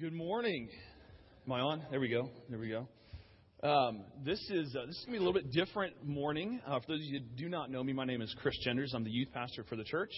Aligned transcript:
Good 0.00 0.14
morning. 0.14 0.70
Am 1.46 1.52
I 1.52 1.60
on? 1.60 1.82
There 1.90 2.00
we 2.00 2.08
go. 2.08 2.30
There 2.48 2.58
we 2.58 2.70
go. 2.70 2.88
Um, 3.62 4.00
this 4.24 4.40
is 4.48 4.74
uh, 4.74 4.86
this 4.86 4.96
is 4.96 5.04
gonna 5.04 5.18
be 5.18 5.22
a 5.22 5.26
little 5.26 5.38
bit 5.38 5.52
different 5.52 5.92
morning. 6.02 6.58
Uh, 6.66 6.80
for 6.80 6.92
those 6.92 7.00
of 7.00 7.04
you 7.04 7.18
who 7.18 7.26
do 7.36 7.50
not 7.50 7.70
know 7.70 7.84
me, 7.84 7.92
my 7.92 8.06
name 8.06 8.22
is 8.22 8.34
Chris 8.40 8.56
Genders. 8.64 8.94
I'm 8.94 9.04
the 9.04 9.10
youth 9.10 9.28
pastor 9.34 9.62
for 9.68 9.76
the 9.76 9.84
church, 9.84 10.10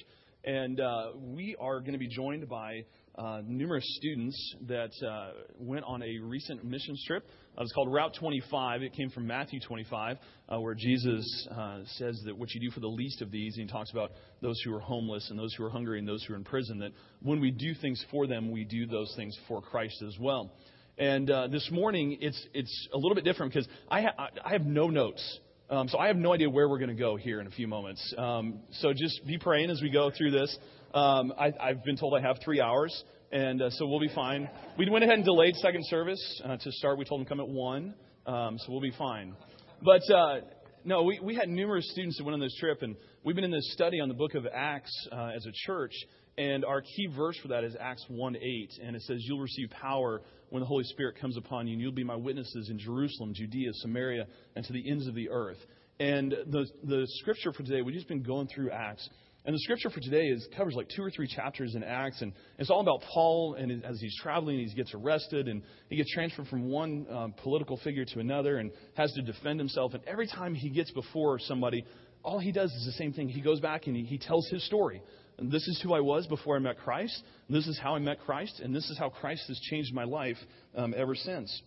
and 0.45 0.79
uh, 0.79 1.06
we 1.16 1.56
are 1.58 1.80
going 1.80 1.95
to 1.95 1.98
be 1.98 2.06
joined 2.06 2.48
by 2.48 2.84
uh, 3.17 3.43
numerous 3.46 3.85
students 3.96 4.54
that 4.67 4.90
uh, 5.06 5.33
went 5.58 5.85
on 5.85 6.03
a 6.03 6.19
recent 6.19 6.65
mission 6.65 6.97
trip. 7.06 7.27
Uh, 7.58 7.63
it's 7.63 7.72
called 7.72 7.92
Route 7.92 8.15
25. 8.19 8.83
It 8.83 8.95
came 8.95 9.10
from 9.10 9.27
Matthew 9.27 9.60
25, 9.60 10.17
uh, 10.49 10.60
where 10.60 10.74
Jesus 10.74 11.49
uh, 11.51 11.81
says 11.96 12.21
that 12.24 12.37
what 12.37 12.51
you 12.53 12.60
do 12.60 12.71
for 12.71 12.81
the 12.81 12.88
least 12.88 13.21
of 13.21 13.31
these, 13.31 13.56
and 13.56 13.69
he 13.69 13.72
talks 13.72 13.90
about 13.90 14.13
those 14.40 14.60
who 14.64 14.74
are 14.74 14.81
homeless 14.81 15.28
and 15.31 15.38
those 15.38 15.54
who 15.54 15.64
are 15.64 15.71
hungry 15.71 15.99
and 15.99 16.09
those 16.09 16.24
who 16.24 16.33
are 16.33 16.37
in 16.37 16.45
prison, 16.45 16.78
that 16.78 16.92
when 17.20 17.41
we 17.41 17.51
do 17.51 17.74
things 17.74 18.02
for 18.10 18.27
them, 18.27 18.51
we 18.51 18.64
do 18.64 18.87
those 18.87 19.12
things 19.15 19.38
for 19.47 19.60
Christ 19.60 20.02
as 20.06 20.16
well. 20.19 20.52
And 20.98 21.30
uh, 21.30 21.48
this 21.48 21.69
morning, 21.70 22.19
it's 22.20 22.47
it's 22.55 22.88
a 22.92 22.97
little 22.97 23.14
bit 23.14 23.24
different 23.24 23.52
because 23.52 23.69
I, 23.91 24.02
ha- 24.02 24.28
I 24.44 24.52
have 24.52 24.66
no 24.66 24.88
notes. 24.88 25.41
Um, 25.70 25.88
so 25.88 25.98
I 25.98 26.08
have 26.08 26.16
no 26.16 26.34
idea 26.34 26.50
where 26.50 26.69
we're 26.69 26.78
going 26.78 26.94
to 26.94 26.94
go 26.94 27.16
here 27.16 27.41
in 27.41 27.47
a 27.47 27.50
few 27.50 27.66
moments. 27.66 28.14
Um, 28.19 28.60
so 28.72 28.92
just 28.92 29.27
be 29.27 29.38
praying 29.38 29.70
as 29.70 29.80
we 29.80 29.88
go 29.88 30.10
through 30.10 30.30
this. 30.30 30.55
Um, 30.95 31.32
I, 31.38 31.52
I've 31.59 31.82
been 31.84 31.96
told 31.96 32.14
I 32.14 32.20
have 32.20 32.37
three 32.45 32.60
hours, 32.60 33.05
and 33.30 33.62
uh, 33.62 33.70
so 33.70 33.87
we'll 33.87 34.00
be 34.00 34.10
fine. 34.14 34.48
We 34.77 34.91
went 34.91 35.05
ahead 35.05 35.16
and 35.16 35.24
delayed 35.24 35.56
second 35.56 35.87
service 35.87 36.42
uh, 36.45 36.59
to 36.59 36.73
start. 36.73 36.98
We 36.98 37.06
told 37.06 37.20
them 37.20 37.27
come 37.27 37.41
at 37.41 37.48
one, 37.48 37.95
um, 38.27 38.59
so 38.59 38.70
we'll 38.70 38.83
be 38.83 38.92
fine. 38.98 39.34
But 39.83 40.02
uh, 40.14 40.41
no, 40.84 41.02
we, 41.05 41.19
we 41.20 41.34
had 41.34 41.48
numerous 41.48 41.91
students 41.92 42.19
that 42.19 42.24
went 42.24 42.34
on 42.34 42.41
this 42.41 42.55
trip, 42.60 42.83
and 42.83 42.95
we've 43.24 43.34
been 43.34 43.45
in 43.45 43.50
this 43.50 43.73
study 43.73 44.00
on 44.00 44.09
the 44.09 44.14
book 44.14 44.34
of 44.34 44.47
Acts 44.52 44.92
uh, 45.10 45.30
as 45.34 45.47
a 45.47 45.52
church. 45.66 45.92
And 46.36 46.64
our 46.64 46.83
key 46.83 47.09
verse 47.14 47.38
for 47.41 47.48
that 47.48 47.64
is 47.64 47.74
Acts 47.80 48.05
1 48.09 48.36
8. 48.36 48.72
And 48.84 48.95
it 48.95 49.02
says, 49.02 49.19
You'll 49.20 49.41
receive 49.41 49.70
power 49.70 50.20
when 50.50 50.61
the 50.61 50.66
Holy 50.66 50.84
Spirit 50.84 51.16
comes 51.19 51.38
upon 51.38 51.66
you, 51.66 51.72
and 51.72 51.80
you'll 51.80 51.92
be 51.92 52.05
my 52.05 52.16
witnesses 52.16 52.69
in 52.69 52.78
Jerusalem, 52.78 53.33
Judea, 53.34 53.70
Samaria, 53.75 54.27
and 54.56 54.64
to 54.66 54.72
the 54.75 54.91
ends 54.91 55.06
of 55.06 55.14
the 55.14 55.31
earth. 55.31 55.59
And 56.00 56.33
the, 56.33 56.66
the 56.84 57.06
scripture 57.20 57.53
for 57.53 57.62
today, 57.62 57.81
we've 57.81 57.94
just 57.94 58.09
been 58.09 58.22
going 58.22 58.48
through 58.48 58.70
Acts. 58.70 59.09
And 59.44 59.54
the 59.54 59.58
scripture 59.58 59.90
for 59.90 59.98
today 59.98 60.26
is 60.26 60.46
covers 60.56 60.74
like 60.76 60.88
two 60.94 61.02
or 61.02 61.10
three 61.10 61.26
chapters 61.26 61.74
in 61.74 61.82
Acts, 61.82 62.22
and 62.22 62.32
it's 62.58 62.70
all 62.70 62.80
about 62.80 63.02
Paul 63.12 63.56
and 63.58 63.84
as 63.84 64.00
he's 64.00 64.16
traveling, 64.22 64.58
he 64.58 64.72
gets 64.74 64.94
arrested 64.94 65.48
and 65.48 65.62
he 65.88 65.96
gets 65.96 66.12
transferred 66.12 66.46
from 66.46 66.68
one 66.68 67.06
um, 67.10 67.34
political 67.42 67.76
figure 67.78 68.04
to 68.04 68.20
another 68.20 68.58
and 68.58 68.70
has 68.94 69.12
to 69.14 69.22
defend 69.22 69.58
himself. 69.58 69.94
And 69.94 70.02
every 70.06 70.28
time 70.28 70.54
he 70.54 70.70
gets 70.70 70.92
before 70.92 71.40
somebody, 71.40 71.84
all 72.22 72.38
he 72.38 72.52
does 72.52 72.70
is 72.70 72.86
the 72.86 72.92
same 72.92 73.12
thing. 73.12 73.28
He 73.28 73.40
goes 73.40 73.58
back 73.58 73.88
and 73.88 73.96
he, 73.96 74.04
he 74.04 74.18
tells 74.18 74.48
his 74.48 74.64
story. 74.64 75.02
And 75.38 75.50
this 75.50 75.66
is 75.66 75.80
who 75.82 75.92
I 75.92 76.00
was 76.00 76.26
before 76.28 76.54
I 76.54 76.60
met 76.60 76.78
Christ. 76.78 77.20
This 77.50 77.66
is 77.66 77.78
how 77.82 77.96
I 77.96 77.98
met 77.98 78.20
Christ, 78.20 78.60
and 78.60 78.72
this 78.72 78.88
is 78.90 78.96
how 78.98 79.08
Christ 79.08 79.42
has 79.48 79.58
changed 79.70 79.92
my 79.92 80.04
life 80.04 80.36
um, 80.76 80.94
ever 80.96 81.16
since. 81.16 81.62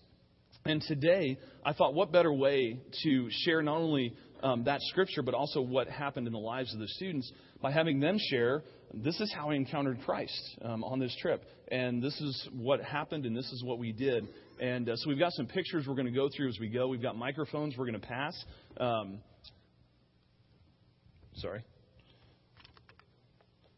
And 0.65 0.81
today, 0.81 1.37
I 1.63 1.73
thought, 1.73 1.93
what 1.93 2.11
better 2.11 2.33
way 2.33 2.79
to 3.03 3.27
share 3.29 3.61
not 3.61 3.77
only 3.77 4.15
um, 4.44 4.64
that 4.66 4.81
scripture, 4.81 5.22
but 5.22 5.33
also 5.33 5.61
what 5.61 5.88
happened 5.88 6.28
in 6.28 6.33
the 6.33 6.39
lives 6.39 6.73
of 6.73 6.80
the 6.80 6.88
students 6.88 7.31
by 7.61 7.72
having 7.72 8.00
them 8.00 8.17
share, 8.30 8.64
this 8.94 9.19
is 9.19 9.33
how 9.33 9.50
I 9.50 9.55
encountered 9.55 10.00
Christ 10.05 10.58
um, 10.61 10.83
on 10.83 11.00
this 11.00 11.16
trip. 11.22 11.44
And 11.72 12.02
this 12.02 12.19
is 12.22 12.50
what 12.53 12.81
happened, 12.81 13.25
and 13.25 13.36
this 13.36 13.52
is 13.52 13.64
what 13.64 13.80
we 13.80 13.92
did. 13.92 14.27
And 14.59 14.88
uh, 14.88 14.95
so 14.95 15.09
we've 15.09 15.19
got 15.19 15.31
some 15.33 15.47
pictures 15.47 15.86
we're 15.88 15.95
going 15.95 16.05
to 16.05 16.11
go 16.11 16.30
through 16.36 16.50
as 16.50 16.58
we 16.59 16.69
go. 16.69 16.88
We've 16.88 17.02
got 17.02 17.16
microphones 17.16 17.75
we're 17.77 17.88
going 17.88 18.00
to 18.00 18.08
pass. 18.08 18.45
Um, 18.77 19.19
sorry. 21.36 21.64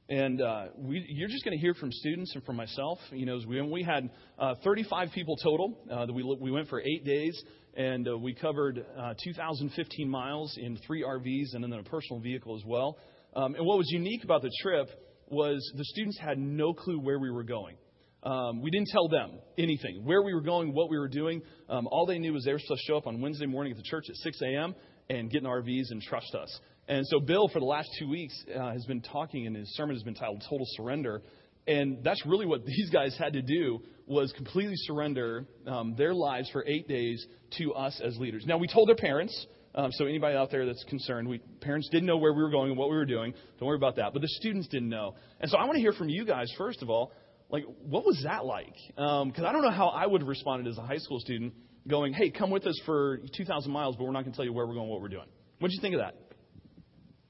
And 0.09 0.41
uh, 0.41 0.67
we, 0.77 1.05
you're 1.09 1.27
just 1.27 1.43
going 1.43 1.57
to 1.57 1.61
hear 1.61 1.73
from 1.73 1.91
students 1.91 2.33
and 2.33 2.43
from 2.45 2.55
myself. 2.55 2.97
You 3.11 3.25
know, 3.25 3.39
we, 3.45 3.61
we 3.61 3.83
had 3.83 4.09
uh, 4.39 4.55
35 4.63 5.09
people 5.13 5.35
total. 5.43 5.77
Uh, 5.91 6.05
we, 6.13 6.23
we 6.39 6.49
went 6.49 6.69
for 6.69 6.79
eight 6.79 7.03
days, 7.03 7.41
and 7.77 8.07
uh, 8.07 8.17
we 8.17 8.33
covered 8.33 8.83
uh, 8.97 9.13
2,015 9.23 10.09
miles 10.09 10.57
in 10.57 10.77
three 10.85 11.03
RVs 11.03 11.53
and 11.53 11.63
then 11.63 11.71
a 11.73 11.83
personal 11.83 12.19
vehicle 12.19 12.55
as 12.57 12.63
well. 12.65 12.97
Um, 13.35 13.53
and 13.53 13.65
what 13.65 13.77
was 13.77 13.87
unique 13.91 14.23
about 14.23 14.41
the 14.41 14.51
trip 14.61 14.89
was 15.29 15.71
the 15.77 15.85
students 15.85 16.17
had 16.19 16.39
no 16.39 16.73
clue 16.73 16.99
where 16.99 17.19
we 17.19 17.29
were 17.29 17.43
going. 17.43 17.77
Um, 18.23 18.63
we 18.63 18.71
didn't 18.71 18.87
tell 18.87 19.07
them 19.07 19.39
anything, 19.59 20.01
where 20.03 20.23
we 20.23 20.33
were 20.33 20.41
going, 20.41 20.73
what 20.73 20.89
we 20.89 20.97
were 20.97 21.07
doing. 21.07 21.41
Um, 21.69 21.87
all 21.91 22.07
they 22.07 22.17
knew 22.17 22.33
was 22.33 22.43
they 22.43 22.51
were 22.51 22.59
supposed 22.59 22.81
to 22.87 22.91
show 22.91 22.97
up 22.97 23.05
on 23.05 23.21
Wednesday 23.21 23.45
morning 23.45 23.71
at 23.71 23.77
the 23.77 23.83
church 23.83 24.05
at 24.09 24.15
6 24.15 24.41
a.m. 24.41 24.73
and 25.09 25.29
get 25.29 25.43
in 25.43 25.47
RVs 25.47 25.91
and 25.91 26.01
trust 26.01 26.33
us. 26.33 26.59
And 26.87 27.05
so 27.05 27.19
Bill, 27.19 27.47
for 27.47 27.59
the 27.59 27.65
last 27.65 27.89
two 27.99 28.09
weeks, 28.09 28.33
uh, 28.55 28.71
has 28.71 28.85
been 28.85 29.01
talking, 29.01 29.45
and 29.45 29.55
his 29.55 29.75
sermon 29.75 29.95
has 29.95 30.03
been 30.03 30.15
titled 30.15 30.43
"Total 30.49 30.65
Surrender." 30.77 31.21
And 31.67 32.03
that's 32.03 32.25
really 32.25 32.45
what 32.45 32.65
these 32.65 32.89
guys 32.89 33.15
had 33.17 33.33
to 33.33 33.41
do 33.41 33.81
was 34.05 34.31
completely 34.33 34.75
surrender 34.77 35.45
um, 35.65 35.95
their 35.97 36.13
lives 36.13 36.49
for 36.51 36.65
eight 36.65 36.87
days 36.87 37.25
to 37.57 37.73
us 37.73 37.99
as 38.03 38.17
leaders. 38.17 38.45
Now 38.45 38.57
we 38.57 38.67
told 38.67 38.87
their 38.87 38.95
parents. 38.95 39.45
Um, 39.75 39.91
so 39.91 40.05
anybody 40.05 40.35
out 40.35 40.49
there 40.49 40.65
that's 40.65 40.83
concerned, 40.85 41.27
we 41.27 41.39
parents 41.61 41.87
didn't 41.91 42.07
know 42.07 42.17
where 42.17 42.33
we 42.33 42.41
were 42.41 42.49
going 42.49 42.69
and 42.69 42.79
what 42.79 42.89
we 42.89 42.95
were 42.95 43.05
doing. 43.05 43.33
Don't 43.59 43.67
worry 43.67 43.77
about 43.77 43.97
that. 43.97 44.11
But 44.13 44.21
the 44.21 44.27
students 44.27 44.67
didn't 44.69 44.89
know. 44.89 45.13
And 45.39 45.51
so 45.51 45.57
I 45.57 45.65
want 45.65 45.75
to 45.75 45.81
hear 45.81 45.93
from 45.93 46.09
you 46.09 46.25
guys 46.25 46.51
first 46.57 46.81
of 46.81 46.89
all. 46.89 47.11
Like, 47.49 47.63
what 47.83 48.05
was 48.05 48.21
that 48.25 48.43
like? 48.43 48.73
Because 48.87 49.21
um, 49.21 49.45
I 49.45 49.53
don't 49.53 49.61
know 49.61 49.71
how 49.71 49.87
I 49.87 50.05
would 50.05 50.19
have 50.21 50.27
responded 50.27 50.69
as 50.69 50.77
a 50.77 50.81
high 50.81 50.97
school 50.97 51.19
student, 51.19 51.53
going, 51.87 52.11
"Hey, 52.11 52.29
come 52.29 52.49
with 52.49 52.67
us 52.67 52.77
for 52.85 53.19
2,000 53.37 53.71
miles, 53.71 53.95
but 53.95 54.03
we're 54.03 54.11
not 54.11 54.23
going 54.23 54.33
to 54.33 54.35
tell 54.35 54.43
you 54.43 54.51
where 54.51 54.67
we're 54.67 54.73
going, 54.73 54.89
what 54.89 54.99
we're 54.99 55.07
doing." 55.07 55.27
What 55.59 55.69
did 55.69 55.75
you 55.75 55.81
think 55.81 55.95
of 55.95 56.01
that? 56.01 56.15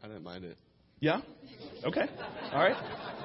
I 0.04 0.08
didn't 0.08 0.24
mind 0.24 0.44
it. 0.44 0.58
Yeah? 1.00 1.22
Okay. 1.86 2.06
All 2.52 2.59
right. 2.59 3.16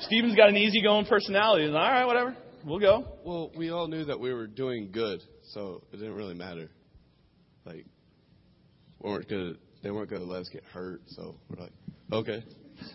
Steven's 0.00 0.36
got 0.36 0.48
an 0.48 0.56
easygoing 0.56 1.06
personality. 1.06 1.66
All 1.66 1.72
right, 1.72 2.04
whatever. 2.04 2.36
We'll 2.64 2.78
go. 2.78 3.04
Well, 3.24 3.50
we 3.56 3.70
all 3.70 3.88
knew 3.88 4.04
that 4.04 4.18
we 4.18 4.32
were 4.32 4.46
doing 4.46 4.90
good, 4.92 5.22
so 5.52 5.82
it 5.92 5.96
didn't 5.96 6.14
really 6.14 6.34
matter. 6.34 6.68
Like, 7.64 7.86
we 9.00 9.10
weren't 9.10 9.28
gonna, 9.28 9.52
they 9.82 9.90
weren't 9.90 10.10
gonna 10.10 10.24
let 10.24 10.42
us 10.42 10.48
get 10.52 10.64
hurt, 10.64 11.02
so 11.06 11.36
we're 11.48 11.62
like, 11.62 11.72
okay. 12.12 12.44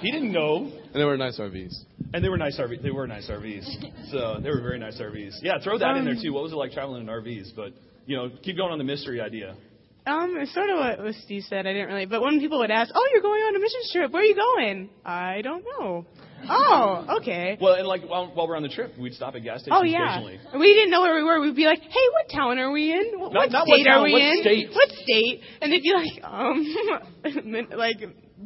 he 0.00 0.12
didn't 0.12 0.32
know. 0.32 0.70
And 0.72 0.94
they 0.94 1.04
were 1.04 1.16
nice 1.16 1.38
RVs. 1.38 1.74
And 2.12 2.24
they 2.24 2.28
were 2.28 2.38
nice 2.38 2.58
RVs. 2.58 2.82
They 2.82 2.90
were 2.90 3.06
nice 3.06 3.28
RVs. 3.28 4.10
So 4.10 4.40
they 4.40 4.50
were 4.50 4.60
very 4.60 4.78
nice 4.78 5.00
RVs. 5.00 5.38
Yeah, 5.42 5.58
throw 5.62 5.78
that 5.78 5.90
um, 5.90 5.98
in 5.98 6.04
there 6.04 6.16
too. 6.20 6.32
What 6.32 6.44
was 6.44 6.52
it 6.52 6.56
like 6.56 6.72
traveling 6.72 7.02
in 7.02 7.08
RVs? 7.08 7.54
But 7.56 7.72
you 8.06 8.16
know, 8.16 8.30
keep 8.42 8.56
going 8.56 8.72
on 8.72 8.78
the 8.78 8.84
mystery 8.84 9.20
idea. 9.20 9.56
Um, 10.06 10.36
it's 10.38 10.54
sort 10.54 10.70
of 10.70 10.78
what, 10.78 11.04
what 11.04 11.14
Steve 11.24 11.42
said. 11.48 11.66
I 11.66 11.72
didn't 11.72 11.88
really, 11.88 12.06
but 12.06 12.22
when 12.22 12.40
people 12.40 12.58
would 12.60 12.70
ask, 12.70 12.90
"Oh, 12.94 13.08
you're 13.12 13.22
going 13.22 13.42
on 13.42 13.56
a 13.56 13.58
mission 13.58 13.80
trip. 13.92 14.12
Where 14.12 14.22
are 14.22 14.24
you 14.24 14.34
going?" 14.34 14.90
I 15.04 15.42
don't 15.42 15.64
know. 15.64 16.06
Oh, 16.48 17.18
okay. 17.20 17.58
Well, 17.60 17.74
and 17.74 17.86
like 17.86 18.08
while, 18.08 18.28
while 18.32 18.48
we're 18.48 18.56
on 18.56 18.62
the 18.62 18.70
trip, 18.70 18.96
we'd 18.98 19.12
stop 19.12 19.34
at 19.34 19.42
gas 19.42 19.60
stations 19.60 19.76
oh, 19.78 19.84
yeah. 19.84 20.18
occasionally. 20.18 20.40
We 20.58 20.72
didn't 20.72 20.90
know 20.90 21.02
where 21.02 21.14
we 21.14 21.22
were. 21.22 21.40
We'd 21.40 21.54
be 21.54 21.66
like, 21.66 21.82
"Hey, 21.82 22.06
what 22.12 22.34
town 22.34 22.58
are 22.58 22.70
we 22.70 22.92
in? 22.92 23.20
What, 23.20 23.32
not, 23.34 23.50
not 23.50 23.66
state 23.66 23.86
what 23.86 23.92
are 23.92 24.02
we 24.02 24.12
what 24.12 24.22
in? 24.22 24.40
State? 24.40 24.70
What 24.72 24.88
state?" 24.88 25.40
And 25.60 25.72
they'd 25.72 25.82
be 25.82 25.92
like, 25.92 26.24
"Um, 26.24 27.68
like 27.76 27.98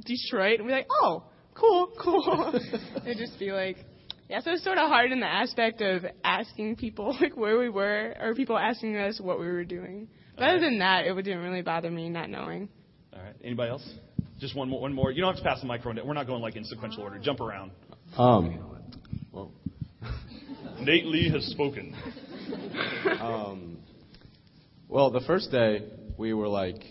Detroit." 0.05 0.59
And 0.59 0.67
we're 0.67 0.77
like, 0.77 0.89
"Oh, 0.91 1.25
cool, 1.55 1.93
cool." 2.01 2.61
They'd 3.05 3.17
just 3.17 3.39
be 3.39 3.53
like, 3.53 3.77
yeah, 4.29 4.41
so 4.41 4.53
it's 4.53 4.65
sort 4.65 4.79
of 4.79 4.89
hard 4.89 5.13
in 5.13 5.21
the 5.21 5.27
aspect 5.27 5.83
of 5.83 6.05
asking 6.25 6.77
people 6.77 7.17
like 7.21 7.37
where 7.37 7.59
we 7.59 7.69
were, 7.69 8.17
or 8.21 8.35
people 8.35 8.57
asking 8.57 8.97
us 8.97 9.21
what 9.21 9.39
we 9.39 9.47
were 9.47 9.65
doing. 9.65 10.09
But 10.37 10.45
other 10.45 10.61
than 10.61 10.79
that, 10.81 11.07
it 11.07 11.15
didn't 11.15 11.43
really 11.43 11.63
bother 11.63 11.91
me 11.91 12.09
not 12.09 12.29
knowing. 12.29 12.69
All 13.13 13.23
right. 13.23 13.35
Anybody 13.43 13.71
else? 13.71 13.89
Just 14.41 14.57
one 14.57 14.69
more. 14.69 14.81
One 14.81 14.93
more. 14.93 15.13
You 15.13 15.21
don't 15.23 15.35
have 15.35 15.43
to 15.43 15.49
pass 15.49 15.61
the 15.61 15.67
microphone. 15.67 16.05
We're 16.07 16.15
not 16.15 16.27
going 16.27 16.43
like 16.43 16.57
in 16.57 16.65
sequential 16.65 17.03
order. 17.03 17.19
Jump 17.19 17.41
around. 17.41 17.71
Um. 18.17 18.83
Well. 19.33 19.53
Nate 20.81 21.07
Lee 21.07 21.31
has 21.31 21.45
spoken. 21.47 21.95
um. 23.21 23.79
Well, 24.89 25.11
the 25.11 25.21
first 25.21 25.51
day 25.51 25.89
we 26.19 26.35
were 26.35 26.49
like, 26.49 26.83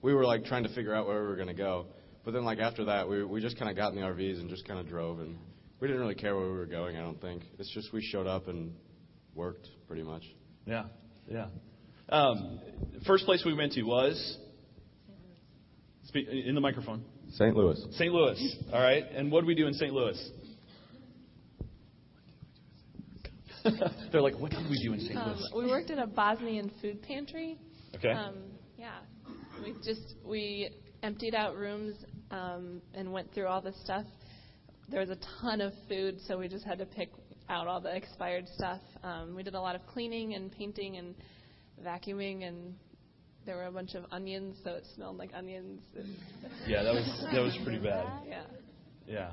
we 0.00 0.14
were 0.14 0.24
like 0.24 0.44
trying 0.44 0.62
to 0.62 0.74
figure 0.74 0.94
out 0.94 1.06
where 1.06 1.20
we 1.22 1.28
were 1.28 1.36
going 1.36 1.48
to 1.48 1.54
go. 1.54 1.86
But 2.24 2.32
then 2.32 2.44
like 2.44 2.58
after 2.58 2.84
that, 2.84 3.08
we 3.08 3.24
we 3.24 3.40
just 3.40 3.58
kind 3.58 3.70
of 3.70 3.76
got 3.76 3.92
in 3.92 4.00
the 4.00 4.06
RVs 4.06 4.40
and 4.40 4.48
just 4.48 4.66
kind 4.66 4.78
of 4.78 4.86
drove, 4.86 5.18
and 5.18 5.36
we 5.80 5.88
didn't 5.88 6.00
really 6.00 6.14
care 6.14 6.36
where 6.36 6.46
we 6.46 6.56
were 6.56 6.66
going. 6.66 6.96
I 6.96 7.00
don't 7.00 7.20
think. 7.20 7.42
It's 7.58 7.70
just 7.74 7.92
we 7.92 8.00
showed 8.00 8.28
up 8.28 8.46
and 8.46 8.72
worked 9.34 9.68
pretty 9.88 10.04
much. 10.04 10.22
Yeah. 10.64 10.84
Yeah. 11.28 11.46
Um, 12.12 12.60
first 13.06 13.24
place 13.24 13.42
we 13.44 13.54
went 13.54 13.72
to 13.72 13.82
was 13.84 14.36
in 16.14 16.54
the 16.54 16.60
microphone. 16.60 17.02
St. 17.32 17.56
Louis. 17.56 17.82
St. 17.92 18.12
Louis. 18.12 18.56
All 18.70 18.82
right. 18.82 19.04
And 19.14 19.32
what 19.32 19.40
did 19.40 19.46
we 19.46 19.54
do 19.54 19.66
in 19.66 19.72
St. 19.72 19.90
Louis? 19.90 20.30
They're 24.12 24.20
like, 24.20 24.38
what 24.38 24.50
did 24.50 24.68
we 24.68 24.78
do 24.82 24.92
in 24.92 25.00
St. 25.00 25.16
Um, 25.16 25.28
Louis? 25.28 25.50
We 25.64 25.70
worked 25.70 25.90
at 25.90 25.98
a 25.98 26.06
Bosnian 26.06 26.70
food 26.82 27.00
pantry. 27.00 27.56
Okay. 27.94 28.10
Um, 28.10 28.34
yeah. 28.78 28.98
We 29.64 29.72
just 29.82 30.14
we 30.22 30.68
emptied 31.02 31.34
out 31.34 31.56
rooms 31.56 31.94
um, 32.30 32.82
and 32.92 33.10
went 33.10 33.32
through 33.32 33.46
all 33.46 33.62
the 33.62 33.72
stuff. 33.84 34.04
There 34.90 35.00
was 35.00 35.08
a 35.08 35.18
ton 35.40 35.62
of 35.62 35.72
food, 35.88 36.18
so 36.26 36.36
we 36.36 36.48
just 36.48 36.66
had 36.66 36.78
to 36.78 36.84
pick 36.84 37.08
out 37.48 37.66
all 37.68 37.80
the 37.80 37.96
expired 37.96 38.46
stuff. 38.54 38.80
Um, 39.02 39.34
we 39.34 39.42
did 39.42 39.54
a 39.54 39.60
lot 39.60 39.76
of 39.76 39.86
cleaning 39.86 40.34
and 40.34 40.52
painting 40.52 40.98
and 40.98 41.14
vacuuming 41.84 42.46
and 42.46 42.74
there 43.44 43.56
were 43.56 43.66
a 43.66 43.72
bunch 43.72 43.94
of 43.94 44.04
onions, 44.12 44.56
so 44.62 44.70
it 44.70 44.86
smelled 44.94 45.18
like 45.18 45.30
onions. 45.34 45.82
yeah, 46.66 46.82
that 46.82 46.94
was 46.94 47.26
that 47.32 47.40
was 47.40 47.58
pretty 47.64 47.78
bad. 47.78 48.06
Yeah. 48.28 48.42
Yeah. 49.06 49.30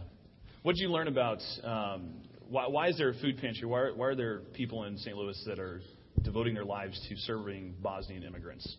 What 0.63 0.75
did 0.75 0.81
you 0.81 0.89
learn 0.89 1.07
about 1.07 1.39
um, 1.63 2.15
Why, 2.49 2.67
why 2.67 2.87
is 2.89 2.97
there 2.97 3.09
a 3.09 3.13
food 3.13 3.37
pantry? 3.37 3.67
Why 3.67 3.79
are, 3.79 3.95
why 3.95 4.07
are 4.07 4.15
there 4.15 4.39
people 4.53 4.83
in 4.85 4.97
St. 4.97 5.15
Louis 5.15 5.41
that 5.45 5.59
are 5.59 5.81
devoting 6.23 6.53
their 6.53 6.65
lives 6.65 6.99
to 7.07 7.15
serving 7.15 7.75
Bosnian 7.81 8.23
immigrants? 8.23 8.77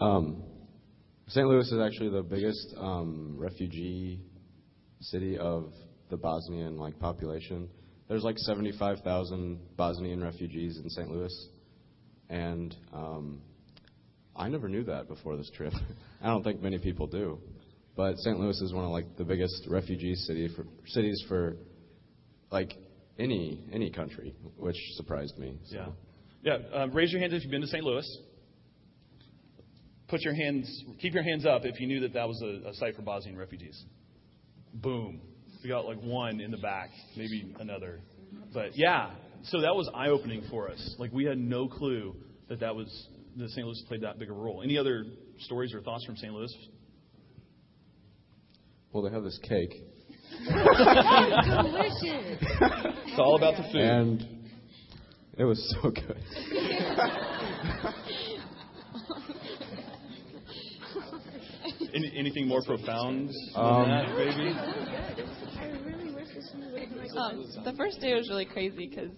Um, 0.00 0.42
St. 1.28 1.46
Louis 1.46 1.70
is 1.70 1.80
actually 1.80 2.10
the 2.10 2.22
biggest 2.22 2.74
um, 2.76 3.36
refugee 3.38 4.20
city 5.00 5.38
of 5.38 5.72
the 6.10 6.16
Bosnian 6.16 6.76
like 6.76 6.98
population. 6.98 7.68
There's 8.08 8.24
like 8.24 8.38
75,000 8.38 9.58
Bosnian 9.76 10.22
refugees 10.22 10.80
in 10.82 10.88
St. 10.88 11.10
Louis, 11.10 11.48
and 12.28 12.74
um, 12.92 13.40
I 14.36 14.48
never 14.48 14.68
knew 14.68 14.84
that 14.84 15.08
before 15.08 15.36
this 15.36 15.50
trip. 15.54 15.72
I 16.22 16.26
don't 16.26 16.42
think 16.42 16.62
many 16.62 16.78
people 16.78 17.06
do, 17.06 17.38
but 17.96 18.16
St. 18.18 18.38
Louis 18.38 18.60
is 18.60 18.72
one 18.72 18.84
of 18.84 18.90
like 18.90 19.16
the 19.16 19.24
biggest 19.24 19.66
refugee 19.68 20.14
city 20.14 20.48
for, 20.54 20.64
cities 20.86 21.24
for 21.28 21.56
like 22.50 22.72
any 23.18 23.64
any 23.72 23.90
country, 23.90 24.34
which 24.56 24.76
surprised 24.96 25.38
me. 25.38 25.58
So. 25.66 25.76
Yeah. 25.76 25.86
Yeah. 26.42 26.82
Um, 26.82 26.92
raise 26.92 27.12
your 27.12 27.20
hands 27.20 27.32
if 27.34 27.42
you've 27.42 27.50
been 27.50 27.62
to 27.62 27.66
St. 27.66 27.82
Louis. 27.82 28.18
Put 30.08 30.22
your 30.22 30.34
hands, 30.34 30.84
keep 31.00 31.12
your 31.12 31.22
hands 31.22 31.44
up 31.44 31.66
if 31.66 31.80
you 31.80 31.86
knew 31.86 32.00
that 32.00 32.14
that 32.14 32.26
was 32.26 32.40
a, 32.40 32.68
a 32.70 32.74
site 32.74 32.96
for 32.96 33.02
Bosnian 33.02 33.36
refugees. 33.36 33.84
Boom. 34.72 35.20
We 35.62 35.68
got 35.68 35.84
like 35.84 36.00
one 36.00 36.40
in 36.40 36.50
the 36.50 36.56
back, 36.56 36.90
maybe 37.16 37.54
another. 37.58 38.00
But 38.54 38.76
yeah, 38.76 39.10
so 39.44 39.60
that 39.60 39.74
was 39.74 39.88
eye 39.94 40.08
opening 40.08 40.42
for 40.50 40.70
us. 40.70 40.96
Like 40.98 41.12
we 41.12 41.24
had 41.24 41.38
no 41.38 41.68
clue 41.68 42.14
that 42.48 42.60
that 42.60 42.74
was 42.74 43.08
that 43.36 43.48
St. 43.50 43.64
Louis 43.66 43.82
played 43.88 44.00
that 44.02 44.18
big 44.18 44.30
a 44.30 44.32
role. 44.32 44.62
Any 44.62 44.76
other 44.78 45.04
stories 45.40 45.72
or 45.74 45.80
thoughts 45.80 46.04
from 46.04 46.16
St. 46.16 46.32
Louis? 46.32 46.52
Well, 48.92 49.02
they 49.04 49.10
have 49.10 49.22
this 49.22 49.38
cake, 49.42 49.74
It's 53.06 53.18
all 53.18 53.36
about 53.36 53.56
the 53.56 53.62
food. 53.70 53.80
and 53.80 54.26
it 55.36 55.44
was 55.44 55.76
so 55.82 55.90
good. 55.90 56.16
Any, 61.94 62.12
anything 62.16 62.46
more 62.48 62.62
profound 62.62 63.28
than 63.28 63.36
Um, 63.64 63.88
that, 63.88 64.14
maybe? 64.16 64.54
Um, 67.16 67.64
the 67.64 67.72
first 67.76 68.00
day 68.00 68.14
was 68.14 68.28
really 68.28 68.44
crazy 68.44 68.86
because 68.88 69.10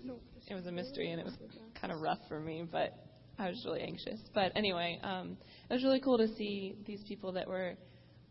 it 0.48 0.54
was 0.54 0.66
a 0.66 0.72
mystery 0.72 1.10
and 1.10 1.20
it 1.20 1.24
was 1.24 1.34
kind 1.80 1.92
of 1.92 2.00
rough 2.00 2.18
for 2.28 2.40
me, 2.40 2.66
but 2.70 2.94
I 3.38 3.48
was 3.48 3.62
really 3.64 3.80
anxious. 3.80 4.20
But 4.34 4.52
anyway, 4.54 5.00
um, 5.02 5.36
it 5.68 5.72
was 5.72 5.82
really 5.82 6.00
cool 6.00 6.18
to 6.18 6.28
see 6.36 6.76
these 6.86 7.02
people 7.08 7.32
that 7.32 7.48
were 7.48 7.74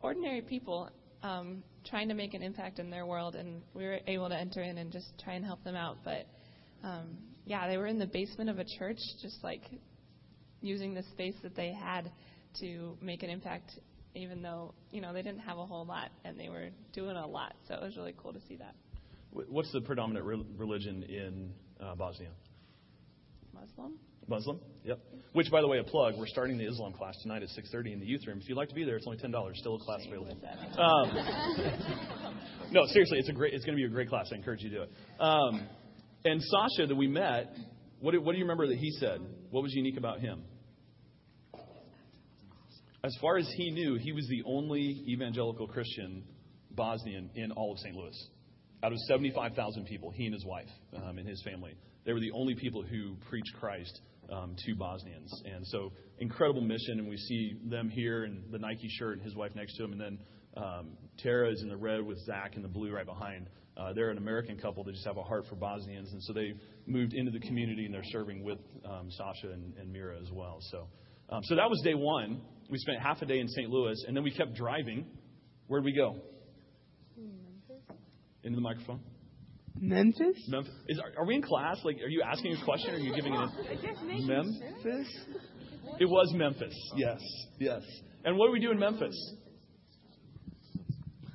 ordinary 0.01 0.41
people 0.41 0.89
um, 1.23 1.63
trying 1.85 2.07
to 2.09 2.13
make 2.13 2.33
an 2.33 2.43
impact 2.43 2.79
in 2.79 2.89
their 2.89 3.05
world, 3.05 3.35
and 3.35 3.61
we 3.73 3.85
were 3.85 3.99
able 4.07 4.29
to 4.29 4.35
enter 4.35 4.61
in 4.61 4.77
and 4.77 4.91
just 4.91 5.07
try 5.23 5.33
and 5.33 5.43
help 5.43 5.63
them 5.63 5.75
out. 5.75 5.97
But 6.03 6.27
um, 6.83 7.17
yeah, 7.45 7.67
they 7.67 7.77
were 7.77 7.87
in 7.87 7.99
the 7.99 8.07
basement 8.07 8.49
of 8.49 8.59
a 8.59 8.65
church, 8.77 8.99
just 9.21 9.43
like 9.43 9.63
using 10.61 10.93
the 10.93 11.03
space 11.03 11.35
that 11.43 11.55
they 11.55 11.73
had 11.73 12.11
to 12.59 12.97
make 13.01 13.23
an 13.23 13.29
impact, 13.29 13.71
even 14.15 14.41
though 14.41 14.73
you 14.91 15.01
know 15.01 15.13
they 15.13 15.21
didn't 15.21 15.41
have 15.41 15.57
a 15.57 15.65
whole 15.65 15.85
lot 15.85 16.09
and 16.23 16.39
they 16.39 16.49
were 16.49 16.69
doing 16.93 17.15
a 17.15 17.27
lot. 17.27 17.55
So 17.67 17.75
it 17.75 17.81
was 17.81 17.97
really 17.97 18.13
cool 18.17 18.33
to 18.33 18.39
see 18.47 18.55
that. 18.57 18.75
Wh- 19.31 19.51
What's 19.51 19.71
the 19.71 19.81
predominant 19.81 20.25
re- 20.25 20.45
religion 20.57 21.03
in 21.03 21.51
uh, 21.79 21.95
Bosnia? 21.95 22.29
Muslim. 23.53 23.93
Muslim. 24.27 24.59
Yep. 24.83 24.99
Which, 25.33 25.51
by 25.51 25.61
the 25.61 25.67
way, 25.67 25.79
a 25.79 25.83
plug. 25.83 26.13
We're 26.17 26.27
starting 26.27 26.57
the 26.57 26.65
Islam 26.65 26.93
class 26.93 27.15
tonight 27.21 27.43
at 27.43 27.49
6:30 27.49 27.93
in 27.93 27.99
the 27.99 28.05
youth 28.05 28.21
room. 28.27 28.39
If 28.41 28.47
you'd 28.47 28.55
like 28.57 28.69
to 28.69 28.75
be 28.75 28.83
there, 28.83 28.95
it's 28.95 29.07
only 29.07 29.19
ten 29.19 29.31
dollars. 29.31 29.57
Still 29.59 29.75
a 29.75 29.79
class 29.79 30.01
available. 30.05 30.37
Um, 30.77 32.33
no, 32.71 32.85
seriously, 32.87 33.17
it's 33.19 33.29
a 33.29 33.33
great. 33.33 33.53
It's 33.53 33.65
going 33.65 33.77
to 33.77 33.81
be 33.81 33.85
a 33.85 33.89
great 33.93 34.09
class. 34.09 34.29
I 34.31 34.35
encourage 34.35 34.61
you 34.61 34.69
to 34.69 34.75
do 34.77 34.81
it. 34.83 34.91
Um, 35.19 35.67
and 36.25 36.41
Sasha, 36.41 36.87
that 36.87 36.95
we 36.95 37.07
met, 37.07 37.55
what 37.99 38.11
do, 38.11 38.21
what 38.21 38.33
do 38.33 38.37
you 38.37 38.43
remember 38.43 38.67
that 38.67 38.77
he 38.77 38.91
said? 38.99 39.19
What 39.51 39.63
was 39.63 39.73
unique 39.73 39.97
about 39.97 40.19
him? 40.19 40.43
As 43.03 43.15
far 43.21 43.37
as 43.37 43.49
he 43.55 43.71
knew, 43.71 43.95
he 43.95 44.11
was 44.11 44.27
the 44.27 44.43
only 44.45 45.03
evangelical 45.07 45.67
Christian 45.67 46.23
Bosnian 46.71 47.29
in 47.35 47.51
all 47.51 47.71
of 47.71 47.79
St. 47.79 47.95
Louis. 47.95 48.29
Out 48.81 48.91
of 48.91 48.97
75,000 49.07 49.85
people, 49.85 50.11
he 50.11 50.25
and 50.25 50.33
his 50.33 50.45
wife 50.45 50.69
um, 50.95 51.17
and 51.17 51.27
his 51.27 51.41
family, 51.43 51.75
they 52.05 52.13
were 52.13 52.19
the 52.21 52.31
only 52.33 52.55
people 52.55 52.81
who 52.81 53.15
preached 53.29 53.51
Christ 53.59 54.01
um, 54.31 54.55
to 54.65 54.75
Bosnians. 54.75 55.31
And 55.45 55.65
so, 55.67 55.91
incredible 56.19 56.61
mission. 56.61 56.99
And 56.99 57.09
we 57.09 57.17
see 57.17 57.55
them 57.65 57.89
here 57.89 58.25
in 58.25 58.43
the 58.51 58.59
Nike 58.59 58.87
shirt 58.97 59.17
and 59.17 59.21
his 59.21 59.35
wife 59.35 59.51
next 59.55 59.75
to 59.77 59.83
him. 59.83 59.91
And 59.93 60.01
then 60.01 60.19
um, 60.57 60.97
Tara 61.17 61.51
is 61.51 61.61
in 61.61 61.69
the 61.69 61.77
red 61.77 62.01
with 62.01 62.17
Zach 62.25 62.55
in 62.55 62.61
the 62.61 62.67
blue 62.67 62.91
right 62.91 63.05
behind. 63.05 63.49
Uh, 63.77 63.93
they're 63.93 64.09
an 64.09 64.17
American 64.17 64.57
couple 64.57 64.83
that 64.83 64.91
just 64.91 65.05
have 65.05 65.17
a 65.17 65.23
heart 65.23 65.45
for 65.49 65.55
Bosnians. 65.55 66.11
And 66.11 66.21
so 66.23 66.33
they 66.33 66.53
moved 66.85 67.13
into 67.13 67.31
the 67.31 67.39
community 67.39 67.85
and 67.85 67.93
they're 67.93 68.01
serving 68.11 68.43
with 68.43 68.59
um, 68.85 69.09
Sasha 69.09 69.53
and, 69.53 69.73
and 69.77 69.91
Mira 69.91 70.19
as 70.19 70.29
well. 70.31 70.57
So, 70.71 70.87
um, 71.29 71.41
so 71.43 71.55
that 71.55 71.69
was 71.69 71.81
day 71.83 71.93
one. 71.93 72.41
We 72.69 72.77
spent 72.77 72.99
half 73.01 73.21
a 73.21 73.25
day 73.25 73.39
in 73.39 73.47
St. 73.47 73.69
Louis, 73.69 74.03
and 74.07 74.15
then 74.15 74.23
we 74.23 74.31
kept 74.31 74.53
driving. 74.53 75.05
Where'd 75.67 75.83
we 75.83 75.93
go? 75.93 76.17
Into 78.43 78.55
the 78.55 78.61
microphone. 78.61 79.01
Memphis? 79.79 80.35
Memphis. 80.47 80.73
Is, 80.87 80.99
are, 80.99 81.21
are 81.21 81.25
we 81.25 81.35
in 81.35 81.41
class? 81.41 81.77
Like, 81.83 81.97
are 82.01 82.09
you 82.09 82.21
asking 82.21 82.55
a 82.55 82.63
question 82.65 82.91
or 82.93 82.97
are 82.97 82.99
you 82.99 83.15
giving 83.15 83.35
an 83.35 83.49
Memphis? 84.27 85.07
It 85.99 86.05
was 86.05 86.31
Memphis. 86.33 86.73
Yes, 86.95 87.19
yes. 87.59 87.81
And 88.25 88.37
what 88.37 88.47
do 88.47 88.51
we 88.51 88.59
do 88.59 88.71
in 88.71 88.79
Memphis? 88.79 89.15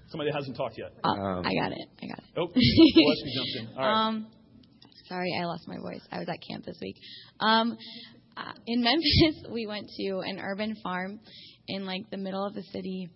Somebody 0.08 0.30
that 0.30 0.36
hasn't 0.36 0.56
talked 0.56 0.78
yet. 0.78 0.92
Um, 1.02 1.42
I 1.44 1.54
got 1.54 1.72
it. 1.72 1.88
I 2.02 2.06
got 2.06 2.18
it. 2.18 2.24
Oh, 2.36 2.42
Leslie 2.46 3.32
jumped 3.34 3.56
in. 3.58 3.76
All 3.76 3.82
right. 3.82 4.06
Um, 4.06 4.26
sorry, 5.08 5.34
I 5.40 5.44
lost 5.44 5.66
my 5.66 5.78
voice. 5.78 6.06
I 6.12 6.18
was 6.18 6.28
at 6.28 6.38
camp 6.46 6.64
this 6.64 6.78
week. 6.80 6.96
Um, 7.40 7.76
uh, 8.36 8.52
in 8.66 8.82
Memphis, 8.84 9.44
we 9.50 9.66
went 9.66 9.88
to 9.96 10.20
an 10.20 10.38
urban 10.40 10.76
farm 10.82 11.18
in 11.66 11.84
like 11.84 12.10
the 12.10 12.16
middle 12.16 12.46
of 12.46 12.54
the 12.54 12.62
city, 12.62 13.08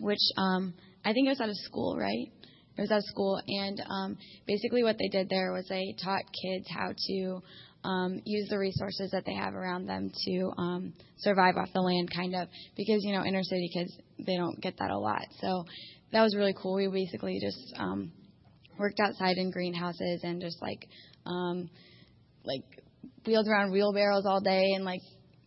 which 0.00 0.18
um, 0.38 0.74
I 1.04 1.12
think 1.12 1.26
it 1.26 1.30
was 1.30 1.40
at 1.40 1.48
a 1.48 1.54
school, 1.54 1.96
right? 1.98 2.30
It 2.76 2.80
was 2.80 2.90
at 2.90 3.02
school, 3.04 3.40
and 3.46 3.82
um, 3.88 4.18
basically 4.46 4.82
what 4.82 4.96
they 4.98 5.08
did 5.08 5.28
there 5.28 5.52
was 5.52 5.66
they 5.68 5.94
taught 6.02 6.22
kids 6.42 6.66
how 6.68 6.92
to 6.92 7.42
um, 7.84 8.20
use 8.24 8.48
the 8.48 8.58
resources 8.58 9.10
that 9.12 9.24
they 9.24 9.34
have 9.34 9.54
around 9.54 9.86
them 9.86 10.10
to 10.26 10.52
um, 10.58 10.94
survive 11.18 11.56
off 11.56 11.68
the 11.72 11.80
land, 11.80 12.10
kind 12.14 12.34
of, 12.34 12.48
because 12.76 13.04
you 13.04 13.14
know 13.14 13.24
inner 13.24 13.42
city 13.42 13.70
kids 13.72 13.96
they 14.26 14.36
don't 14.36 14.60
get 14.60 14.76
that 14.78 14.90
a 14.90 14.98
lot. 14.98 15.26
So 15.40 15.64
that 16.12 16.22
was 16.22 16.34
really 16.34 16.54
cool. 16.60 16.74
We 16.74 16.88
basically 16.88 17.38
just 17.40 17.74
um, 17.78 18.10
worked 18.78 19.00
outside 19.00 19.36
in 19.36 19.50
greenhouses 19.50 20.20
and 20.22 20.40
just 20.40 20.60
like 20.60 20.86
um 21.26 21.68
like 22.44 22.62
wheeled 23.26 23.48
around 23.48 23.72
wheelbarrows 23.72 24.26
all 24.26 24.40
day 24.40 24.72
and 24.74 24.84
like 24.84 25.00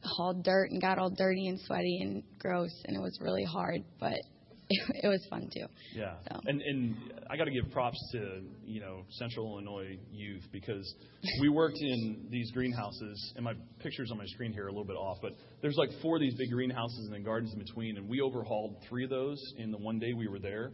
hauled 0.04 0.44
dirt 0.44 0.72
and 0.72 0.82
got 0.82 0.98
all 0.98 1.10
dirty 1.10 1.48
and 1.48 1.60
sweaty 1.62 2.00
and 2.02 2.24
gross 2.40 2.72
and 2.86 2.96
it 2.96 3.02
was 3.02 3.18
really 3.22 3.44
hard 3.44 3.84
but 4.00 4.20
it, 4.70 5.00
it 5.04 5.08
was 5.08 5.26
fun 5.30 5.50
too 5.54 5.66
Yeah, 5.94 6.16
So. 6.30 6.40
and 6.46 6.62
and 6.62 6.96
I 7.30 7.38
got 7.38 7.46
to 7.46 7.52
give 7.52 7.72
props 7.72 7.98
to 8.14 8.42
you 8.66 8.82
know 8.82 9.04
Central 9.12 9.48
Illinois 9.52 9.98
youth 10.12 10.44
because 10.52 10.94
we 11.42 11.50
worked 11.50 11.78
in 11.80 12.28
these 12.30 12.52
greenhouses, 12.52 13.34
and 13.36 13.44
my 13.44 13.54
pictures 13.80 14.10
on 14.12 14.18
my 14.18 14.26
screen 14.28 14.54
here 14.54 14.66
are 14.66 14.68
a 14.68 14.72
little 14.72 14.86
bit 14.86 14.96
off, 14.98 15.18
but 15.22 15.32
there's 15.62 15.78
like 15.78 15.90
four 16.02 16.18
of 16.18 16.22
these 16.22 16.36
big 16.36 16.52
greenhouses 16.52 17.06
and 17.06 17.14
then 17.14 17.24
gardens 17.24 17.54
in 17.54 17.60
between, 17.60 17.98
and 17.98 18.08
we 18.08 18.22
overhauled 18.22 18.78
three 18.88 19.04
of 19.04 19.10
those 19.10 19.42
in 19.58 19.72
the 19.72 19.78
one 19.78 20.00
day 20.00 20.14
we 20.14 20.28
were 20.28 20.40
there. 20.40 20.72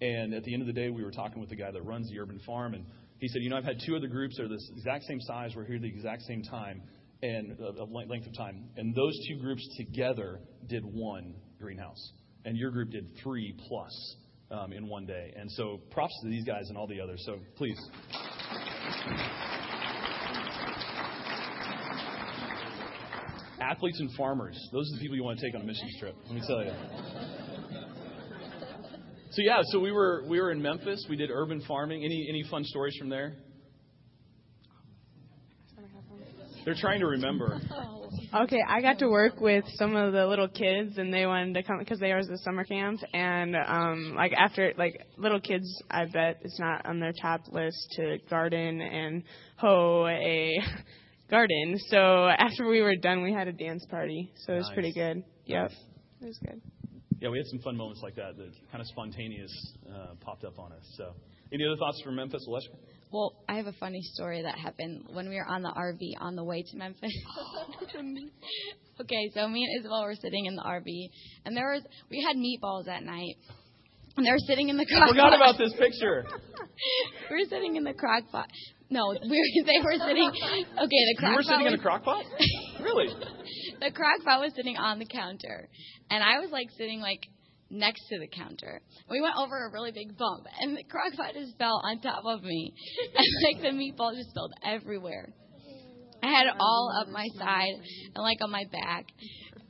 And 0.00 0.34
at 0.34 0.44
the 0.44 0.52
end 0.52 0.60
of 0.60 0.66
the 0.66 0.74
day, 0.74 0.90
we 0.90 1.02
were 1.02 1.10
talking 1.10 1.40
with 1.40 1.48
the 1.48 1.56
guy 1.56 1.70
that 1.70 1.82
runs 1.82 2.10
the 2.10 2.20
urban 2.20 2.38
farm, 2.46 2.74
and 2.74 2.84
he 3.18 3.28
said, 3.28 3.40
you 3.40 3.48
know, 3.48 3.56
I've 3.56 3.64
had 3.64 3.78
two 3.86 3.96
other 3.96 4.08
groups 4.08 4.36
that 4.36 4.44
are 4.44 4.48
this 4.48 4.70
exact 4.76 5.04
same 5.04 5.20
size, 5.22 5.52
we're 5.56 5.64
here 5.64 5.78
the 5.78 5.88
exact 5.88 6.22
same 6.22 6.42
time, 6.42 6.82
and 7.22 7.56
uh, 7.58 7.82
of 7.82 7.90
length 7.90 8.10
length 8.10 8.26
of 8.26 8.36
time, 8.36 8.64
and 8.76 8.94
those 8.94 9.18
two 9.26 9.38
groups 9.40 9.66
together 9.78 10.40
did 10.68 10.84
one 10.84 11.34
greenhouse, 11.58 12.12
and 12.46 12.56
your 12.56 12.70
group 12.70 12.90
did 12.90 13.08
three 13.22 13.54
plus 13.68 14.16
um, 14.50 14.72
in 14.72 14.88
one 14.88 15.04
day. 15.04 15.34
And 15.36 15.50
so 15.50 15.80
props 15.90 16.14
to 16.22 16.28
these 16.30 16.44
guys 16.44 16.68
and 16.68 16.78
all 16.78 16.86
the 16.86 17.00
others. 17.00 17.22
So 17.26 17.38
please. 17.56 17.78
Athletes 23.60 23.98
and 23.98 24.10
farmers. 24.16 24.56
Those 24.72 24.88
are 24.92 24.96
the 24.96 25.00
people 25.00 25.16
you 25.16 25.24
want 25.24 25.40
to 25.40 25.44
take 25.44 25.56
on 25.56 25.62
a 25.62 25.64
missions 25.64 25.96
trip. 25.98 26.14
Let 26.26 26.34
me 26.34 26.42
tell 26.46 26.62
you. 26.62 26.70
So 29.32 29.42
yeah, 29.42 29.60
so 29.72 29.80
we 29.80 29.90
were 29.90 30.24
we 30.28 30.40
were 30.40 30.52
in 30.52 30.62
Memphis. 30.62 31.04
We 31.10 31.16
did 31.16 31.30
urban 31.30 31.60
farming. 31.66 32.04
Any 32.04 32.26
any 32.28 32.44
fun 32.48 32.64
stories 32.64 32.96
from 32.96 33.08
there? 33.08 33.34
They're 36.66 36.74
trying 36.74 37.00
to 37.00 37.06
remember. 37.06 37.58
Okay, 38.34 38.58
I 38.66 38.80
got 38.80 38.98
to 39.00 39.08
work 39.08 39.40
with 39.40 39.64
some 39.76 39.94
of 39.94 40.12
the 40.12 40.26
little 40.26 40.48
kids, 40.48 40.98
and 40.98 41.12
they 41.14 41.26
wanted 41.26 41.54
to 41.54 41.62
come 41.62 41.78
because 41.78 42.00
they 42.00 42.12
was 42.14 42.26
the 42.28 42.38
summer 42.38 42.64
camp, 42.64 43.00
and 43.14 43.54
um, 43.54 44.14
like 44.16 44.32
after 44.32 44.72
like 44.76 45.06
little 45.16 45.40
kids, 45.40 45.66
I 45.90 46.06
bet 46.06 46.38
it's 46.42 46.58
not 46.58 46.86
on 46.86 46.98
their 46.98 47.12
top 47.22 47.42
list 47.52 47.76
to 47.96 48.18
garden 48.28 48.80
and 48.80 49.22
hoe 49.56 50.06
a 50.08 50.56
garden. 51.30 51.78
So 51.88 52.26
after 52.26 52.66
we 52.66 52.80
were 52.82 52.96
done, 52.96 53.22
we 53.22 53.32
had 53.32 53.48
a 53.48 53.52
dance 53.52 53.84
party, 53.90 54.32
so 54.44 54.54
it 54.54 54.56
was 54.56 54.66
Nice. 54.66 54.74
pretty 54.74 54.92
good. 54.92 55.22
Yep, 55.46 55.70
Nice. 55.70 55.78
it 56.22 56.26
was 56.26 56.38
good. 56.44 56.60
Yeah, 57.20 57.28
we 57.30 57.38
had 57.38 57.46
some 57.46 57.60
fun 57.60 57.76
moments 57.76 58.00
like 58.02 58.16
that 58.16 58.36
that 58.36 58.50
kind 58.72 58.80
of 58.80 58.86
spontaneous 58.88 59.52
uh, 59.88 60.14
popped 60.20 60.44
up 60.44 60.58
on 60.58 60.72
us. 60.72 60.84
So 60.96 61.12
Any 61.52 61.64
other 61.64 61.76
thoughts 61.76 62.00
from 62.02 62.16
Memphis, 62.16 62.44
Alessia? 62.48 62.76
Well, 63.16 63.32
I 63.48 63.54
have 63.56 63.66
a 63.66 63.72
funny 63.72 64.02
story 64.02 64.42
that 64.42 64.58
happened 64.58 65.06
when 65.10 65.30
we 65.30 65.36
were 65.36 65.46
on 65.48 65.62
the 65.62 65.72
RV 65.72 66.20
on 66.20 66.36
the 66.36 66.44
way 66.44 66.62
to 66.62 66.76
Memphis. 66.76 67.16
okay, 69.00 69.30
so 69.32 69.48
me 69.48 69.64
and 69.64 69.80
Isabel 69.80 70.02
were 70.02 70.14
sitting 70.16 70.44
in 70.44 70.54
the 70.54 70.60
RV, 70.60 70.84
and 71.46 71.56
there 71.56 71.72
was 71.72 71.82
we 72.10 72.22
had 72.22 72.36
meatballs 72.36 72.84
that 72.84 73.04
night, 73.04 73.36
and 74.18 74.26
they 74.26 74.30
were 74.30 74.44
sitting 74.46 74.68
in 74.68 74.76
the 74.76 74.84
crock 74.84 75.04
I 75.04 75.08
forgot 75.08 75.30
pot. 75.30 75.40
about 75.40 75.56
this 75.56 75.72
picture. 75.78 76.26
we 77.30 77.36
were 77.38 77.48
sitting 77.48 77.76
in 77.76 77.84
the 77.84 77.94
crock 77.94 78.24
pot. 78.30 78.50
No, 78.90 79.00
we 79.08 79.16
were, 79.16 79.64
they 79.64 79.80
were 79.82 79.96
sitting. 80.06 80.28
Okay, 80.28 80.66
the 80.76 81.16
crock 81.18 81.30
You 81.30 81.36
were 81.36 81.42
sitting 81.42 81.66
in 81.68 81.72
a 81.72 81.78
crock 81.78 82.04
pot? 82.04 82.22
Really? 82.82 83.08
the 83.80 83.92
crock 83.92 84.20
pot 84.26 84.42
was 84.42 84.52
sitting 84.54 84.76
on 84.76 84.98
the 84.98 85.06
counter, 85.06 85.70
and 86.10 86.22
I 86.22 86.40
was 86.40 86.50
like 86.50 86.68
sitting 86.76 87.00
like 87.00 87.20
next 87.70 88.02
to 88.08 88.18
the 88.18 88.28
counter. 88.28 88.80
We 89.10 89.20
went 89.20 89.34
over 89.38 89.66
a 89.66 89.72
really 89.72 89.92
big 89.92 90.16
bump, 90.16 90.46
and 90.60 90.76
the 90.76 90.84
crock 90.84 91.12
pot 91.16 91.34
just 91.34 91.58
fell 91.58 91.80
on 91.84 92.00
top 92.00 92.24
of 92.24 92.42
me, 92.42 92.72
and 93.16 93.26
like 93.44 93.62
the 93.62 93.76
meatball 93.76 94.14
just 94.14 94.30
spilled 94.30 94.52
everywhere. 94.64 95.32
I 96.22 96.28
had 96.28 96.46
it 96.46 96.54
all 96.58 96.92
up 97.00 97.08
my 97.08 97.26
side 97.38 97.74
and 98.14 98.22
like 98.22 98.38
on 98.42 98.50
my 98.50 98.64
back. 98.72 99.06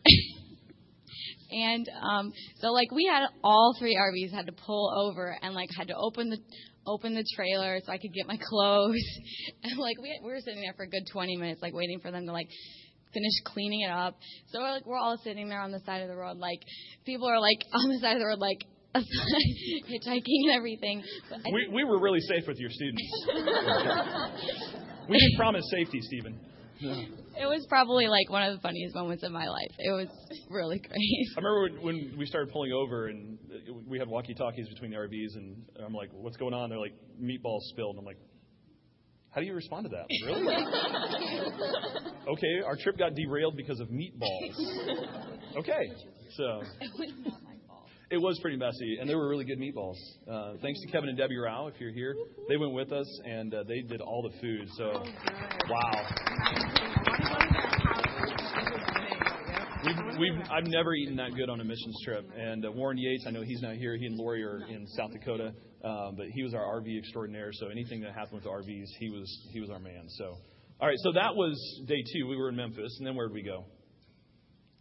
and 1.51 1.87
um 2.03 2.33
so 2.61 2.73
like 2.73 2.91
we 2.91 3.07
had 3.07 3.27
all 3.43 3.75
three 3.79 3.97
RVs 3.97 4.33
had 4.33 4.47
to 4.47 4.53
pull 4.53 4.93
over 4.97 5.37
and 5.43 5.55
like 5.55 5.69
had 5.77 5.89
to 5.89 5.97
open 5.97 6.31
the 6.31 6.39
open 6.87 7.15
the 7.15 7.25
trailer 7.35 7.79
so 7.85 7.93
I 7.93 7.99
could 7.99 8.13
get 8.15 8.27
my 8.27 8.39
clothes. 8.49 9.05
And 9.63 9.79
like 9.79 10.01
we 10.01 10.19
we 10.23 10.31
were 10.31 10.41
sitting 10.41 10.61
there 10.61 10.75
for 10.77 10.85
a 10.85 10.89
good 10.89 11.07
20 11.13 11.37
minutes 11.37 11.63
like 11.63 11.75
waiting 11.75 12.01
for 12.01 12.11
them 12.11 12.27
to 12.27 12.33
like 12.33 12.49
finish 13.13 13.33
cleaning 13.45 13.83
it 13.83 13.91
up. 13.91 14.17
So 14.49 14.61
we're 14.61 14.73
like 14.73 14.87
we're 14.87 14.99
all 14.99 15.17
sitting 15.23 15.49
there 15.49 15.61
on 15.61 15.73
the 15.73 15.81
side 15.81 16.03
of 16.03 16.09
the 16.09 16.17
road 16.17 16.39
like 16.39 16.61
people 17.05 17.29
are 17.29 17.41
like 17.41 17.59
on 17.73 17.89
the 17.89 17.99
side 18.01 18.15
of 18.15 18.21
the 18.21 18.27
road 18.27 18.39
like 18.39 18.65
hitchhiking 18.97 20.49
and 20.49 20.57
everything. 20.57 21.03
But 21.29 21.41
We, 21.53 21.69
we 21.73 21.85
were 21.85 22.01
really 22.01 22.21
safe 22.21 22.45
with 22.47 22.59
your 22.59 22.71
students. 22.71 23.03
we 25.09 25.19
didn't 25.19 25.37
promise 25.37 25.65
safety, 25.71 26.01
Stephen. 26.01 26.41
It 26.81 27.47
was 27.47 27.67
probably 27.69 28.07
like 28.07 28.31
one 28.31 28.43
of 28.43 28.55
the 28.57 28.61
funniest 28.61 28.95
moments 28.95 29.23
of 29.23 29.33
my 29.33 29.47
life. 29.47 29.73
It 29.79 29.93
was 29.93 30.09
really 30.51 30.79
great. 30.79 30.91
I 31.37 31.41
remember 31.41 31.63
when, 31.63 31.85
when 31.85 32.19
we 32.19 32.27
started 32.27 32.53
pulling 32.53 32.73
over 32.73 33.09
and 33.09 33.39
we 33.87 33.99
had 33.99 34.09
walkie-talkies 34.09 34.69
between 34.69 34.91
the 34.91 34.97
RVs, 34.97 35.37
and 35.37 35.57
I'm 35.85 35.95
like, 35.95 36.11
"What's 36.13 36.37
going 36.37 36.55
on?" 36.55 36.71
They're 36.71 36.79
like, 36.79 36.95
"Meatballs 37.21 37.63
spilled." 37.71 37.97
And 37.97 38.01
I'm 38.01 38.05
like, 38.05 38.19
"How 39.37 39.43
do 39.43 39.47
you 39.47 39.55
respond 39.55 39.85
to 39.85 39.91
that? 39.91 40.07
Really?" 40.27 40.57
okay, 42.27 42.63
our 42.67 42.77
trip 42.77 42.97
got 42.99 43.15
derailed 43.15 43.57
because 43.57 43.79
of 43.81 43.89
meatballs. 43.89 44.57
Okay, 45.59 45.93
so 46.37 46.63
it 48.11 48.17
was 48.17 48.39
pretty 48.41 48.57
messy, 48.57 48.97
and 48.99 49.09
they 49.09 49.15
were 49.15 49.29
really 49.29 49.45
good 49.45 49.59
meatballs. 49.59 49.97
Uh, 50.31 50.55
thanks 50.63 50.81
to 50.81 50.87
Kevin 50.91 51.11
and 51.11 51.19
Debbie 51.19 51.37
Rao, 51.37 51.67
if 51.67 51.75
you're 51.79 51.93
here, 51.93 52.17
they 52.49 52.57
went 52.57 52.73
with 52.73 52.93
us 52.93 53.21
and 53.25 53.53
uh, 53.53 53.63
they 53.69 53.83
did 53.83 54.01
all 54.01 54.23
the 54.23 54.41
food. 54.41 54.69
So, 54.77 55.05
wow. 55.69 57.06
We've, 60.19 60.41
I've 60.51 60.67
never 60.67 60.95
eaten 60.95 61.17
that 61.17 61.35
good 61.35 61.49
on 61.51 61.61
a 61.61 61.65
missions 61.65 61.97
trip. 62.05 62.29
And 62.37 62.65
uh, 62.65 62.73
Warren 62.73 62.99
Yates, 62.99 63.25
I 63.27 63.31
know 63.31 63.43
he's 63.43 63.61
not 63.63 63.75
here. 63.77 63.97
He 63.97 64.07
and 64.07 64.17
Lori 64.17 64.43
are 64.43 64.61
in 64.69 64.87
South 64.89 65.13
Dakota, 65.13 65.53
um, 65.85 66.15
but 66.17 66.27
he 66.33 66.43
was 66.43 66.55
our 66.55 66.81
RV 66.81 66.99
extraordinaire. 66.99 67.51
So 67.53 67.69
anything 67.69 68.01
that 68.03 68.15
happened 68.15 68.43
with 68.43 68.45
RVs, 68.45 68.87
he 68.99 69.11
was 69.11 69.49
he 69.53 69.61
was 69.61 69.71
our 69.71 69.79
man. 69.79 70.05
So, 70.09 70.37
all 70.81 70.89
right. 70.89 70.99
So 71.03 71.13
that 71.13 71.35
was 71.35 71.55
day 71.87 72.03
two. 72.15 72.27
We 72.29 72.37
were 72.37 72.49
in 72.49 72.57
Memphis, 72.57 72.97
and 72.99 73.07
then 73.07 73.15
where 73.15 73.29
did 73.29 73.35
we 73.35 73.43
go? 73.43 73.65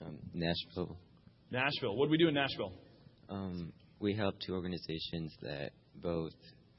Um, 0.06 0.18
Nashville. 0.34 0.98
Nashville. 1.52 1.96
What 1.96 2.06
did 2.06 2.12
we 2.12 2.18
do 2.18 2.28
in 2.28 2.34
Nashville? 2.34 2.74
Um, 3.30 3.74
we 4.00 4.14
helped 4.14 4.44
two 4.46 4.54
organizations 4.54 5.34
that 5.42 5.72
both 6.02 6.34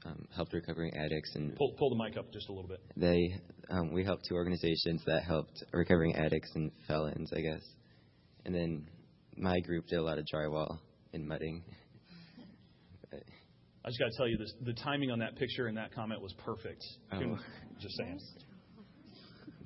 um, 0.05 0.25
helped 0.35 0.53
recovering 0.53 0.91
addicts, 0.95 1.35
and 1.35 1.55
Pull 1.55 1.73
pull 1.77 1.89
the 1.89 2.03
mic 2.03 2.17
up 2.17 2.31
just 2.31 2.49
a 2.49 2.53
little 2.53 2.69
bit. 2.69 2.79
they 2.95 3.35
um, 3.69 3.91
we 3.91 4.03
helped 4.03 4.25
two 4.29 4.35
organizations 4.35 5.03
that 5.05 5.23
helped 5.23 5.63
recovering 5.73 6.15
addicts 6.15 6.51
and 6.55 6.71
felons, 6.87 7.31
I 7.35 7.41
guess. 7.41 7.61
And 8.47 8.55
then 8.55 8.87
my 9.35 9.59
group 9.59 9.87
did 9.87 9.99
a 9.99 10.01
lot 10.01 10.17
of 10.17 10.25
drywall 10.33 10.79
and 11.13 11.27
mudding. 11.27 11.63
I 13.13 13.89
just 13.89 13.99
got 13.99 14.05
to 14.05 14.17
tell 14.17 14.27
you 14.27 14.37
this: 14.37 14.53
the 14.61 14.73
timing 14.73 15.11
on 15.11 15.19
that 15.19 15.35
picture 15.35 15.67
and 15.67 15.77
that 15.77 15.93
comment 15.93 16.21
was 16.21 16.33
perfect. 16.45 16.81
Oh. 17.11 17.37
Just 17.81 17.97
saying. 17.97 18.19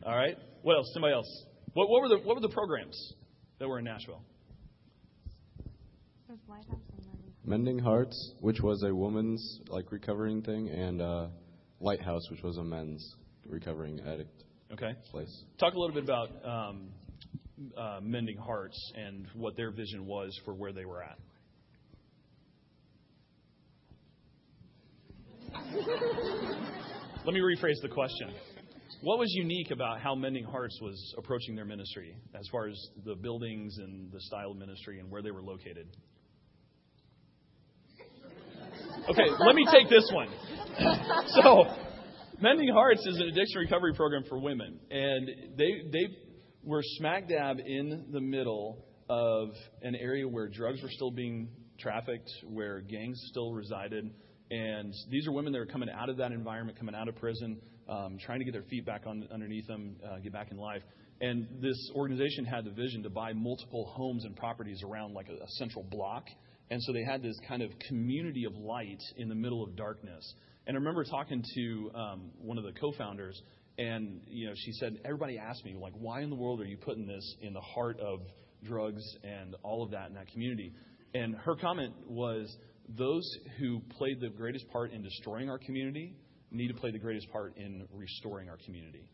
All 0.03 0.15
right. 0.17 0.35
What 0.63 0.77
else? 0.77 0.89
Somebody 0.93 1.13
else. 1.13 1.45
What, 1.73 1.89
what 1.89 2.01
were 2.01 2.09
the 2.09 2.17
what 2.25 2.35
were 2.35 2.41
the 2.41 2.49
programs 2.49 3.13
that 3.59 3.69
were 3.69 3.77
in 3.77 3.85
Nashville? 3.85 4.23
Mending 7.45 7.77
Hearts, 7.77 8.33
which 8.39 8.61
was 8.61 8.83
a 8.83 8.95
woman's 8.95 9.59
like 9.69 9.91
recovering 9.91 10.41
thing, 10.41 10.69
and 10.69 11.01
uh, 11.01 11.27
Lighthouse, 11.79 12.31
which 12.31 12.41
was 12.41 12.57
a 12.57 12.63
men's 12.63 13.15
recovering 13.45 13.99
addict 13.99 14.43
Okay. 14.73 14.93
place. 15.11 15.43
Talk 15.59 15.73
a 15.73 15.79
little 15.79 15.93
bit 15.93 16.05
about 16.05 16.29
um, 16.45 16.89
Uh, 17.77 17.99
mending 18.01 18.37
Hearts 18.37 18.91
and 18.95 19.27
what 19.35 19.55
their 19.55 19.71
vision 19.71 20.05
was 20.05 20.37
for 20.45 20.53
where 20.53 20.73
they 20.73 20.85
were 20.85 21.03
at. 21.03 21.17
Let 27.25 27.33
me 27.33 27.39
rephrase 27.39 27.81
the 27.81 27.89
question. 27.89 28.31
What 29.01 29.19
was 29.19 29.31
unique 29.33 29.71
about 29.71 29.99
how 29.99 30.15
Mending 30.15 30.43
Hearts 30.43 30.79
was 30.81 31.15
approaching 31.17 31.55
their 31.55 31.65
ministry 31.65 32.15
as 32.37 32.47
far 32.51 32.67
as 32.67 32.77
the 33.05 33.15
buildings 33.15 33.77
and 33.79 34.11
the 34.11 34.19
style 34.21 34.51
of 34.51 34.57
ministry 34.57 34.99
and 34.99 35.09
where 35.09 35.21
they 35.21 35.31
were 35.31 35.41
located? 35.41 35.87
Okay, 39.09 39.29
let 39.39 39.55
me 39.55 39.65
take 39.71 39.89
this 39.89 40.09
one. 40.13 40.29
So, 41.27 41.65
Mending 42.41 42.69
Hearts 42.69 43.05
is 43.05 43.17
an 43.17 43.27
addiction 43.27 43.59
recovery 43.61 43.93
program 43.93 44.23
for 44.27 44.39
women, 44.39 44.79
and 44.89 45.29
they 45.57 45.81
they 45.91 46.07
were 46.63 46.81
smack 46.83 47.27
dab 47.27 47.57
in 47.59 48.05
the 48.11 48.21
middle 48.21 48.85
of 49.09 49.49
an 49.81 49.95
area 49.95 50.27
where 50.27 50.47
drugs 50.47 50.81
were 50.81 50.89
still 50.89 51.11
being 51.11 51.49
trafficked, 51.79 52.29
where 52.47 52.81
gangs 52.81 53.19
still 53.29 53.51
resided, 53.51 54.11
and 54.51 54.93
these 55.09 55.27
are 55.27 55.31
women 55.31 55.53
that 55.53 55.59
are 55.59 55.65
coming 55.65 55.89
out 55.89 56.09
of 56.09 56.17
that 56.17 56.31
environment, 56.31 56.77
coming 56.77 56.93
out 56.93 57.07
of 57.07 57.15
prison, 57.15 57.57
um, 57.89 58.17
trying 58.19 58.39
to 58.39 58.45
get 58.45 58.51
their 58.51 58.63
feet 58.63 58.85
back 58.85 59.03
on 59.07 59.27
underneath 59.33 59.65
them, 59.65 59.95
uh, 60.05 60.19
get 60.19 60.33
back 60.33 60.51
in 60.51 60.57
life. 60.57 60.81
And 61.21 61.47
this 61.61 61.77
organization 61.95 62.45
had 62.45 62.65
the 62.65 62.71
vision 62.71 63.03
to 63.03 63.09
buy 63.09 63.31
multiple 63.33 63.93
homes 63.95 64.25
and 64.25 64.35
properties 64.35 64.83
around 64.83 65.13
like 65.13 65.29
a, 65.29 65.43
a 65.43 65.47
central 65.57 65.83
block. 65.83 66.25
And 66.69 66.81
so 66.83 66.93
they 66.93 67.03
had 67.03 67.21
this 67.21 67.37
kind 67.47 67.61
of 67.61 67.71
community 67.87 68.45
of 68.45 68.55
light 68.55 69.01
in 69.17 69.29
the 69.29 69.35
middle 69.35 69.63
of 69.63 69.75
darkness. 69.75 70.33
And 70.67 70.75
I 70.75 70.79
remember 70.79 71.03
talking 71.05 71.43
to 71.55 71.91
um, 71.95 72.31
one 72.37 72.57
of 72.57 72.63
the 72.63 72.73
co-founders, 72.73 73.41
and 73.77 74.21
you 74.27 74.47
know, 74.47 74.53
she 74.55 74.71
said, 74.73 74.99
everybody 75.05 75.37
asked 75.37 75.63
me, 75.65 75.75
like, 75.79 75.93
why 75.93 76.21
in 76.21 76.29
the 76.29 76.35
world 76.35 76.61
are 76.61 76.65
you 76.65 76.77
putting 76.77 77.07
this 77.07 77.35
in 77.41 77.53
the 77.53 77.61
heart 77.61 77.99
of 77.99 78.19
drugs 78.63 79.03
and 79.23 79.55
all 79.63 79.83
of 79.83 79.91
that 79.91 80.09
in 80.09 80.15
that 80.15 80.27
community? 80.31 80.73
And 81.13 81.35
her 81.35 81.55
comment 81.55 81.93
was, 82.07 82.55
those 82.97 83.23
who 83.59 83.79
played 83.97 84.19
the 84.19 84.29
greatest 84.29 84.67
part 84.69 84.91
in 84.91 85.01
destroying 85.01 85.49
our 85.49 85.57
community 85.57 86.15
need 86.51 86.67
to 86.67 86.73
play 86.73 86.91
the 86.91 86.99
greatest 86.99 87.31
part 87.31 87.55
in 87.57 87.87
restoring 87.93 88.49
our 88.49 88.57
community. 88.65 89.07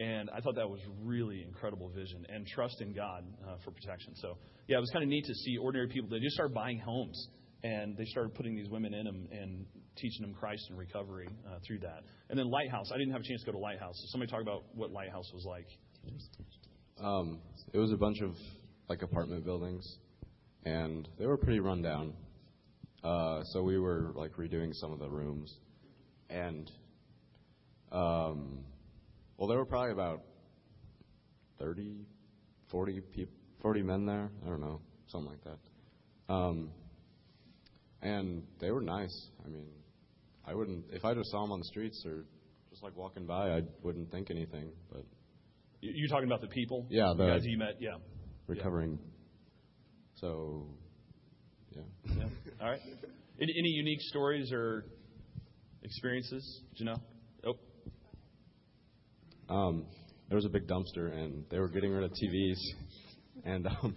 And 0.00 0.30
I 0.30 0.40
thought 0.40 0.56
that 0.56 0.68
was 0.68 0.80
really 1.02 1.42
incredible 1.42 1.88
vision 1.88 2.26
and 2.28 2.46
trust 2.46 2.80
in 2.80 2.92
God 2.92 3.24
uh, 3.46 3.56
for 3.64 3.70
protection. 3.70 4.14
So, 4.16 4.36
yeah, 4.68 4.76
it 4.76 4.80
was 4.80 4.90
kind 4.90 5.02
of 5.02 5.08
neat 5.08 5.24
to 5.24 5.34
see 5.34 5.56
ordinary 5.56 5.88
people. 5.88 6.10
They 6.10 6.20
just 6.20 6.34
started 6.34 6.54
buying 6.54 6.78
homes 6.78 7.28
and 7.64 7.96
they 7.96 8.04
started 8.04 8.34
putting 8.34 8.54
these 8.54 8.68
women 8.68 8.92
in 8.92 9.06
them 9.06 9.26
and 9.32 9.64
teaching 9.96 10.20
them 10.20 10.34
Christ 10.34 10.66
and 10.68 10.78
recovery 10.78 11.28
uh, 11.48 11.58
through 11.66 11.78
that. 11.80 12.02
And 12.28 12.38
then 12.38 12.50
Lighthouse. 12.50 12.90
I 12.94 12.98
didn't 12.98 13.12
have 13.12 13.22
a 13.22 13.24
chance 13.24 13.40
to 13.40 13.46
go 13.46 13.52
to 13.52 13.58
Lighthouse. 13.58 13.94
So 13.96 14.04
somebody 14.10 14.30
talk 14.30 14.42
about 14.42 14.64
what 14.74 14.90
Lighthouse 14.90 15.32
was 15.32 15.46
like. 15.46 15.66
Um, 17.02 17.40
it 17.72 17.78
was 17.78 17.90
a 17.90 17.96
bunch 17.96 18.20
of 18.20 18.36
like 18.88 19.00
apartment 19.00 19.44
buildings, 19.46 19.96
and 20.66 21.08
they 21.18 21.26
were 21.26 21.38
pretty 21.38 21.58
run 21.58 21.80
down. 21.80 22.12
Uh, 23.02 23.42
so 23.52 23.62
we 23.62 23.78
were 23.78 24.12
like 24.14 24.32
redoing 24.32 24.74
some 24.74 24.92
of 24.92 24.98
the 24.98 25.08
rooms, 25.08 25.54
and 26.28 26.70
um, 27.90 28.58
well, 29.38 29.48
there 29.48 29.58
were 29.58 29.64
probably 29.64 29.92
about 29.92 30.20
30, 31.58 32.06
40 32.70 33.00
peop 33.14 33.30
40 33.62 33.82
men 33.82 34.04
there. 34.04 34.30
I 34.44 34.48
don't 34.48 34.60
know, 34.60 34.80
something 35.06 35.30
like 35.30 35.44
that. 35.44 36.32
Um, 36.32 36.70
and 38.04 38.42
they 38.60 38.70
were 38.70 38.80
nice. 38.82 39.28
I 39.44 39.48
mean, 39.48 39.66
I 40.46 40.54
wouldn't 40.54 40.84
if 40.92 41.04
I 41.04 41.14
just 41.14 41.30
saw 41.32 41.42
them 41.42 41.50
on 41.52 41.58
the 41.58 41.64
streets 41.66 42.04
or 42.06 42.24
just 42.70 42.82
like 42.82 42.96
walking 42.96 43.26
by, 43.26 43.50
I 43.56 43.62
wouldn't 43.82 44.10
think 44.12 44.30
anything. 44.30 44.70
But 44.92 45.04
You- 45.80 45.92
You're 45.96 46.08
talking 46.08 46.26
about 46.28 46.40
the 46.40 46.48
people? 46.48 46.86
Yeah, 46.90 47.12
the 47.16 47.24
the- 47.24 47.30
guys 47.30 47.40
you 47.44 47.58
met. 47.58 47.76
Yeah. 47.80 47.96
recovering. 48.46 48.98
So, 50.16 50.66
yeah. 51.74 51.82
Yeah. 52.16 52.24
All 52.62 52.70
right. 52.70 52.80
Any, 53.40 53.52
any 53.58 53.68
unique 53.70 54.00
stories 54.02 54.52
or 54.52 54.84
experiences? 55.82 56.60
Did 56.70 56.80
you 56.80 56.86
know? 56.86 56.96
Oh, 57.46 57.54
Um, 59.54 59.86
there 60.28 60.36
was 60.36 60.44
a 60.44 60.48
big 60.48 60.66
dumpster, 60.66 61.12
and 61.12 61.44
they 61.50 61.58
were 61.58 61.68
getting 61.68 61.90
rid 61.92 62.04
of 62.04 62.10
TVs, 62.12 62.58
and 63.44 63.66
um, 63.66 63.94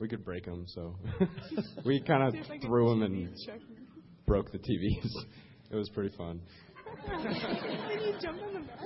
we 0.00 0.08
could 0.08 0.24
break 0.24 0.44
them, 0.44 0.64
so 0.68 0.96
we 1.84 2.02
kind 2.02 2.22
of 2.22 2.34
threw 2.62 2.90
them 2.90 3.02
and 3.02 3.28
broke 4.26 4.52
the 4.52 4.58
TVs. 4.58 5.10
it 5.70 5.76
was 5.76 5.88
pretty 5.90 6.14
fun. 6.16 6.40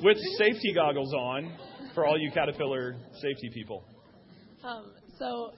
With 0.02 0.18
safety 0.38 0.72
goggles 0.74 1.12
on 1.14 1.52
for 1.94 2.06
all 2.06 2.18
you 2.18 2.30
Caterpillar 2.32 2.96
safety 3.14 3.50
people. 3.52 3.84
Um, 4.64 4.92
so 5.18 5.52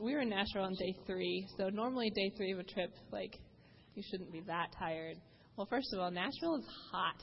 we 0.00 0.14
were 0.14 0.20
in 0.20 0.28
Nashville 0.28 0.62
on 0.62 0.74
day 0.74 0.94
three. 1.06 1.46
So 1.56 1.68
normally 1.68 2.10
day 2.10 2.32
three 2.36 2.52
of 2.52 2.58
a 2.58 2.64
trip, 2.64 2.90
like 3.10 3.38
you 3.94 4.02
shouldn't 4.10 4.32
be 4.32 4.40
that 4.46 4.68
tired. 4.78 5.16
Well, 5.56 5.66
first 5.68 5.92
of 5.92 6.00
all, 6.00 6.10
Nashville 6.10 6.56
is 6.56 6.66
hot. 6.90 7.22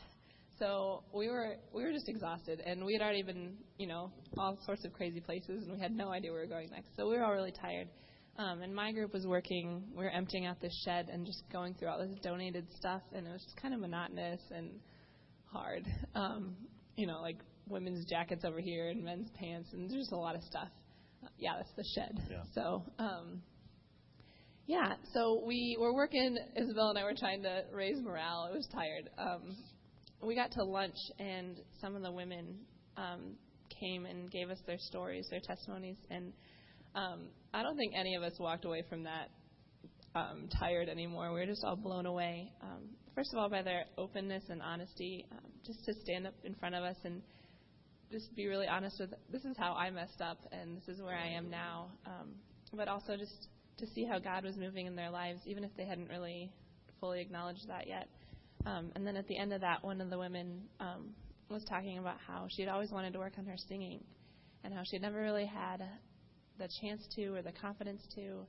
So 0.60 1.04
we 1.14 1.30
were 1.30 1.56
we 1.74 1.84
were 1.84 1.92
just 1.92 2.10
exhausted, 2.10 2.62
and 2.66 2.86
we 2.86 2.94
had 2.94 3.02
already 3.02 3.24
been, 3.24 3.56
you 3.78 3.88
know, 3.88 4.12
all 4.38 4.58
sorts 4.66 4.84
of 4.86 4.94
crazy 4.94 5.22
places, 5.22 5.64
and 5.64 5.74
we 5.74 5.80
had 5.80 5.96
no 5.96 6.12
idea 6.12 6.32
where 6.32 6.42
we 6.42 6.48
were 6.48 6.54
going 6.54 6.70
next. 6.70 6.90
So 6.98 7.10
we 7.10 7.18
were 7.18 7.24
all 7.24 7.32
really 7.32 7.54
tired. 7.54 7.88
Um, 8.38 8.62
and 8.62 8.74
my 8.74 8.92
group 8.92 9.14
was 9.14 9.26
working. 9.26 9.84
We 9.92 10.04
were 10.04 10.10
emptying 10.10 10.46
out 10.46 10.62
this 10.62 10.74
shed 10.86 11.10
and 11.12 11.26
just 11.26 11.44
going 11.52 11.74
through 11.74 11.90
all 11.90 12.00
this 12.00 12.10
donated 12.22 12.68
stuff, 12.78 13.02
and 13.14 13.26
it 13.26 13.32
was 13.32 13.42
just 13.44 13.58
kind 13.62 13.74
of 13.74 13.80
monotonous 13.80 14.42
and 14.52 14.72
hard. 15.46 15.86
Um, 16.14 16.56
you 16.96 17.08
know, 17.08 17.22
like 17.22 17.38
women's 17.68 18.06
jackets 18.06 18.44
over 18.46 18.60
here 18.60 18.90
and 18.90 19.04
men's 19.04 19.30
pants, 19.40 19.70
and 19.74 19.90
there's 19.90 20.02
just 20.02 20.12
a 20.12 20.18
lot 20.18 20.36
of 20.36 20.44
stuff. 20.44 20.70
Uh, 21.24 21.28
yeah, 21.38 21.54
that's 21.58 21.72
the 21.76 21.86
shed. 21.96 22.18
Yeah. 22.30 22.44
So. 22.54 22.84
Um, 23.00 23.42
yeah, 24.68 24.94
so 25.16 25.42
we 25.48 25.78
were 25.80 25.96
working. 25.96 26.38
Isabel 26.56 26.90
and 26.90 27.00
I 27.00 27.04
were 27.04 27.16
trying 27.18 27.42
to 27.42 27.64
raise 27.74 28.00
morale. 28.04 28.48
I 28.48 28.56
was 28.56 28.68
tired. 28.72 29.10
Um, 29.18 29.58
we 30.22 30.36
got 30.36 30.52
to 30.54 30.64
lunch, 30.64 30.98
and 31.20 31.60
some 31.82 31.96
of 31.96 32.02
the 32.02 32.12
women 32.12 32.60
um, 32.98 33.36
came 33.80 34.06
and 34.06 34.30
gave 34.32 34.50
us 34.50 34.60
their 34.66 34.78
stories, 34.80 35.28
their 35.30 35.40
testimonies, 35.40 35.98
and 36.10 36.34
um, 36.96 37.28
I 37.54 37.64
don't 37.64 37.78
think 37.78 37.94
any 37.96 38.16
of 38.16 38.24
us 38.24 38.34
walked 38.40 38.66
away 38.66 38.84
from 38.90 39.04
that 39.04 39.30
um, 40.16 40.50
tired 40.60 40.90
anymore. 40.90 41.32
We 41.34 41.40
were 41.40 41.46
just 41.46 41.64
all 41.64 41.76
blown 41.76 42.06
away. 42.06 42.52
Um, 42.62 42.90
first 43.16 43.32
of 43.34 43.40
all, 43.40 43.50
by 43.50 43.62
their 43.62 43.86
openness 43.98 44.44
and 44.50 44.62
honesty, 44.62 45.26
um, 45.32 45.52
just 45.66 45.86
to 45.86 45.94
stand 46.02 46.28
up 46.28 46.34
in 46.44 46.56
front 46.56 46.76
of 46.76 46.84
us 46.84 46.98
and 47.04 47.22
just 48.12 48.36
be 48.36 48.48
really 48.48 48.68
honest 48.68 49.00
with 49.00 49.12
this 49.32 49.46
is 49.46 49.56
how 49.58 49.74
I 49.74 49.92
messed 49.92 50.22
up, 50.22 50.40
and 50.52 50.78
this 50.78 50.88
is 50.88 51.02
where 51.02 51.16
I 51.16 51.28
am 51.28 51.50
now. 51.50 51.92
Um, 52.06 52.30
but 52.74 52.88
also 52.88 53.16
just 53.18 53.48
to 53.78 53.88
see 53.88 54.06
how 54.06 54.20
God 54.20 54.44
was 54.44 54.58
moving 54.58 54.88
in 54.88 54.96
their 54.96 55.10
lives, 55.10 55.40
even 55.46 55.64
if 55.64 55.72
they 55.78 55.86
hadn't 55.86 56.10
really 56.10 56.52
fully 57.00 57.22
acknowledged 57.22 57.68
that 57.68 57.88
yet. 57.88 58.08
Um, 58.66 58.92
and 58.96 59.06
then 59.06 59.16
at 59.16 59.28
the 59.28 59.38
end 59.38 59.54
of 59.54 59.62
that, 59.62 59.84
one 59.84 60.02
of 60.02 60.10
the 60.10 60.18
women 60.18 60.62
um, 60.80 61.12
was 61.50 61.64
talking 61.66 61.98
about 61.98 62.18
how 62.28 62.48
she 62.50 62.62
had 62.62 62.70
always 62.70 62.92
wanted 62.92 63.14
to 63.14 63.20
work 63.20 63.34
on 63.38 63.46
her 63.46 63.58
singing, 63.68 64.04
and 64.64 64.74
how 64.74 64.84
she 64.84 64.96
had 64.96 65.02
never 65.02 65.22
really 65.22 65.46
had 65.46 65.84
the 66.58 66.68
chance 66.82 67.02
to 67.16 67.28
or 67.36 67.42
the 67.42 67.54
confidence 67.54 68.02
to. 68.16 68.46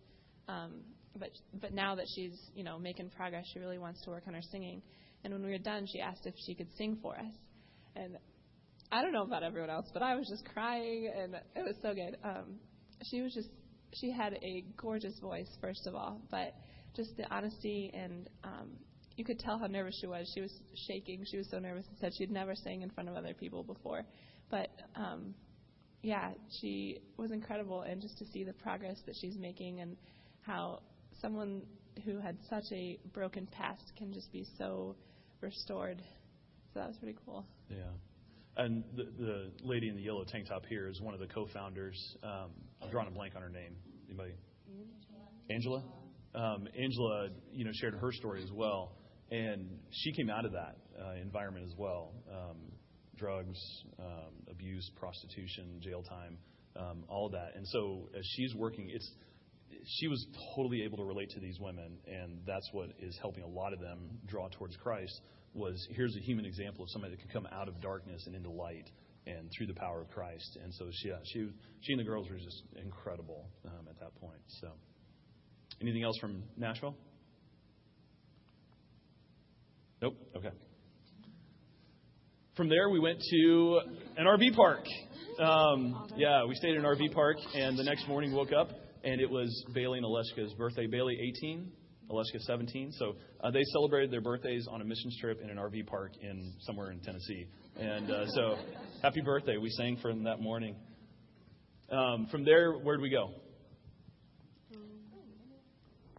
Um, 0.48 0.80
but 1.18 1.30
but 1.60 1.72
now 1.72 1.94
that 1.94 2.06
she's 2.14 2.38
you 2.54 2.64
know 2.64 2.78
making 2.78 3.10
progress, 3.10 3.44
she 3.52 3.58
really 3.58 3.78
wants 3.78 4.02
to 4.02 4.10
work 4.10 4.24
on 4.26 4.34
her 4.34 4.42
singing. 4.50 4.82
And 5.22 5.32
when 5.32 5.42
we 5.42 5.50
were 5.50 5.58
done, 5.58 5.86
she 5.86 6.00
asked 6.00 6.26
if 6.26 6.34
she 6.46 6.54
could 6.54 6.68
sing 6.76 6.98
for 7.02 7.14
us, 7.14 7.34
and 7.94 8.16
I 8.90 9.02
don't 9.02 9.12
know 9.12 9.22
about 9.22 9.42
everyone 9.42 9.70
else, 9.70 9.86
but 9.92 10.02
I 10.02 10.16
was 10.16 10.26
just 10.28 10.44
crying, 10.52 11.12
and 11.14 11.34
it 11.54 11.62
was 11.62 11.76
so 11.82 11.94
good. 11.94 12.16
Um, 12.24 12.58
she 13.04 13.22
was 13.22 13.32
just 13.34 13.48
she 13.94 14.10
had 14.10 14.34
a 14.34 14.64
gorgeous 14.76 15.18
voice, 15.20 15.48
first 15.60 15.86
of 15.86 15.94
all, 15.94 16.20
but 16.30 16.54
just 16.96 17.16
the 17.16 17.24
honesty 17.32 17.90
and 17.94 18.28
um, 18.44 18.70
you 19.20 19.24
could 19.24 19.38
tell 19.38 19.58
how 19.58 19.66
nervous 19.66 19.98
she 20.00 20.06
was. 20.06 20.30
She 20.34 20.40
was 20.40 20.50
shaking. 20.86 21.26
She 21.30 21.36
was 21.36 21.46
so 21.50 21.58
nervous 21.58 21.84
and 21.86 21.98
said 22.00 22.14
she'd 22.16 22.30
never 22.30 22.54
sang 22.54 22.80
in 22.80 22.88
front 22.88 23.06
of 23.06 23.16
other 23.16 23.34
people 23.34 23.62
before. 23.62 24.02
But 24.50 24.70
um, 24.96 25.34
yeah, 26.02 26.30
she 26.58 27.00
was 27.18 27.30
incredible, 27.30 27.82
and 27.82 28.00
just 28.00 28.16
to 28.16 28.24
see 28.32 28.44
the 28.44 28.54
progress 28.54 28.96
that 29.04 29.14
she's 29.20 29.36
making 29.36 29.80
and 29.80 29.98
how 30.40 30.80
someone 31.20 31.60
who 32.06 32.18
had 32.18 32.38
such 32.48 32.64
a 32.72 32.98
broken 33.12 33.46
past 33.46 33.92
can 33.98 34.10
just 34.10 34.32
be 34.32 34.46
so 34.56 34.96
restored. 35.42 36.00
So 36.72 36.80
that 36.80 36.88
was 36.88 36.96
pretty 36.96 37.18
cool. 37.26 37.44
Yeah. 37.68 37.76
And 38.56 38.84
the, 38.96 39.04
the 39.18 39.50
lady 39.62 39.90
in 39.90 39.96
the 39.96 40.02
yellow 40.02 40.24
tank 40.24 40.48
top 40.48 40.64
here 40.64 40.88
is 40.88 40.98
one 41.02 41.12
of 41.12 41.20
the 41.20 41.26
co-founders. 41.26 42.16
Um, 42.22 42.52
I'm 42.82 42.90
drawing 42.90 43.08
a 43.08 43.10
blank 43.10 43.34
on 43.36 43.42
her 43.42 43.50
name. 43.50 43.76
Anybody? 44.08 44.32
Angela. 45.50 45.84
Um, 46.34 46.68
Angela, 46.80 47.28
you 47.52 47.66
know, 47.66 47.70
shared 47.74 47.94
her 47.96 48.12
story 48.12 48.42
as 48.42 48.50
well 48.50 48.92
and 49.30 49.78
she 49.90 50.12
came 50.12 50.30
out 50.30 50.44
of 50.44 50.52
that 50.52 50.76
uh, 51.00 51.12
environment 51.20 51.66
as 51.66 51.74
well 51.76 52.12
um, 52.30 52.56
drugs, 53.16 53.58
um, 53.98 54.32
abuse, 54.50 54.90
prostitution, 54.96 55.80
jail 55.80 56.02
time, 56.02 56.38
um, 56.76 57.04
all 57.08 57.28
that. 57.28 57.52
And 57.54 57.66
so 57.68 58.08
as 58.16 58.24
she's 58.36 58.54
working, 58.54 58.88
it's 58.90 59.10
she 59.86 60.08
was 60.08 60.26
totally 60.56 60.82
able 60.82 60.98
to 60.98 61.04
relate 61.04 61.30
to 61.30 61.40
these 61.40 61.58
women, 61.60 61.98
and 62.06 62.40
that's 62.46 62.68
what 62.72 62.90
is 62.98 63.16
helping 63.20 63.44
a 63.44 63.48
lot 63.48 63.72
of 63.72 63.80
them 63.80 63.98
draw 64.26 64.48
towards 64.48 64.76
Christ. 64.76 65.20
Was 65.54 65.86
here's 65.90 66.14
a 66.16 66.20
human 66.20 66.44
example 66.44 66.84
of 66.84 66.90
somebody 66.90 67.14
that 67.14 67.20
can 67.20 67.30
come 67.30 67.46
out 67.52 67.68
of 67.68 67.80
darkness 67.80 68.22
and 68.26 68.34
into 68.34 68.50
light, 68.50 68.88
and 69.26 69.50
through 69.56 69.66
the 69.66 69.74
power 69.74 70.00
of 70.00 70.10
Christ. 70.10 70.58
And 70.62 70.72
so 70.74 70.86
she, 70.92 71.12
she, 71.24 71.48
she 71.80 71.92
and 71.92 72.00
the 72.00 72.04
girls 72.04 72.28
were 72.28 72.36
just 72.36 72.62
incredible 72.82 73.48
um, 73.66 73.86
at 73.88 73.98
that 74.00 74.14
point. 74.20 74.40
So, 74.60 74.68
anything 75.80 76.02
else 76.02 76.18
from 76.18 76.42
Nashville? 76.56 76.96
Nope. 80.02 80.16
Okay. 80.34 80.50
From 82.56 82.68
there, 82.68 82.88
we 82.88 82.98
went 82.98 83.20
to 83.20 83.80
an 84.16 84.26
RV 84.26 84.54
park. 84.56 84.84
Um, 85.38 86.08
yeah, 86.16 86.44
we 86.46 86.54
stayed 86.54 86.74
in 86.74 86.84
an 86.84 86.84
RV 86.84 87.12
park, 87.12 87.36
and 87.54 87.78
the 87.78 87.84
next 87.84 88.08
morning 88.08 88.32
woke 88.32 88.52
up, 88.52 88.70
and 89.04 89.20
it 89.20 89.28
was 89.30 89.48
Bailey 89.74 89.98
and 89.98 90.06
Aleshka's 90.06 90.54
birthday. 90.54 90.86
Bailey 90.86 91.18
18, 91.38 91.70
Aleshka 92.10 92.40
17. 92.40 92.92
So 92.92 93.14
uh, 93.42 93.50
they 93.50 93.62
celebrated 93.72 94.10
their 94.10 94.22
birthdays 94.22 94.66
on 94.70 94.80
a 94.80 94.84
missions 94.84 95.16
trip 95.20 95.40
in 95.42 95.50
an 95.50 95.58
RV 95.58 95.86
park 95.86 96.12
in 96.22 96.54
somewhere 96.60 96.92
in 96.92 97.00
Tennessee. 97.00 97.46
And 97.78 98.10
uh, 98.10 98.26
so, 98.28 98.56
happy 99.02 99.20
birthday! 99.20 99.58
We 99.58 99.70
sang 99.70 99.98
for 100.00 100.08
them 100.12 100.24
that 100.24 100.40
morning. 100.40 100.76
Um, 101.90 102.26
from 102.30 102.44
there, 102.44 102.72
where 102.72 102.96
did 102.96 103.02
we 103.02 103.10
go? 103.10 103.30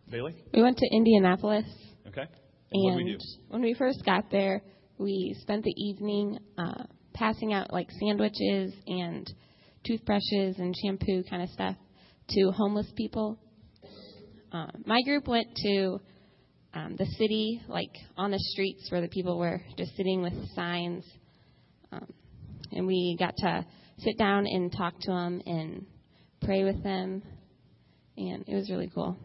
Bailey. 0.10 0.36
We 0.54 0.62
went 0.62 0.78
to 0.78 0.88
Indianapolis. 0.92 1.66
Okay. 2.08 2.26
And, 2.72 2.96
we 2.96 3.18
when 3.50 3.62
we 3.62 3.74
first 3.74 4.04
got 4.06 4.32
there, 4.32 4.62
we 4.98 5.36
spent 5.42 5.64
the 5.64 5.74
evening 5.76 6.40
uh, 6.58 6.84
passing 7.14 7.54
out 7.54 7.74
like 7.74 7.90
sandwiches 8.00 8.74
and 8.88 9.32
toothbrushes 9.86 10.58
and 10.58 10.76
shampoo 10.82 11.24
kind 11.30 11.44
of 11.44 11.50
stuff 11.50 11.76
to 12.30 12.52
homeless 12.52 12.92
people. 12.96 13.38
Uh, 14.52 14.68
my 14.86 15.02
group 15.04 15.28
went 15.28 15.48
to 15.56 16.00
um, 16.74 16.96
the 16.98 17.06
city, 17.18 17.62
like 17.68 17.92
on 18.18 18.32
the 18.32 18.40
streets 18.40 18.90
where 18.92 19.02
the 19.02 19.08
people 19.08 19.38
were 19.38 19.62
just 19.78 19.96
sitting 19.98 20.22
with 20.22 20.34
signs, 20.56 21.04
um, 21.92 22.08
and 22.72 22.88
we 22.88 23.18
got 23.20 23.36
to 23.38 23.66
sit 24.00 24.18
down 24.18 24.46
and 24.46 24.72
talk 24.72 24.94
to 25.02 25.12
them 25.12 25.42
and 25.46 25.86
pray 26.42 26.64
with 26.64 26.82
them, 26.84 27.22
and 28.18 28.46
it 28.48 28.56
was 28.56 28.70
really 28.70 28.90
cool 28.94 29.18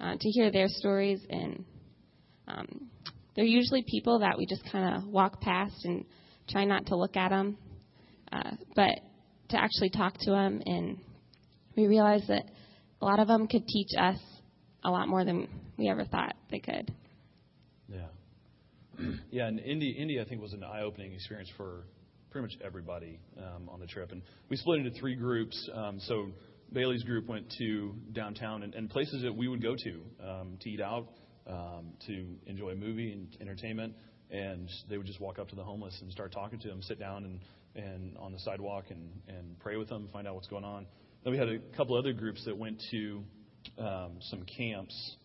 uh, 0.00 0.14
to 0.18 0.30
hear 0.30 0.50
their 0.50 0.68
stories 0.68 1.20
and 1.28 1.64
um, 2.48 2.90
they're 3.34 3.44
usually 3.44 3.84
people 3.86 4.20
that 4.20 4.38
we 4.38 4.46
just 4.46 4.62
kind 4.70 4.96
of 4.96 5.08
walk 5.08 5.40
past 5.40 5.84
and 5.84 6.04
try 6.48 6.64
not 6.64 6.86
to 6.86 6.96
look 6.96 7.16
at 7.16 7.30
them. 7.30 7.58
Uh, 8.32 8.52
but 8.74 8.90
to 9.50 9.56
actually 9.56 9.90
talk 9.90 10.14
to 10.18 10.30
them, 10.30 10.60
and 10.66 10.98
we 11.76 11.86
realize 11.86 12.22
that 12.28 12.44
a 13.00 13.04
lot 13.04 13.20
of 13.20 13.28
them 13.28 13.46
could 13.46 13.66
teach 13.66 13.90
us 13.98 14.18
a 14.84 14.90
lot 14.90 15.08
more 15.08 15.24
than 15.24 15.48
we 15.76 15.88
ever 15.88 16.04
thought 16.04 16.34
they 16.50 16.58
could. 16.58 16.92
Yeah. 17.88 18.06
Yeah, 19.30 19.46
and 19.48 19.60
Indy, 19.60 19.90
Indy, 19.90 20.20
I 20.20 20.24
think, 20.24 20.40
was 20.40 20.54
an 20.54 20.64
eye 20.64 20.80
opening 20.80 21.12
experience 21.12 21.50
for 21.56 21.84
pretty 22.30 22.46
much 22.46 22.56
everybody 22.64 23.20
um, 23.38 23.68
on 23.68 23.78
the 23.78 23.86
trip. 23.86 24.10
And 24.12 24.22
we 24.48 24.56
split 24.56 24.78
into 24.78 24.98
three 24.98 25.14
groups. 25.14 25.68
Um, 25.74 26.00
so 26.00 26.28
Bailey's 26.72 27.02
group 27.02 27.26
went 27.26 27.52
to 27.58 27.94
downtown 28.12 28.62
and, 28.62 28.74
and 28.74 28.88
places 28.88 29.22
that 29.22 29.34
we 29.34 29.48
would 29.48 29.62
go 29.62 29.74
to 29.76 30.26
um, 30.26 30.58
to 30.60 30.70
eat 30.70 30.80
out 30.80 31.08
um, 31.46 31.92
to 32.06 32.26
enjoy 32.46 32.70
a 32.70 32.76
movie 32.76 33.12
and 33.12 33.36
entertainment, 33.40 33.94
and 34.30 34.68
they 34.88 34.98
would 34.98 35.06
just 35.06 35.20
walk 35.20 35.38
up 35.38 35.48
to 35.48 35.56
the 35.56 35.64
homeless 35.64 35.96
and 36.02 36.10
start 36.10 36.32
talking 36.32 36.58
to 36.58 36.68
them, 36.68 36.82
sit 36.82 36.98
down 36.98 37.24
and, 37.24 37.40
and 37.84 38.16
on 38.18 38.32
the 38.32 38.38
sidewalk 38.40 38.86
and, 38.90 39.10
and 39.28 39.58
pray 39.60 39.76
with 39.76 39.88
them, 39.88 40.08
find 40.12 40.26
out 40.26 40.34
what's 40.34 40.48
going 40.48 40.64
on. 40.64 40.86
Then 41.24 41.32
we 41.32 41.38
had 41.38 41.48
a 41.48 41.58
couple 41.76 41.96
other 41.96 42.12
groups 42.12 42.44
that 42.44 42.56
went 42.56 42.82
to 42.90 43.24
um, 43.78 44.18
some 44.20 44.44
camps. 44.56 45.16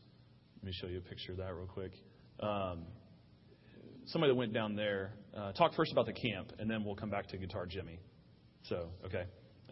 Let 0.58 0.66
me 0.66 0.74
show 0.80 0.88
you 0.88 1.00
a 1.00 1.02
picture 1.02 1.32
of 1.32 1.38
that 1.40 1.54
real 1.54 1.68
quick. 1.68 1.92
Um, 2.40 2.86
somebody 4.06 4.32
that 4.32 4.36
went 4.36 4.54
down 4.54 4.76
there. 4.76 5.14
Uh, 5.36 5.52
talk 5.54 5.74
first 5.76 5.92
about 5.92 6.06
the 6.06 6.14
camp, 6.14 6.52
and 6.60 6.70
then 6.70 6.84
we'll 6.84 6.96
come 6.96 7.10
back 7.10 7.28
to 7.28 7.38
Guitar 7.38 7.66
Jimmy. 7.66 8.00
So, 8.64 8.90
okay. 9.06 9.24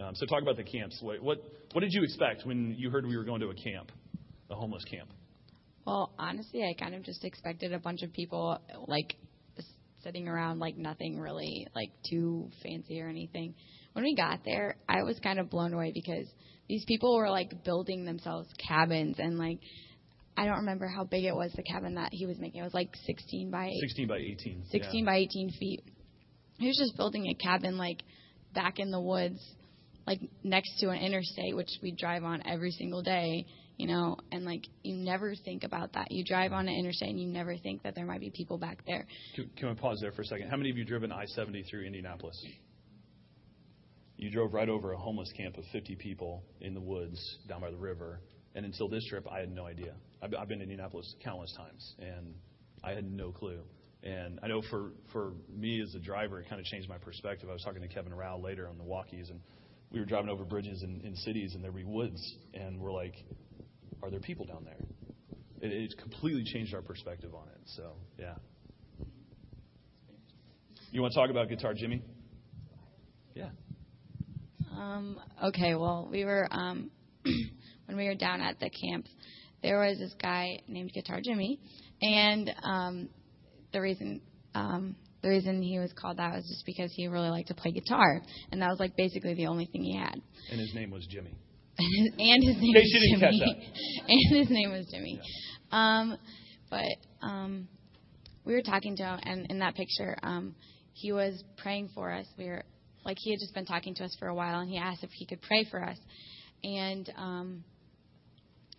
Um, 0.01 0.15
so, 0.15 0.25
talk 0.25 0.41
about 0.41 0.55
the 0.55 0.63
camps. 0.63 0.97
What, 1.01 1.21
what, 1.21 1.43
what 1.73 1.81
did 1.81 1.91
you 1.91 2.03
expect 2.03 2.45
when 2.45 2.75
you 2.77 2.89
heard 2.89 3.05
we 3.05 3.17
were 3.17 3.25
going 3.25 3.41
to 3.41 3.49
a 3.49 3.55
camp, 3.55 3.91
a 4.49 4.55
homeless 4.55 4.83
camp? 4.85 5.09
Well, 5.89 6.12
honestly, 6.19 6.62
I 6.63 6.80
kind 6.80 6.93
of 6.93 7.02
just 7.02 7.25
expected 7.25 7.73
a 7.73 7.80
bunch 7.80 8.04
of 8.04 8.13
people 8.13 8.60
like 8.88 9.15
sitting 10.04 10.28
around 10.28 10.60
like 10.60 10.78
nothing 10.78 11.19
really 11.19 11.65
like 11.73 11.89
too 12.08 12.52
fancy 12.62 13.02
or 13.02 13.08
anything. 13.08 13.56
When 13.93 14.04
we 14.04 14.15
got 14.15 14.41
there, 14.45 14.75
I 14.88 15.02
was 15.02 15.17
kind 15.19 15.39
of 15.39 15.49
blown 15.49 15.73
away 15.73 15.91
because 15.91 16.28
these 16.67 16.86
people 16.86 17.17
were 17.17 17.32
like 17.32 17.63
building 17.63 18.06
themselves 18.06 18.47
cabins 18.67 19.15
and 19.17 19.39
like 19.39 19.62
I 20.38 20.45
don't 20.45 20.58
remember 20.58 20.88
how 20.88 21.06
big 21.06 21.25
it 21.25 21.36
was. 21.36 21.52
The 21.56 21.63
cabin 21.63 21.95
that 21.95 22.10
he 22.12 22.28
was 22.28 22.38
making 22.38 22.62
it 22.62 22.63
was 22.63 22.75
like 22.75 22.91
16 23.08 23.49
by 23.49 23.71
16 23.82 24.08
by 24.08 24.17
18. 24.17 24.65
16 24.69 24.99
yeah. 24.99 25.06
by 25.12 25.17
18 25.17 25.49
feet. 25.60 25.82
He 26.60 26.67
was 26.67 26.78
just 26.78 26.95
building 26.97 27.25
a 27.25 27.34
cabin 27.43 27.80
like 27.80 28.04
back 28.54 28.78
in 28.78 28.91
the 28.91 29.02
woods, 29.02 29.41
like 30.06 30.19
next 30.43 30.80
to 30.82 30.89
an 30.89 30.99
interstate, 30.99 31.56
which 31.56 31.71
we 31.82 31.95
drive 31.97 32.23
on 32.23 32.43
every 32.47 32.71
single 32.71 33.02
day, 33.02 33.47
you 33.80 33.88
know, 33.88 34.18
and 34.34 34.44
like 34.44 34.68
you 34.84 34.94
never 34.94 35.34
think 35.34 35.63
about 35.63 35.94
that. 35.94 36.12
You 36.12 36.26
drive 36.26 36.52
on 36.52 36.68
an 36.68 36.76
interstate 36.76 37.10
and 37.10 37.20
you 37.20 37.28
never 37.28 37.56
think 37.58 37.82
that 37.84 37.96
there 37.96 38.06
might 38.06 38.20
be 38.20 38.30
people 38.30 38.58
back 38.58 38.86
there. 38.86 39.08
Can, 39.36 39.50
can 39.56 39.70
we 39.70 39.76
pause 39.76 40.00
there 40.02 40.12
for 40.12 40.22
a 40.22 40.26
second? 40.26 40.50
How 40.50 40.58
many 40.58 40.70
of 40.70 40.78
you 40.78 40.84
driven 40.84 41.13
I 41.13 41.26
70 41.26 41.63
through 41.63 41.86
Indianapolis? 41.86 42.46
You 44.18 44.30
drove 44.30 44.54
right 44.54 44.68
over 44.68 44.92
a 44.92 44.98
homeless 44.98 45.32
camp 45.32 45.58
of 45.58 45.63
50 45.72 45.96
people 45.96 46.44
in 46.60 46.74
the 46.74 46.82
woods 46.82 47.18
down 47.48 47.62
by 47.62 47.72
the 47.72 47.78
river. 47.78 48.20
And 48.54 48.65
until 48.65 48.89
this 48.89 49.06
trip, 49.06 49.26
I 49.32 49.39
had 49.39 49.50
no 49.50 49.65
idea. 49.65 49.94
I've, 50.22 50.34
I've 50.38 50.50
been 50.50 50.60
to 50.60 50.63
Indianapolis 50.63 51.15
countless 51.24 51.54
times, 51.56 51.96
and 52.00 52.34
I 52.84 52.92
had 52.92 53.10
no 53.10 53.32
clue. 53.32 53.62
And 54.04 54.42
I 54.44 54.48
know 54.48 54.62
for, 54.70 54.92
for 55.13 55.32
me 55.50 55.82
as 55.82 55.96
a 55.96 56.00
driver, 56.00 56.42
it 56.42 56.50
kind 56.50 56.60
of 56.60 56.65
changed 56.65 56.89
my 56.89 56.98
perspective. 56.98 57.48
I 57.50 57.54
was 57.54 57.63
talking 57.63 57.82
to 57.82 57.88
Kevin 57.88 58.13
Rao 58.13 58.39
later 58.39 58.68
on 58.68 58.78
the 58.78 58.84
walkies, 58.84 59.30
and 59.30 59.39
we 59.89 60.00
were 60.00 60.06
driving 60.06 60.30
over 60.30 60.44
bridges 60.44 60.84
in, 60.84 61.00
in 61.06 61.15
cities, 61.15 61.56
and 61.56 61.63
there 61.63 61.72
would 61.72 61.86
be 61.86 61.89
woods, 61.89 62.36
and 62.54 62.78
we're 62.78 62.92
like, 62.92 63.15
are 64.01 64.09
there 64.09 64.19
people 64.19 64.45
down 64.45 64.65
there? 64.65 64.77
It, 65.62 65.73
it 65.73 65.97
completely 65.97 66.43
changed 66.43 66.73
our 66.73 66.81
perspective 66.81 67.33
on 67.33 67.47
it. 67.49 67.62
So, 67.65 67.93
yeah. 68.17 68.35
You 70.91 71.01
want 71.01 71.13
to 71.13 71.19
talk 71.19 71.29
about 71.29 71.49
Guitar 71.49 71.73
Jimmy? 71.73 72.01
Yeah. 73.35 73.49
Um, 74.75 75.19
okay, 75.43 75.75
well, 75.75 76.07
we 76.12 76.25
were 76.25 76.47
um, 76.51 76.89
when 77.85 77.97
we 77.97 78.05
were 78.05 78.15
down 78.15 78.41
at 78.41 78.59
the 78.59 78.69
camp. 78.69 79.05
There 79.62 79.79
was 79.79 79.97
this 79.99 80.15
guy 80.21 80.62
named 80.67 80.91
Guitar 80.93 81.19
Jimmy, 81.23 81.59
and 82.01 82.49
um, 82.63 83.09
the 83.73 83.81
reason 83.81 84.21
um, 84.55 84.95
the 85.21 85.29
reason 85.29 85.62
he 85.62 85.79
was 85.79 85.91
called 85.93 86.17
that 86.17 86.33
was 86.33 86.47
just 86.47 86.65
because 86.65 86.91
he 86.95 87.07
really 87.07 87.29
liked 87.29 87.49
to 87.49 87.53
play 87.53 87.71
guitar, 87.71 88.21
and 88.51 88.62
that 88.62 88.69
was 88.69 88.79
like 88.79 88.95
basically 88.95 89.33
the 89.33 89.47
only 89.47 89.65
thing 89.65 89.83
he 89.83 89.97
had. 89.97 90.15
And 90.49 90.59
his 90.59 90.73
name 90.73 90.91
was 90.91 91.05
Jimmy. 91.07 91.35
and 92.18 92.44
his 92.44 92.58
name 92.58 92.74
was 92.74 92.92
Jimmy. 92.92 93.72
and 94.08 94.38
his 94.38 94.50
name 94.50 94.72
was 94.72 94.86
Jimmy. 94.92 95.22
Um, 95.72 96.18
but 96.70 96.86
um, 97.22 97.68
we 98.46 98.54
were 98.54 98.62
talking 98.62 98.96
to 98.98 99.04
him, 99.04 99.20
and 99.24 99.48
in 99.50 99.60
that 99.60 99.76
picture, 99.76 100.18
um, 100.24 100.56
he 100.94 101.12
was 101.12 101.44
praying 101.58 101.89
for 101.96 102.12
us. 102.12 102.26
We 102.38 102.48
were 102.48 102.63
like 103.06 103.18
he 103.20 103.32
had 103.32 103.39
just 103.39 103.54
been 103.54 103.65
talking 103.65 103.96
to 103.96 104.04
us 104.04 104.15
for 104.20 104.28
a 104.28 104.36
while, 104.36 104.60
and 104.60 104.70
he 104.70 104.78
asked 104.78 105.04
if 105.04 105.12
he 105.13 105.26
could 105.26 105.42
pray 105.42 105.65
for 105.70 105.84
us, 105.84 105.98
and 106.63 107.10
um, 107.18 107.63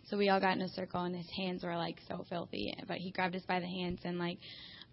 so 0.05 0.17
we 0.17 0.29
all 0.29 0.39
got 0.39 0.55
in 0.55 0.61
a 0.61 0.69
circle, 0.69 1.01
and 1.01 1.15
his 1.15 1.29
hands 1.35 1.63
were 1.63 1.75
like 1.75 1.97
so 2.07 2.25
filthy, 2.29 2.73
but 2.87 2.97
he 2.97 3.11
grabbed 3.11 3.35
us 3.35 3.43
by 3.47 3.59
the 3.59 3.67
hands 3.67 3.99
and 4.03 4.19
like 4.19 4.37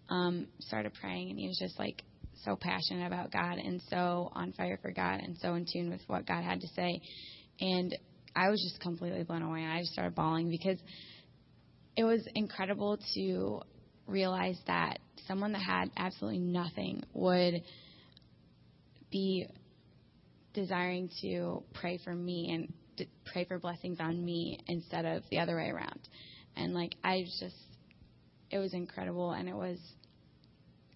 um, 0.09 0.47
started 0.59 0.93
praying, 0.99 1.29
and 1.29 1.39
he 1.39 1.47
was 1.47 1.59
just 1.59 1.77
like 1.77 2.03
so 2.43 2.55
passionate 2.55 3.05
about 3.05 3.31
God 3.31 3.57
and 3.57 3.81
so 3.89 4.31
on 4.33 4.53
fire 4.53 4.79
for 4.81 4.91
God 4.91 5.19
and 5.19 5.37
so 5.41 5.55
in 5.55 5.65
tune 5.71 5.89
with 5.89 6.01
what 6.07 6.25
God 6.25 6.43
had 6.43 6.61
to 6.61 6.67
say. 6.75 7.01
And 7.61 7.97
I 8.35 8.49
was 8.49 8.61
just 8.61 8.79
completely 8.81 9.23
blown 9.23 9.41
away. 9.41 9.65
I 9.65 9.81
just 9.81 9.93
started 9.93 10.15
bawling 10.15 10.49
because 10.49 10.77
it 11.95 12.03
was 12.03 12.25
incredible 12.35 12.97
to 13.15 13.61
realize 14.07 14.57
that 14.67 14.99
someone 15.27 15.51
that 15.51 15.61
had 15.61 15.91
absolutely 15.97 16.39
nothing 16.39 17.03
would 17.13 17.61
be 19.11 19.47
desiring 20.53 21.09
to 21.21 21.63
pray 21.73 21.99
for 22.03 22.13
me 22.13 22.51
and 22.51 23.07
pray 23.31 23.45
for 23.45 23.59
blessings 23.59 23.99
on 23.99 24.23
me 24.23 24.59
instead 24.67 25.05
of 25.05 25.23
the 25.29 25.39
other 25.39 25.55
way 25.55 25.69
around. 25.69 25.99
And 26.55 26.73
like 26.73 26.95
I 27.03 27.23
just 27.39 27.55
it 28.51 28.57
was 28.57 28.73
incredible 28.73 29.31
and 29.31 29.47
it 29.47 29.55
was 29.55 29.77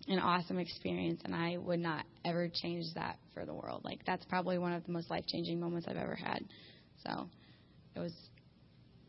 an 0.08 0.19
awesome 0.19 0.58
experience 0.58 1.21
and 1.23 1.36
I 1.36 1.58
would 1.58 1.80
not 1.80 2.06
ever 2.25 2.49
change 2.49 2.86
that 2.95 3.17
for 3.33 3.45
the 3.45 3.53
world. 3.53 3.81
Like 3.83 4.05
that's 4.05 4.25
probably 4.25 4.57
one 4.57 4.73
of 4.73 4.86
the 4.86 4.91
most 4.91 5.09
life-changing 5.09 5.59
moments 5.59 5.88
I've 5.89 5.97
ever 5.97 6.15
had. 6.15 6.39
So 7.05 7.29
it 7.95 7.99
was 7.99 8.13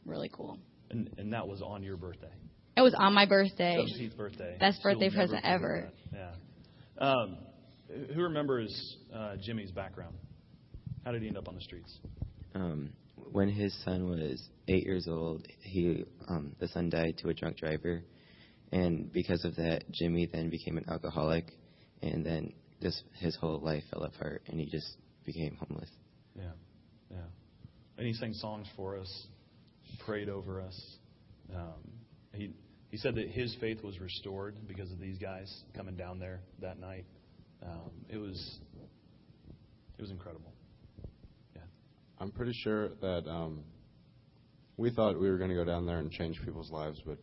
really 0.04 0.30
cool. 0.32 0.58
And, 0.90 1.10
and 1.18 1.32
that 1.32 1.46
was 1.46 1.62
on 1.62 1.82
your 1.82 1.96
birthday. 1.96 2.32
It 2.76 2.82
was 2.82 2.94
on 2.96 3.14
my 3.14 3.26
birthday. 3.26 3.76
17th 3.78 4.16
birthday. 4.16 4.56
Best 4.58 4.82
birthday 4.82 5.06
you'll 5.06 5.14
present 5.14 5.44
ever. 5.44 5.90
that. 6.12 6.34
Yeah. 6.98 7.06
Um, 7.06 7.36
who 8.14 8.22
remembers 8.22 8.96
uh, 9.14 9.36
Jimmy's 9.40 9.70
background? 9.70 10.14
How 11.04 11.12
did 11.12 11.22
he 11.22 11.28
end 11.28 11.36
up 11.36 11.48
on 11.48 11.54
the 11.54 11.60
streets? 11.60 11.98
Um, 12.54 12.90
when 13.32 13.48
his 13.48 13.74
son 13.84 14.08
was 14.08 14.48
eight 14.68 14.84
years 14.84 15.06
old, 15.08 15.46
he 15.60 16.04
um, 16.28 16.54
the 16.60 16.68
son 16.68 16.88
died 16.88 17.18
to 17.18 17.28
a 17.28 17.34
drunk 17.34 17.56
driver, 17.58 18.02
and 18.72 19.12
because 19.12 19.44
of 19.44 19.56
that, 19.56 19.84
Jimmy 19.90 20.26
then 20.32 20.50
became 20.50 20.78
an 20.78 20.84
alcoholic, 20.88 21.52
and 22.02 22.24
then 22.24 22.52
just 22.84 23.02
his 23.18 23.34
whole 23.36 23.58
life 23.60 23.82
fell 23.90 24.02
apart, 24.02 24.42
and 24.46 24.60
he 24.60 24.66
just 24.66 24.98
became 25.24 25.56
homeless. 25.56 25.88
Yeah, 26.36 26.52
yeah. 27.10 27.16
And 27.96 28.06
he 28.06 28.12
sang 28.12 28.34
songs 28.34 28.66
for 28.76 28.98
us, 28.98 29.26
prayed 30.04 30.28
over 30.28 30.60
us. 30.60 30.78
Um, 31.54 31.90
he 32.34 32.52
he 32.90 32.98
said 32.98 33.14
that 33.14 33.28
his 33.28 33.56
faith 33.58 33.82
was 33.82 33.98
restored 34.00 34.56
because 34.68 34.92
of 34.92 35.00
these 35.00 35.16
guys 35.16 35.50
coming 35.74 35.96
down 35.96 36.18
there 36.18 36.40
that 36.60 36.78
night. 36.78 37.06
Um, 37.62 37.90
it 38.10 38.18
was 38.18 38.58
it 39.96 40.02
was 40.02 40.10
incredible. 40.10 40.52
Yeah. 41.56 41.62
I'm 42.18 42.32
pretty 42.32 42.52
sure 42.52 42.90
that 43.00 43.26
um, 43.26 43.64
we 44.76 44.90
thought 44.90 45.18
we 45.18 45.30
were 45.30 45.38
going 45.38 45.50
to 45.50 45.56
go 45.56 45.64
down 45.64 45.86
there 45.86 46.00
and 46.00 46.10
change 46.10 46.38
people's 46.44 46.70
lives, 46.70 47.00
but 47.06 47.16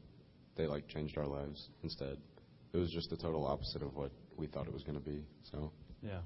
they 0.58 0.66
like 0.66 0.88
changed 0.88 1.20
our 1.20 1.28
lives 1.28 1.70
instead. 1.84 2.18
It 2.74 2.78
was 2.78 2.90
just 2.90 3.12
the 3.12 3.18
total 3.18 3.46
opposite 3.46 3.84
of 3.84 3.96
what 3.96 4.12
we 4.42 4.48
thought 4.48 4.68
it 4.68 4.74
was 4.74 4.84
going 4.84 4.98
to 4.98 5.06
be. 5.06 5.24
So 5.52 5.72
Yeah. 6.02 6.20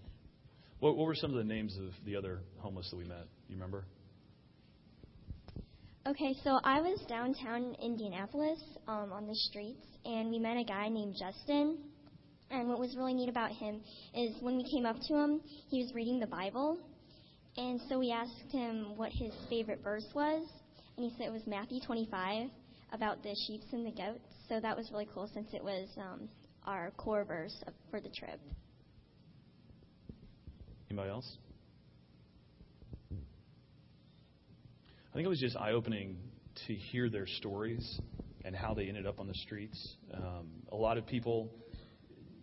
What, 0.79 0.97
what 0.97 1.05
were 1.05 1.15
some 1.15 1.31
of 1.31 1.37
the 1.37 1.43
names 1.43 1.77
of 1.77 1.91
the 2.05 2.15
other 2.15 2.39
homeless 2.59 2.89
that 2.89 2.97
we 2.97 3.03
met? 3.05 3.27
You 3.49 3.55
remember? 3.55 3.85
Okay, 6.07 6.35
so 6.43 6.59
I 6.63 6.81
was 6.81 7.03
downtown 7.09 7.75
Indianapolis 7.81 8.59
um, 8.87 9.11
on 9.11 9.27
the 9.27 9.35
streets, 9.35 9.85
and 10.05 10.29
we 10.29 10.37
met 10.39 10.57
a 10.57 10.63
guy 10.63 10.87
named 10.87 11.15
Justin. 11.19 11.79
And 12.51 12.69
what 12.69 12.79
was 12.79 12.95
really 12.95 13.13
neat 13.15 13.27
about 13.27 13.51
him 13.51 13.81
is 14.13 14.35
when 14.41 14.55
we 14.57 14.69
came 14.71 14.85
up 14.85 14.97
to 15.07 15.15
him, 15.15 15.41
he 15.69 15.81
was 15.81 15.91
reading 15.95 16.19
the 16.19 16.27
Bible. 16.27 16.77
And 17.57 17.81
so 17.89 17.99
we 17.99 18.11
asked 18.11 18.51
him 18.51 18.95
what 18.95 19.11
his 19.11 19.33
favorite 19.49 19.79
verse 19.83 20.05
was, 20.13 20.47
and 20.95 21.09
he 21.09 21.17
said 21.17 21.27
it 21.27 21.33
was 21.33 21.47
Matthew 21.47 21.79
25 21.85 22.49
about 22.93 23.23
the 23.23 23.35
sheep 23.47 23.61
and 23.71 23.85
the 23.85 23.91
goats. 23.91 24.29
So 24.47 24.59
that 24.59 24.77
was 24.77 24.89
really 24.91 25.07
cool 25.13 25.29
since 25.33 25.47
it 25.53 25.63
was 25.63 25.87
um, 25.97 26.29
our 26.65 26.91
core 26.97 27.23
verse 27.23 27.55
for 27.89 27.99
the 27.99 28.09
trip. 28.09 28.39
Anybody 30.89 31.09
else? 31.09 31.37
I 35.15 35.17
think 35.17 35.25
it 35.27 35.29
was 35.29 35.39
just 35.39 35.55
eye 35.55 35.71
opening 35.71 36.17
to 36.67 36.73
hear 36.73 37.09
their 37.09 37.25
stories 37.25 38.01
and 38.43 38.53
how 38.53 38.73
they 38.73 38.87
ended 38.87 39.07
up 39.07 39.19
on 39.19 39.27
the 39.27 39.33
streets. 39.33 39.95
Um, 40.13 40.47
a 40.73 40.75
lot 40.75 40.97
of 40.97 41.07
people, 41.07 41.49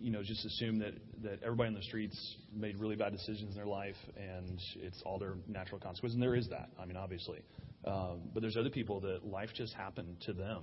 you 0.00 0.11
know, 0.11 0.22
just 0.22 0.44
assume 0.44 0.78
that, 0.78 0.94
that 1.22 1.42
everybody 1.42 1.68
on 1.68 1.74
the 1.74 1.82
streets 1.82 2.37
made 2.54 2.80
really 2.80 2.96
bad 2.96 3.12
decisions 3.12 3.50
in 3.50 3.56
their 3.56 3.66
life 3.66 3.96
and 4.16 4.58
it's 4.76 5.02
all 5.04 5.18
their 5.18 5.35
natural 5.46 5.78
consequences. 5.80 6.14
And 6.14 6.22
there 6.22 6.35
is 6.35 6.48
that, 6.48 6.70
I 6.80 6.87
mean, 6.87 6.96
obviously. 6.96 7.40
Um, 7.85 8.22
but 8.32 8.40
there's 8.40 8.56
other 8.56 8.70
people 8.70 9.00
that 9.00 9.24
life 9.24 9.50
just 9.54 9.74
happened 9.74 10.16
to 10.22 10.32
them. 10.32 10.62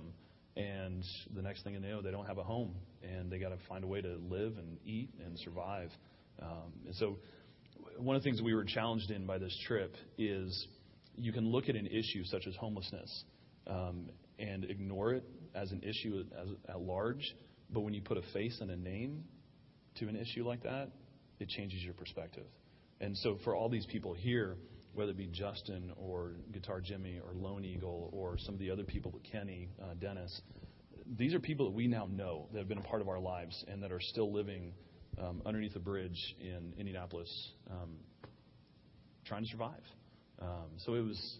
And 0.60 1.04
the 1.34 1.42
next 1.42 1.62
thing 1.62 1.74
you 1.74 1.80
know, 1.80 2.02
they 2.02 2.10
don't 2.10 2.26
have 2.26 2.38
a 2.38 2.42
home 2.42 2.74
and 3.02 3.30
they 3.30 3.38
got 3.38 3.50
to 3.50 3.58
find 3.68 3.84
a 3.84 3.86
way 3.86 4.00
to 4.00 4.16
live 4.28 4.58
and 4.58 4.78
eat 4.84 5.10
and 5.24 5.38
survive. 5.38 5.90
Um, 6.42 6.72
and 6.86 6.94
so, 6.94 7.18
one 7.96 8.16
of 8.16 8.22
the 8.22 8.28
things 8.28 8.42
we 8.42 8.54
were 8.54 8.64
challenged 8.64 9.10
in 9.10 9.26
by 9.26 9.38
this 9.38 9.56
trip 9.66 9.94
is 10.18 10.66
you 11.16 11.32
can 11.32 11.50
look 11.50 11.68
at 11.68 11.76
an 11.76 11.86
issue 11.86 12.24
such 12.24 12.46
as 12.46 12.54
homelessness 12.56 13.24
um, 13.66 14.10
and 14.38 14.64
ignore 14.64 15.12
it 15.12 15.24
as 15.54 15.70
an 15.72 15.82
issue 15.82 16.24
as, 16.40 16.48
at 16.68 16.80
large, 16.80 17.34
but 17.70 17.80
when 17.80 17.94
you 17.94 18.00
put 18.02 18.16
a 18.16 18.22
face 18.32 18.58
and 18.60 18.70
a 18.70 18.76
name 18.76 19.24
to 19.96 20.08
an 20.08 20.16
issue 20.16 20.46
like 20.46 20.62
that, 20.62 20.90
it 21.38 21.48
changes 21.48 21.82
your 21.82 21.94
perspective. 21.94 22.46
And 23.00 23.16
so 23.16 23.38
for 23.44 23.54
all 23.54 23.68
these 23.68 23.86
people 23.86 24.14
here, 24.14 24.56
whether 24.94 25.12
it 25.12 25.16
be 25.16 25.26
Justin 25.26 25.92
or 25.96 26.32
Guitar 26.52 26.80
Jimmy 26.80 27.20
or 27.24 27.32
Lone 27.34 27.64
Eagle 27.64 28.10
or 28.12 28.36
some 28.38 28.54
of 28.54 28.60
the 28.60 28.70
other 28.70 28.84
people, 28.84 29.18
Kenny, 29.30 29.68
uh, 29.82 29.94
Dennis, 30.00 30.40
these 31.18 31.34
are 31.34 31.40
people 31.40 31.66
that 31.66 31.74
we 31.74 31.86
now 31.86 32.08
know 32.10 32.46
that 32.52 32.58
have 32.58 32.68
been 32.68 32.78
a 32.78 32.82
part 32.82 33.00
of 33.00 33.08
our 33.08 33.20
lives 33.20 33.64
and 33.68 33.82
that 33.82 33.92
are 33.92 34.00
still 34.00 34.32
living 34.32 34.72
um, 35.18 35.42
underneath 35.44 35.76
a 35.76 35.80
bridge 35.80 36.18
in 36.40 36.72
Indianapolis, 36.78 37.30
um, 37.70 37.96
trying 39.24 39.44
to 39.44 39.48
survive. 39.50 39.82
Um, 40.40 40.70
so 40.78 40.94
it 40.94 41.04
was, 41.04 41.38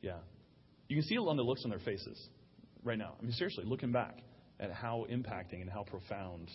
yeah. 0.00 0.18
You 0.88 0.96
can 0.96 1.04
see 1.04 1.14
it 1.14 1.18
on 1.18 1.36
the 1.36 1.42
looks 1.42 1.62
on 1.64 1.70
their 1.70 1.78
faces 1.78 2.28
right 2.84 2.98
now. 2.98 3.14
I 3.18 3.22
mean, 3.22 3.32
seriously, 3.32 3.64
looking 3.64 3.92
back 3.92 4.18
at 4.60 4.72
how 4.72 5.06
impacting 5.10 5.60
and 5.60 5.70
how 5.70 5.84
profound 5.84 6.50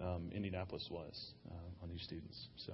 um, 0.00 0.30
Indianapolis 0.34 0.86
was 0.90 1.32
uh, 1.50 1.82
on 1.82 1.90
these 1.90 2.02
students. 2.02 2.48
So 2.56 2.72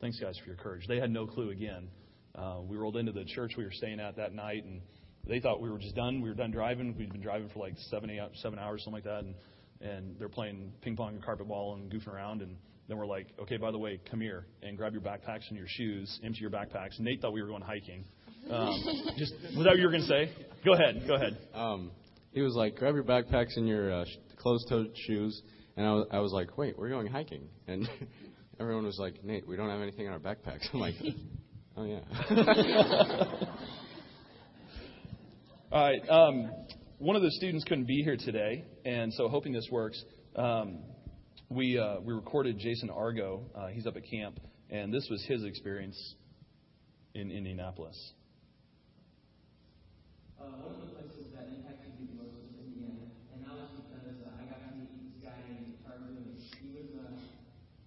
thanks, 0.00 0.18
guys, 0.20 0.38
for 0.38 0.46
your 0.46 0.56
courage. 0.56 0.86
They 0.86 0.98
had 0.98 1.10
no 1.10 1.26
clue 1.26 1.50
again. 1.50 1.88
Uh, 2.34 2.60
we 2.62 2.76
rolled 2.76 2.96
into 2.96 3.12
the 3.12 3.24
church 3.24 3.52
we 3.56 3.64
were 3.64 3.72
staying 3.72 4.00
at 4.00 4.16
that 4.16 4.32
night, 4.32 4.64
and 4.64 4.80
they 5.26 5.40
thought 5.40 5.60
we 5.60 5.70
were 5.70 5.78
just 5.78 5.94
done. 5.94 6.20
We 6.20 6.28
were 6.28 6.34
done 6.34 6.50
driving. 6.50 6.94
We'd 6.96 7.12
been 7.12 7.20
driving 7.20 7.48
for 7.48 7.58
like 7.58 7.74
seven, 7.90 8.10
eight, 8.10 8.20
seven 8.34 8.58
hours, 8.58 8.82
something 8.84 8.94
like 8.94 9.04
that, 9.04 9.24
and 9.24 9.34
and 9.80 10.16
they're 10.18 10.28
playing 10.28 10.72
ping 10.82 10.96
pong 10.96 11.14
and 11.14 11.24
carpet 11.24 11.48
ball 11.48 11.74
and 11.74 11.90
goofing 11.90 12.12
around. 12.12 12.42
And 12.42 12.56
then 12.88 12.98
we're 12.98 13.06
like, 13.06 13.28
okay, 13.40 13.56
by 13.56 13.70
the 13.70 13.78
way, 13.78 14.00
come 14.10 14.20
here 14.20 14.46
and 14.62 14.76
grab 14.76 14.92
your 14.92 15.02
backpacks 15.02 15.48
and 15.48 15.56
your 15.56 15.66
shoes, 15.68 16.20
empty 16.22 16.40
your 16.40 16.50
backpacks. 16.50 16.96
And 16.96 17.06
Nate 17.06 17.20
thought 17.20 17.32
we 17.32 17.42
were 17.42 17.48
going 17.48 17.62
hiking. 17.62 18.04
Um, 18.50 18.74
just 19.18 19.32
was 19.56 19.64
that 19.64 19.70
what 19.70 19.78
you 19.78 19.84
were 19.84 19.90
going 19.90 20.02
to 20.02 20.08
say? 20.08 20.30
Go 20.64 20.74
ahead, 20.74 21.02
go 21.06 21.14
ahead. 21.14 21.38
Um, 21.54 21.90
he 22.32 22.42
was 22.42 22.54
like, 22.54 22.76
grab 22.76 22.94
your 22.94 23.04
backpacks 23.04 23.56
and 23.56 23.66
your 23.66 23.92
uh, 23.92 24.04
closed-toed 24.36 24.92
shoes. 25.06 25.40
And 25.76 25.86
I 25.86 25.92
was, 25.92 26.06
I 26.12 26.18
was 26.18 26.32
like, 26.32 26.58
wait, 26.58 26.78
we're 26.78 26.90
going 26.90 27.06
hiking. 27.06 27.48
And 27.66 27.88
everyone 28.60 28.84
was 28.84 28.98
like, 28.98 29.24
Nate, 29.24 29.46
we 29.46 29.56
don't 29.56 29.70
have 29.70 29.80
anything 29.80 30.06
in 30.06 30.12
our 30.12 30.18
backpacks. 30.18 30.68
I'm 30.72 30.80
like, 30.80 30.94
oh 31.80 31.84
yeah. 31.84 32.00
All 35.72 35.82
right. 35.82 36.08
Um, 36.08 36.50
one 36.98 37.16
of 37.16 37.22
the 37.22 37.30
students 37.30 37.64
couldn't 37.64 37.86
be 37.86 38.02
here 38.02 38.16
today, 38.18 38.64
and 38.84 39.12
so 39.14 39.28
hoping 39.28 39.52
this 39.52 39.68
works, 39.70 40.02
um, 40.36 40.80
we 41.48 41.78
uh, 41.78 42.00
we 42.04 42.12
recorded 42.12 42.58
Jason 42.58 42.90
Argo. 42.90 43.44
Uh, 43.54 43.68
he's 43.68 43.86
up 43.86 43.96
at 43.96 44.02
camp, 44.10 44.38
and 44.68 44.92
this 44.92 45.06
was 45.10 45.24
his 45.26 45.44
experience 45.44 46.14
in 47.14 47.30
Indianapolis. 47.30 48.12
Uh, 50.38 50.44
one 50.60 50.74
of 50.74 50.80
the 50.84 50.92
places 50.94 51.32
that 51.32 51.48
impacted 51.48 51.96
me 51.96 52.06
the 52.12 52.16
most 52.20 52.36
was 52.36 52.52
Indiana, 52.60 53.08
and 53.32 53.40
that 53.44 53.54
was 53.56 53.70
because 53.80 54.20
uh, 54.20 54.40
I 54.40 54.44
got 54.52 54.60
to 54.68 54.76
meet 54.76 54.92
this 55.00 55.16
guy 55.24 55.36
named 55.48 55.80
Targoon. 55.86 56.36
He 56.60 56.68
was 56.76 56.92
uh, 57.00 57.16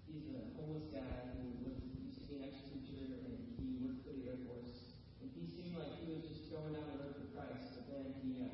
he's 0.10 0.26
a 0.34 0.42
homeless 0.58 0.90
guy 0.90 1.34
who 1.38 1.62
was 1.62 1.78
used 1.94 2.18
to 2.18 2.22
be 2.26 2.42
an 2.42 2.50
ex-teacher, 2.50 3.22
and 3.30 3.38
he 3.62 3.78
worked 3.86 4.02
for 4.06 4.14
the 4.18 4.26
Air 4.34 4.40
Force. 4.50 4.98
And 5.22 5.30
he 5.34 5.46
seemed 5.54 5.78
like 5.78 5.94
he 6.02 6.14
was 6.14 6.26
just 6.26 6.50
going 6.50 6.74
down 6.74 6.86
the 6.94 6.98
road 7.02 7.14
for 7.18 7.28
Christ, 7.34 7.74
but 7.74 7.86
then 7.90 8.06
he 8.22 8.46
uh, 8.46 8.54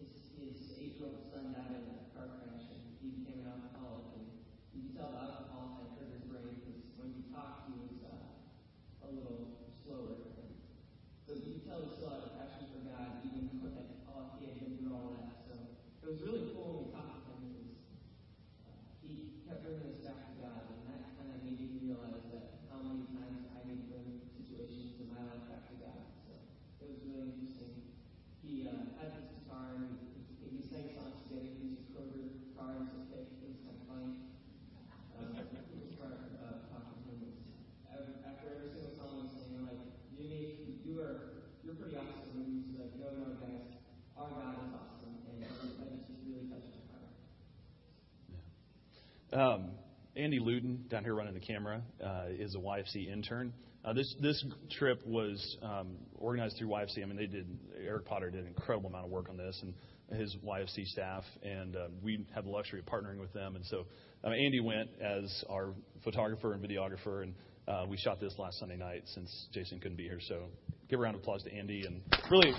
his 0.00 0.08
his 0.40 0.56
eight-year-old 0.80 1.28
son 1.28 1.52
died 1.52 1.76
in 1.76 1.84
a 1.92 2.08
car 2.16 2.40
crash, 2.40 2.72
and 2.72 2.80
he 3.04 3.20
became 3.20 3.44
an 3.44 3.52
alcoholic. 3.52 4.16
And 4.16 4.24
you 4.72 4.80
could 4.88 4.96
tell 4.96 5.12
the 5.12 5.20
alcohol 5.20 5.84
had 5.84 5.92
hurt 6.00 6.08
his 6.16 6.24
brain 6.24 6.56
because 6.56 6.80
when 6.96 7.12
he 7.12 7.28
talked, 7.28 7.68
he 7.68 7.76
was 7.84 8.00
uh, 8.00 9.04
a 9.04 9.08
little 9.12 9.60
slower. 9.84 10.24
And 10.40 10.56
but 11.26 11.36
you 11.42 11.58
can 11.58 11.62
tell 11.66 11.82
he 11.82 11.90
still 11.98 12.12
had 12.14 12.22
a 12.22 12.32
passion 12.38 12.70
for 12.70 12.80
God, 12.86 13.18
even 13.26 13.50
when 13.60 13.74
all 14.06 14.38
he 14.38 14.46
had 14.46 14.62
been 14.62 14.78
through 14.78 14.94
all 14.94 15.10
that. 15.18 15.42
So 15.50 15.54
it 15.58 16.06
was 16.06 16.20
really 16.22 16.54
cool 16.54 16.70
when 16.70 16.80
we 16.86 16.94
talked 16.94 17.18
with 17.18 17.34
him 17.34 17.50
because 17.50 17.74
uh, 18.62 18.78
he 19.02 19.42
kept 19.44 19.66
bringing 19.66 19.90
us 19.90 20.00
back 20.06 20.22
to 20.30 20.34
God, 20.38 20.62
and 20.70 20.80
that 20.86 21.02
kind 21.18 21.34
of 21.34 21.42
made 21.42 21.58
me 21.58 21.82
realize 21.82 22.22
that 22.30 22.62
how 22.70 22.78
many 22.86 23.10
times 23.18 23.42
I 23.52 23.66
need 23.66 23.82
to 23.82 23.86
bring 23.90 24.22
situations 24.38 25.02
in 25.02 25.10
my 25.10 25.22
life 25.26 25.44
back 25.50 25.66
to 25.66 25.74
God. 25.82 25.98
So 26.24 26.32
it 26.86 26.94
was 26.94 27.02
really 27.10 27.34
interesting. 27.34 27.74
He 28.46 28.70
uh, 28.70 28.94
had 29.02 29.18
this 29.18 29.26
guitar, 29.34 29.82
and 29.82 29.98
he, 30.14 30.46
he 30.46 30.62
sang 30.70 30.94
songs 30.94 31.26
together. 31.26 31.50
He 31.58 31.74
used 31.74 31.82
a 31.82 31.86
Kroger 31.90 32.22
guitar 32.38 32.86
as 32.86 32.94
a 32.94 33.02
pick. 33.10 33.26
It 33.42 33.50
was 33.50 33.58
kind 33.66 33.74
of 33.74 33.84
funny. 33.90 34.14
Uh, 35.10 35.42
the 35.42 35.58
coolest 35.74 35.98
part 35.98 36.14
uh, 36.38 36.70
talking 36.70 37.02
to 37.02 37.10
him 37.10 37.18
was 37.26 37.34
ev- 37.90 38.22
after 38.30 38.46
every 38.54 38.70
single 38.70 38.94
song 38.94 39.10
he 39.18 39.26
was 39.26 39.34
saying, 39.42 39.66
like, 39.66 39.82
Jimmy, 40.14 40.54
you 40.86 41.02
are 41.02 41.42
you're 41.66 41.74
pretty 41.74 41.98
awesome. 41.98 42.38
And 42.38 42.46
he 42.46 42.78
was 42.78 42.78
like, 42.78 42.94
no, 43.00 43.10
no, 43.10 43.34
guys, 43.42 43.74
our 44.14 44.30
God 44.30 44.54
is 44.62 44.70
awesome, 44.70 45.18
and 45.26 45.42
that 45.42 45.50
just 46.06 46.22
really 46.22 46.46
touched 46.46 46.70
my 46.78 46.84
heart. 46.94 47.10
Um, 49.36 49.72
Andy 50.16 50.40
Luden 50.40 50.88
down 50.88 51.04
here 51.04 51.14
running 51.14 51.34
the 51.34 51.40
camera 51.40 51.82
uh, 52.02 52.24
is 52.30 52.54
a 52.54 52.58
YFC 52.58 53.12
intern. 53.12 53.52
Uh, 53.84 53.92
this 53.92 54.14
this 54.22 54.42
trip 54.70 55.06
was 55.06 55.58
um, 55.62 55.98
organized 56.14 56.56
through 56.56 56.68
YFC. 56.68 57.02
I 57.02 57.04
mean, 57.04 57.18
they 57.18 57.26
did. 57.26 57.46
Eric 57.84 58.06
Potter 58.06 58.30
did 58.30 58.40
an 58.40 58.46
incredible 58.46 58.88
amount 58.88 59.04
of 59.04 59.10
work 59.10 59.28
on 59.28 59.36
this, 59.36 59.62
and 59.62 60.18
his 60.18 60.34
YFC 60.42 60.86
staff, 60.86 61.22
and 61.42 61.76
uh, 61.76 61.88
we 62.02 62.24
had 62.34 62.46
the 62.46 62.48
luxury 62.48 62.80
of 62.80 62.86
partnering 62.86 63.20
with 63.20 63.32
them. 63.34 63.56
And 63.56 63.64
so, 63.66 63.84
uh, 64.24 64.28
Andy 64.28 64.60
went 64.60 64.88
as 65.02 65.44
our 65.50 65.74
photographer 66.02 66.54
and 66.54 66.64
videographer, 66.64 67.22
and 67.22 67.34
uh, 67.68 67.84
we 67.86 67.98
shot 67.98 68.18
this 68.18 68.34
last 68.38 68.58
Sunday 68.58 68.76
night 68.76 69.02
since 69.04 69.48
Jason 69.52 69.80
couldn't 69.80 69.98
be 69.98 70.04
here. 70.04 70.20
So, 70.28 70.44
give 70.88 70.98
a 70.98 71.02
round 71.02 71.14
of 71.14 71.20
applause 71.20 71.42
to 71.42 71.52
Andy, 71.52 71.84
and 71.84 72.00
really. 72.30 72.54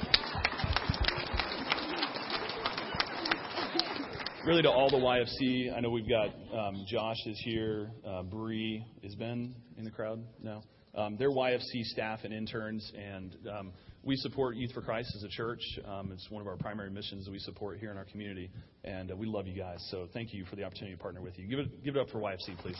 Really 4.48 4.62
to 4.62 4.72
all 4.72 4.90
the 4.90 4.96
YFC. 4.96 5.76
I 5.76 5.82
know 5.82 5.90
we've 5.90 6.08
got 6.08 6.28
um, 6.58 6.86
Josh 6.88 7.18
is 7.26 7.38
here, 7.44 7.92
uh, 8.08 8.24
Bree 8.24 8.82
is 9.04 9.14
Ben 9.16 9.54
in 9.78 9.84
the 9.84 9.92
crowd 9.92 10.24
now. 10.42 10.64
Um, 10.96 11.18
they're 11.20 11.32
YFC 11.32 11.84
staff 11.84 12.22
and 12.24 12.34
interns, 12.34 12.90
and 12.98 13.36
um, 13.52 13.74
we 14.04 14.16
support 14.16 14.56
Youth 14.56 14.72
for 14.72 14.82
Christ 14.82 15.12
as 15.18 15.24
a 15.24 15.28
church. 15.28 15.60
Um, 15.86 16.14
it's 16.14 16.32
one 16.32 16.42
of 16.42 16.48
our 16.48 16.56
primary 16.56 16.90
missions 16.90 17.26
that 17.26 17.32
we 17.32 17.40
support 17.40 17.78
here 17.80 17.92
in 17.92 17.98
our 17.98 18.06
community, 18.06 18.50
and 18.86 19.12
uh, 19.12 19.18
we 19.18 19.28
love 19.28 19.48
you 19.48 19.54
guys. 19.54 19.86
So 19.92 20.08
thank 20.14 20.34
you 20.34 20.46
for 20.46 20.56
the 20.56 20.64
opportunity 20.64 20.96
to 20.96 21.02
partner 21.02 21.22
with 21.22 21.38
you. 21.38 21.46
Give 21.46 21.60
it, 21.60 21.84
give 21.84 21.98
it 21.98 22.00
up 22.00 22.10
for 22.10 22.20
YFC, 22.20 22.58
please. 22.60 22.78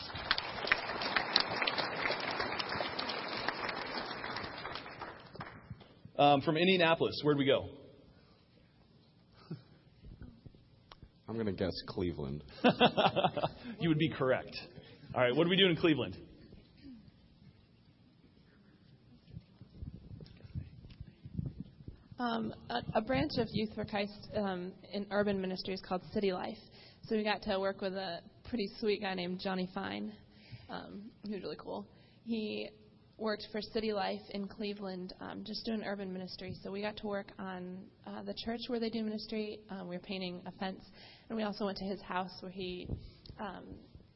Um, 6.18 6.40
from 6.40 6.56
Indianapolis, 6.56 7.20
where'd 7.22 7.36
we 7.36 7.44
go? 7.44 7.68
I'm 11.28 11.34
going 11.34 11.46
to 11.46 11.52
guess 11.52 11.74
Cleveland. 11.86 12.42
you 13.80 13.90
would 13.90 13.98
be 13.98 14.08
correct. 14.08 14.56
All 15.14 15.20
right, 15.20 15.36
what 15.36 15.44
do 15.44 15.50
we 15.50 15.56
do 15.56 15.66
in 15.66 15.76
Cleveland? 15.76 16.16
Um, 22.18 22.54
a, 22.70 22.80
a 22.94 23.00
branch 23.02 23.32
of 23.36 23.48
Youth 23.52 23.68
for 23.74 23.84
Christ 23.84 24.28
um, 24.34 24.72
in 24.92 25.06
urban 25.10 25.38
ministries 25.38 25.82
called 25.86 26.00
City 26.14 26.32
Life. 26.32 26.56
So 27.02 27.14
we 27.14 27.24
got 27.24 27.42
to 27.42 27.60
work 27.60 27.82
with 27.82 27.92
a 27.92 28.20
pretty 28.48 28.70
sweet 28.80 29.02
guy 29.02 29.12
named 29.12 29.38
Johnny 29.38 29.68
Fine. 29.74 30.12
Um, 30.70 31.10
he 31.24 31.34
was 31.34 31.42
really 31.42 31.56
cool. 31.60 31.86
He 32.24 32.70
worked 33.18 33.48
for 33.50 33.60
City 33.60 33.92
Life 33.92 34.20
in 34.30 34.46
Cleveland, 34.46 35.12
um, 35.20 35.42
just 35.44 35.64
doing 35.64 35.82
urban 35.84 36.12
ministry. 36.12 36.54
So 36.62 36.70
we 36.70 36.80
got 36.80 36.96
to 36.98 37.06
work 37.06 37.32
on 37.38 37.78
uh, 38.06 38.22
the 38.22 38.34
church 38.44 38.60
where 38.68 38.78
they 38.78 38.90
do 38.90 39.02
ministry. 39.02 39.58
Um, 39.70 39.88
we 39.88 39.96
were 39.96 40.02
painting 40.02 40.40
a 40.46 40.52
fence, 40.52 40.84
and 41.28 41.36
we 41.36 41.42
also 41.42 41.66
went 41.66 41.78
to 41.78 41.84
his 41.84 42.00
house 42.00 42.30
where 42.40 42.52
he 42.52 42.88
um, 43.38 43.64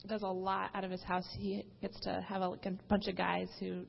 does 0.09 0.23
a 0.23 0.27
lot 0.27 0.71
out 0.75 0.85
of 0.85 0.91
his 0.91 1.03
house. 1.03 1.27
He 1.37 1.65
gets 1.81 1.99
to 2.01 2.25
have 2.27 2.43
a, 2.43 2.49
like 2.49 2.67
a 2.67 2.73
bunch 2.89 3.07
of 3.09 3.17
guys 3.17 3.49
who 3.61 3.85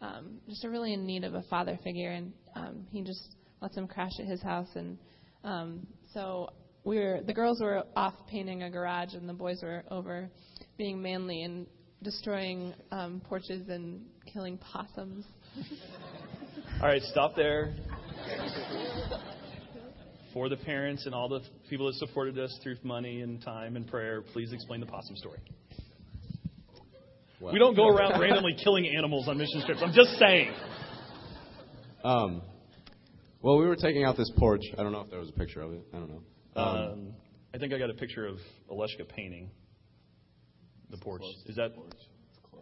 um, 0.00 0.38
just 0.48 0.64
are 0.64 0.70
really 0.70 0.94
in 0.94 1.06
need 1.06 1.24
of 1.24 1.34
a 1.34 1.42
father 1.42 1.78
figure, 1.82 2.10
and 2.10 2.32
um, 2.54 2.86
he 2.90 3.02
just 3.02 3.36
lets 3.60 3.74
them 3.74 3.88
crash 3.88 4.12
at 4.18 4.26
his 4.26 4.40
house. 4.42 4.68
And 4.74 4.98
um, 5.44 5.86
so 6.14 6.50
we 6.84 6.98
were 6.98 7.20
the 7.26 7.34
girls 7.34 7.60
were 7.60 7.84
off 7.96 8.14
painting 8.28 8.62
a 8.62 8.70
garage, 8.70 9.14
and 9.14 9.28
the 9.28 9.34
boys 9.34 9.60
were 9.62 9.84
over 9.90 10.30
being 10.76 11.02
manly 11.02 11.42
and 11.42 11.66
destroying 12.02 12.74
um, 12.92 13.20
porches 13.28 13.68
and 13.68 14.00
killing 14.32 14.56
possums. 14.58 15.24
All 16.80 16.86
right, 16.86 17.02
stop 17.02 17.34
there. 17.34 17.74
For 20.38 20.48
the 20.48 20.56
parents 20.56 21.04
and 21.04 21.16
all 21.16 21.28
the 21.28 21.40
people 21.68 21.86
that 21.88 21.96
supported 21.96 22.38
us 22.38 22.56
through 22.62 22.76
money 22.84 23.22
and 23.22 23.42
time 23.42 23.74
and 23.74 23.84
prayer, 23.88 24.22
please 24.22 24.52
explain 24.52 24.78
the 24.78 24.86
possum 24.86 25.16
story. 25.16 25.40
Well, 27.40 27.52
We 27.52 27.58
don't 27.58 27.74
go 27.74 27.88
around 27.88 28.20
randomly 28.20 28.54
killing 28.62 28.86
animals 28.86 29.26
on 29.26 29.36
mission 29.36 29.64
trips. 29.66 29.80
I'm 29.82 29.92
just 29.92 30.10
saying. 30.16 30.52
Um, 32.04 32.42
well, 33.42 33.58
we 33.58 33.66
were 33.66 33.74
taking 33.74 34.04
out 34.04 34.16
this 34.16 34.30
porch. 34.36 34.60
I 34.78 34.84
don't 34.84 34.92
know 34.92 35.00
if 35.00 35.10
there 35.10 35.18
was 35.18 35.28
a 35.28 35.32
picture 35.32 35.60
of 35.60 35.72
it. 35.72 35.82
I 35.92 35.96
don't 35.96 36.08
know. 36.08 36.22
Um, 36.54 36.76
Um, 36.76 37.12
I 37.52 37.58
think 37.58 37.72
I 37.72 37.78
got 37.80 37.90
a 37.90 37.94
picture 37.94 38.24
of 38.24 38.36
Aleshka 38.70 39.08
painting 39.08 39.50
the 40.88 40.98
porch. 40.98 41.22
Is 41.46 41.56
that 41.56 41.72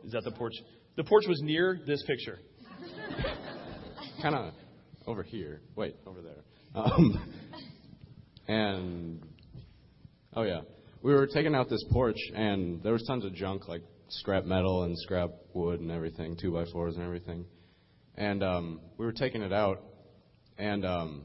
is 0.02 0.12
that 0.12 0.24
the 0.24 0.30
porch? 0.30 0.54
The 0.96 1.04
porch 1.04 1.24
was 1.28 1.42
near 1.42 1.78
this 1.86 2.02
picture. 2.04 2.38
kind 4.22 4.34
of 4.34 4.54
over 5.06 5.22
here. 5.22 5.60
Wait, 5.76 5.96
over 6.06 6.22
there. 6.22 6.42
Um, 6.74 7.32
and 8.48 9.22
oh 10.34 10.42
yeah, 10.42 10.60
we 11.02 11.14
were 11.14 11.26
taking 11.26 11.54
out 11.54 11.68
this 11.68 11.84
porch, 11.90 12.18
and 12.34 12.82
there 12.82 12.92
was 12.92 13.04
tons 13.04 13.24
of 13.24 13.34
junk 13.34 13.68
like 13.68 13.82
scrap 14.08 14.44
metal 14.44 14.84
and 14.84 14.96
scrap 14.98 15.30
wood 15.54 15.80
and 15.80 15.90
everything, 15.90 16.36
two 16.40 16.52
by 16.52 16.64
fours 16.72 16.94
and 16.96 17.04
everything. 17.04 17.44
And 18.16 18.42
um, 18.42 18.80
we 18.96 19.04
were 19.04 19.12
taking 19.12 19.42
it 19.42 19.52
out, 19.52 19.82
and 20.58 20.84
um, 20.84 21.22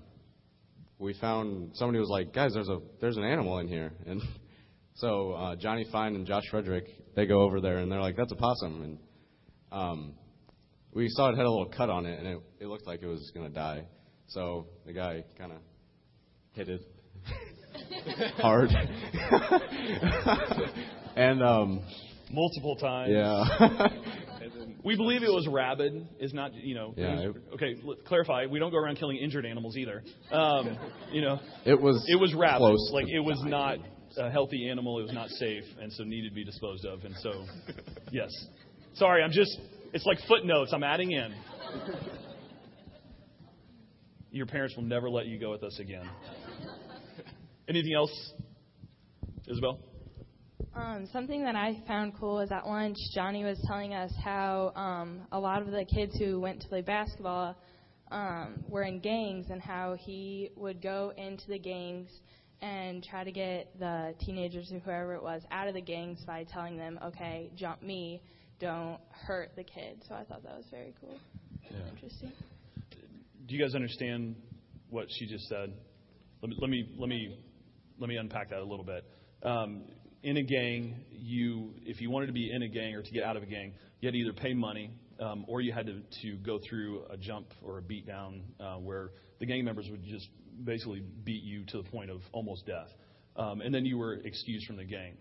we 0.99 1.13
found 1.13 1.71
somebody 1.75 1.99
was 1.99 2.09
like, 2.09 2.33
"Guys, 2.33 2.53
there's 2.53 2.69
a 2.69 2.79
there's 2.99 3.17
an 3.17 3.23
animal 3.23 3.59
in 3.59 3.67
here." 3.67 3.93
And 4.05 4.21
so 4.95 5.31
uh, 5.31 5.55
Johnny 5.55 5.85
Fine 5.91 6.15
and 6.15 6.27
Josh 6.27 6.43
Frederick 6.51 6.85
they 7.15 7.25
go 7.25 7.41
over 7.41 7.61
there, 7.61 7.77
and 7.77 7.91
they're 7.91 8.01
like, 8.01 8.17
"That's 8.17 8.31
a 8.31 8.35
possum." 8.35 8.81
And 8.83 8.97
um, 9.71 10.13
we 10.93 11.07
saw 11.09 11.29
it 11.29 11.37
had 11.37 11.45
a 11.45 11.49
little 11.49 11.71
cut 11.75 11.89
on 11.89 12.05
it, 12.05 12.19
and 12.19 12.27
it, 12.27 12.39
it 12.59 12.67
looked 12.67 12.85
like 12.85 13.01
it 13.01 13.07
was 13.07 13.31
to 13.33 13.49
die. 13.49 13.85
So 14.27 14.67
the 14.85 14.93
guy 14.93 15.23
kind 15.37 15.53
of 15.53 15.59
hit 16.53 16.69
it 16.69 16.81
hard. 18.37 18.69
and 21.15 21.43
um, 21.43 21.81
Multiple 22.31 22.75
times. 22.77 23.11
yeah. 23.13 23.87
We 24.83 24.95
believe 24.95 25.21
it 25.21 25.29
was 25.29 25.47
rabid. 25.47 26.07
Is 26.19 26.33
not 26.33 26.55
you 26.55 26.73
know. 26.73 26.95
Yeah, 26.97 27.27
was- 27.27 27.35
okay, 27.53 27.75
clarify. 28.07 28.47
We 28.47 28.57
don't 28.57 28.71
go 28.71 28.77
around 28.77 28.97
killing 28.97 29.17
injured 29.17 29.45
animals 29.45 29.77
either. 29.77 30.01
Um, 30.31 30.75
you 31.11 31.21
know, 31.21 31.39
It 31.65 31.79
was. 31.79 32.03
it 32.09 32.19
was 32.19 32.33
rabid. 32.33 32.57
Close. 32.57 32.89
Like 32.91 33.07
it 33.07 33.19
was 33.19 33.39
not 33.45 33.77
a 34.17 34.31
healthy 34.31 34.67
animal. 34.69 34.97
It 34.99 35.03
was 35.03 35.13
not 35.13 35.29
safe, 35.29 35.63
and 35.79 35.93
so 35.93 36.03
needed 36.03 36.29
to 36.29 36.33
be 36.35 36.43
disposed 36.43 36.83
of. 36.85 37.03
And 37.05 37.13
so, 37.21 37.45
yes. 38.11 38.31
Sorry, 38.95 39.21
I'm 39.21 39.31
just. 39.31 39.55
It's 39.93 40.05
like 40.07 40.17
footnotes. 40.27 40.73
I'm 40.73 40.83
adding 40.83 41.11
in. 41.11 41.31
Your 44.31 44.47
parents 44.47 44.75
will 44.75 44.83
never 44.83 45.11
let 45.11 45.27
you 45.27 45.39
go 45.39 45.51
with 45.51 45.63
us 45.63 45.77
again. 45.79 46.09
Anything 47.71 47.93
else, 47.93 48.33
Isabel? 49.47 49.79
Um, 50.75 51.07
something 51.13 51.41
that 51.45 51.55
I 51.55 51.81
found 51.87 52.11
cool 52.19 52.41
is 52.41 52.51
at 52.51 52.67
lunch, 52.67 52.97
Johnny 53.13 53.45
was 53.45 53.57
telling 53.65 53.93
us 53.93 54.11
how 54.21 54.73
um, 54.75 55.21
a 55.31 55.39
lot 55.39 55.61
of 55.61 55.71
the 55.71 55.85
kids 55.85 56.13
who 56.17 56.41
went 56.41 56.61
to 56.63 56.67
play 56.67 56.81
basketball 56.81 57.55
um, 58.11 58.65
were 58.67 58.83
in 58.83 58.99
gangs 58.99 59.45
and 59.49 59.61
how 59.61 59.95
he 59.97 60.49
would 60.57 60.81
go 60.81 61.13
into 61.15 61.47
the 61.47 61.57
gangs 61.57 62.09
and 62.61 63.05
try 63.05 63.23
to 63.23 63.31
get 63.31 63.71
the 63.79 64.15
teenagers 64.19 64.69
or 64.73 64.79
whoever 64.79 65.13
it 65.13 65.23
was 65.23 65.41
out 65.49 65.69
of 65.69 65.73
the 65.73 65.79
gangs 65.79 66.25
by 66.27 66.43
telling 66.51 66.75
them, 66.75 66.99
okay, 67.01 67.51
jump 67.55 67.81
me, 67.81 68.21
don't 68.59 68.99
hurt 69.11 69.51
the 69.55 69.63
kid. 69.63 70.03
So 70.09 70.15
I 70.15 70.25
thought 70.25 70.43
that 70.43 70.57
was 70.57 70.65
very 70.69 70.93
cool. 70.99 71.17
Interesting. 71.89 72.33
Do 73.47 73.55
you 73.55 73.63
guys 73.63 73.75
understand 73.75 74.35
what 74.89 75.05
she 75.09 75.25
just 75.25 75.47
said? 75.47 75.71
Let 76.41 76.49
me 76.49 76.57
let 76.59 76.69
me 76.69 76.89
let 76.97 77.07
me 77.07 77.37
let 78.01 78.09
me 78.09 78.17
unpack 78.17 78.49
that 78.49 78.59
a 78.59 78.65
little 78.65 78.83
bit. 78.83 79.05
Um, 79.43 79.83
in 80.23 80.37
a 80.37 80.43
gang, 80.43 80.95
you 81.11 81.73
if 81.83 82.01
you 82.01 82.09
wanted 82.09 82.27
to 82.27 82.33
be 82.33 82.51
in 82.51 82.63
a 82.63 82.67
gang 82.67 82.95
or 82.95 83.03
to 83.03 83.11
get 83.11 83.23
out 83.23 83.37
of 83.37 83.43
a 83.43 83.45
gang, 83.45 83.73
you 83.99 84.07
had 84.07 84.13
to 84.13 84.19
either 84.19 84.33
pay 84.33 84.55
money 84.55 84.89
um, 85.19 85.45
or 85.47 85.61
you 85.61 85.71
had 85.71 85.85
to 85.85 86.01
to 86.23 86.37
go 86.37 86.59
through 86.67 87.03
a 87.11 87.17
jump 87.17 87.47
or 87.63 87.77
a 87.77 87.81
beat 87.81 88.07
down 88.07 88.41
uh, 88.59 88.75
where 88.77 89.11
the 89.39 89.45
gang 89.45 89.63
members 89.63 89.87
would 89.89 90.03
just 90.03 90.27
basically 90.63 91.03
beat 91.23 91.43
you 91.43 91.63
to 91.65 91.77
the 91.77 91.89
point 91.89 92.09
of 92.09 92.21
almost 92.33 92.65
death, 92.65 92.89
um, 93.35 93.61
and 93.61 93.73
then 93.73 93.85
you 93.85 93.97
were 93.99 94.15
excused 94.15 94.65
from 94.65 94.77
the 94.77 94.83
gang. 94.83 95.13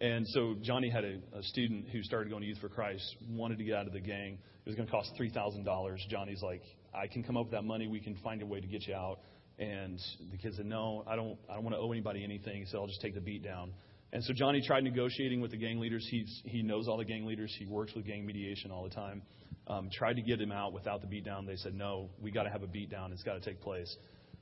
And 0.00 0.26
so 0.28 0.56
Johnny 0.62 0.90
had 0.90 1.04
a, 1.04 1.18
a 1.38 1.42
student 1.42 1.88
who 1.92 2.02
started 2.02 2.30
going 2.30 2.42
to 2.42 2.48
Youth 2.48 2.58
for 2.58 2.68
Christ, 2.68 3.04
wanted 3.28 3.58
to 3.58 3.64
get 3.64 3.74
out 3.74 3.86
of 3.86 3.92
the 3.92 4.00
gang. 4.00 4.38
It 4.64 4.68
was 4.68 4.74
going 4.74 4.86
to 4.86 4.92
cost 4.92 5.12
three 5.18 5.30
thousand 5.30 5.64
dollars. 5.64 6.04
Johnny's 6.08 6.42
like, 6.42 6.62
I 6.94 7.08
can 7.08 7.22
come 7.22 7.36
up 7.36 7.44
with 7.44 7.52
that 7.52 7.64
money. 7.64 7.88
We 7.88 8.00
can 8.00 8.16
find 8.24 8.40
a 8.42 8.46
way 8.46 8.60
to 8.60 8.66
get 8.66 8.86
you 8.86 8.94
out. 8.94 9.20
And 9.62 10.00
the 10.32 10.38
kid 10.38 10.54
said, 10.56 10.66
No, 10.66 11.04
I 11.06 11.14
don't. 11.14 11.38
I 11.48 11.54
don't 11.54 11.62
want 11.62 11.76
to 11.76 11.80
owe 11.80 11.92
anybody 11.92 12.24
anything. 12.24 12.60
He 12.60 12.66
said, 12.66 12.78
I'll 12.78 12.88
just 12.88 13.00
take 13.00 13.14
the 13.14 13.20
beat 13.20 13.44
down. 13.44 13.72
And 14.12 14.22
so 14.24 14.32
Johnny 14.34 14.60
tried 14.66 14.82
negotiating 14.82 15.40
with 15.40 15.52
the 15.52 15.56
gang 15.56 15.78
leaders. 15.78 16.06
He's, 16.10 16.42
he 16.44 16.62
knows 16.62 16.88
all 16.88 16.98
the 16.98 17.04
gang 17.04 17.24
leaders. 17.24 17.54
He 17.58 17.64
works 17.66 17.94
with 17.94 18.04
gang 18.04 18.26
mediation 18.26 18.70
all 18.72 18.82
the 18.82 18.94
time. 18.94 19.22
Um, 19.68 19.88
tried 19.90 20.14
to 20.14 20.22
get 20.22 20.40
him 20.40 20.50
out 20.50 20.72
without 20.72 21.00
the 21.00 21.06
beat 21.06 21.24
down. 21.24 21.46
They 21.46 21.54
said, 21.56 21.74
No, 21.74 22.10
we 22.20 22.32
got 22.32 22.42
to 22.42 22.50
have 22.50 22.64
a 22.64 22.66
beat 22.66 22.90
down. 22.90 23.12
It's 23.12 23.22
got 23.22 23.34
to 23.34 23.40
take 23.40 23.60
place. 23.60 23.96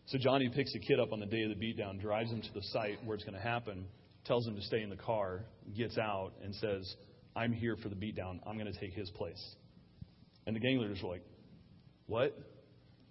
So 0.07 0.17
Johnny 0.19 0.49
picks 0.49 0.73
the 0.73 0.79
kid 0.79 0.99
up 0.99 1.13
on 1.13 1.21
the 1.21 1.27
day 1.27 1.43
of 1.43 1.51
the 1.51 1.55
beat 1.55 1.77
down, 1.77 1.99
drives 1.99 2.31
him 2.31 2.41
to 2.41 2.55
the 2.55 2.63
site 2.73 3.05
where 3.05 3.15
it's 3.15 3.25
going 3.25 3.37
to 3.37 3.43
happen, 3.43 3.85
tells 4.25 4.47
him 4.47 4.57
to 4.57 4.63
stay 4.63 4.83
in 4.83 4.89
the 4.89 4.97
car, 4.97 5.45
gets 5.77 5.99
out, 5.99 6.33
and 6.43 6.55
says, 6.55 6.97
I'm 7.37 7.53
here 7.53 7.77
for 7.77 7.91
the 7.91 7.95
beat 7.95 8.17
down. 8.17 8.41
I'm 8.47 8.59
going 8.59 8.73
to 8.73 8.81
take 8.81 8.95
his 8.95 9.11
place. 9.11 9.57
And 10.47 10.57
the 10.57 10.61
gang 10.61 10.79
leaders 10.79 11.01
were 11.03 11.11
like, 11.11 11.25
What? 12.07 12.37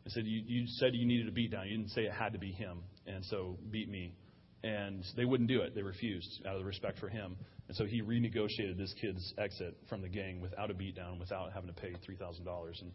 I 0.09 0.11
said, 0.11 0.25
you, 0.25 0.41
you 0.45 0.65
said 0.79 0.95
you 0.95 1.05
needed 1.05 1.27
a 1.27 1.31
beat 1.31 1.51
down. 1.51 1.67
You 1.67 1.77
didn't 1.77 1.91
say 1.91 2.01
it 2.01 2.11
had 2.11 2.33
to 2.33 2.39
be 2.39 2.51
him. 2.51 2.79
And 3.05 3.23
so 3.25 3.57
beat 3.69 3.89
me. 3.89 4.15
And 4.63 5.05
they 5.15 5.23
wouldn't 5.23 5.47
do 5.47 5.61
it. 5.61 5.75
They 5.75 5.83
refused 5.83 6.41
out 6.47 6.55
of 6.55 6.61
the 6.61 6.65
respect 6.65 6.97
for 6.99 7.09
him. 7.09 7.37
And 7.67 7.77
so 7.77 7.85
he 7.85 8.01
renegotiated 8.01 8.77
this 8.77 8.93
kid's 8.99 9.33
exit 9.37 9.77
from 9.87 10.01
the 10.01 10.09
gang 10.09 10.41
without 10.41 10.71
a 10.71 10.73
beat 10.73 10.95
down, 10.95 11.19
without 11.19 11.53
having 11.53 11.73
to 11.73 11.79
pay 11.79 11.91
$3,000. 11.91 12.81
And 12.81 12.91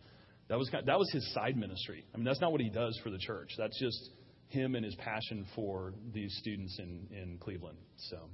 that 0.48 0.58
was, 0.58 0.68
kind 0.70 0.80
of, 0.80 0.86
that 0.86 0.98
was 0.98 1.08
his 1.12 1.32
side 1.32 1.56
ministry. 1.56 2.04
I 2.12 2.16
mean, 2.16 2.24
that's 2.24 2.40
not 2.40 2.50
what 2.50 2.60
he 2.60 2.68
does 2.68 2.98
for 3.04 3.10
the 3.10 3.18
church. 3.18 3.50
That's 3.56 3.78
just 3.78 4.10
him 4.48 4.74
and 4.74 4.84
his 4.84 4.96
passion 4.96 5.46
for 5.54 5.94
these 6.12 6.36
students 6.40 6.78
in, 6.80 7.06
in 7.16 7.38
Cleveland. 7.38 7.78
So, 7.96 8.28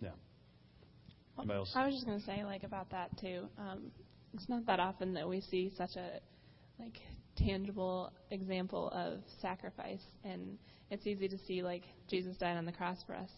yeah. 0.00 0.10
Else? 1.50 1.72
I 1.74 1.86
was 1.86 1.94
just 1.94 2.04
going 2.04 2.18
to 2.18 2.24
say, 2.24 2.44
like, 2.44 2.64
about 2.64 2.90
that, 2.90 3.16
too. 3.18 3.48
Um, 3.58 3.90
it's 4.34 4.48
not 4.48 4.66
that 4.66 4.80
often 4.80 5.14
that 5.14 5.28
we 5.28 5.40
see 5.40 5.72
such 5.78 5.96
a, 5.96 6.20
like, 6.78 6.98
tangible 7.44 8.12
example 8.30 8.90
of 8.90 9.20
sacrifice. 9.40 10.02
And 10.24 10.58
it's 10.90 11.06
easy 11.06 11.28
to 11.28 11.38
see, 11.46 11.62
like, 11.62 11.84
Jesus 12.08 12.36
died 12.36 12.56
on 12.56 12.66
the 12.66 12.72
cross 12.72 12.98
for 13.06 13.14
us. 13.14 13.30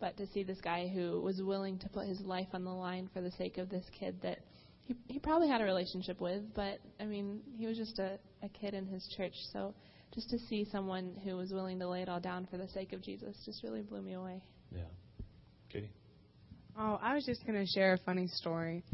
But 0.00 0.16
to 0.18 0.26
see 0.28 0.44
this 0.44 0.60
guy 0.60 0.88
who 0.88 1.20
was 1.20 1.42
willing 1.42 1.78
to 1.80 1.88
put 1.88 2.06
his 2.06 2.20
life 2.20 2.48
on 2.54 2.64
the 2.64 2.70
line 2.70 3.10
for 3.12 3.20
the 3.20 3.32
sake 3.32 3.58
of 3.58 3.68
this 3.68 3.84
kid 3.98 4.16
that 4.22 4.38
he, 4.84 4.94
he 5.06 5.18
probably 5.18 5.48
had 5.48 5.60
a 5.60 5.64
relationship 5.64 6.20
with, 6.20 6.42
but, 6.54 6.78
I 7.00 7.04
mean, 7.04 7.40
he 7.56 7.66
was 7.66 7.76
just 7.76 7.98
a, 7.98 8.18
a 8.42 8.48
kid 8.48 8.74
in 8.74 8.86
his 8.86 9.06
church. 9.16 9.34
So 9.52 9.74
just 10.14 10.30
to 10.30 10.38
see 10.48 10.66
someone 10.70 11.14
who 11.24 11.36
was 11.36 11.52
willing 11.52 11.78
to 11.80 11.88
lay 11.88 12.02
it 12.02 12.08
all 12.08 12.20
down 12.20 12.46
for 12.50 12.56
the 12.56 12.68
sake 12.68 12.92
of 12.92 13.02
Jesus 13.02 13.36
just 13.44 13.62
really 13.62 13.82
blew 13.82 14.00
me 14.00 14.14
away. 14.14 14.40
Yeah. 14.74 14.82
Katie? 15.70 15.90
Oh, 16.78 16.98
I 17.02 17.14
was 17.14 17.26
just 17.26 17.44
going 17.44 17.58
to 17.58 17.66
share 17.66 17.92
a 17.94 17.98
funny 17.98 18.28
story. 18.28 18.84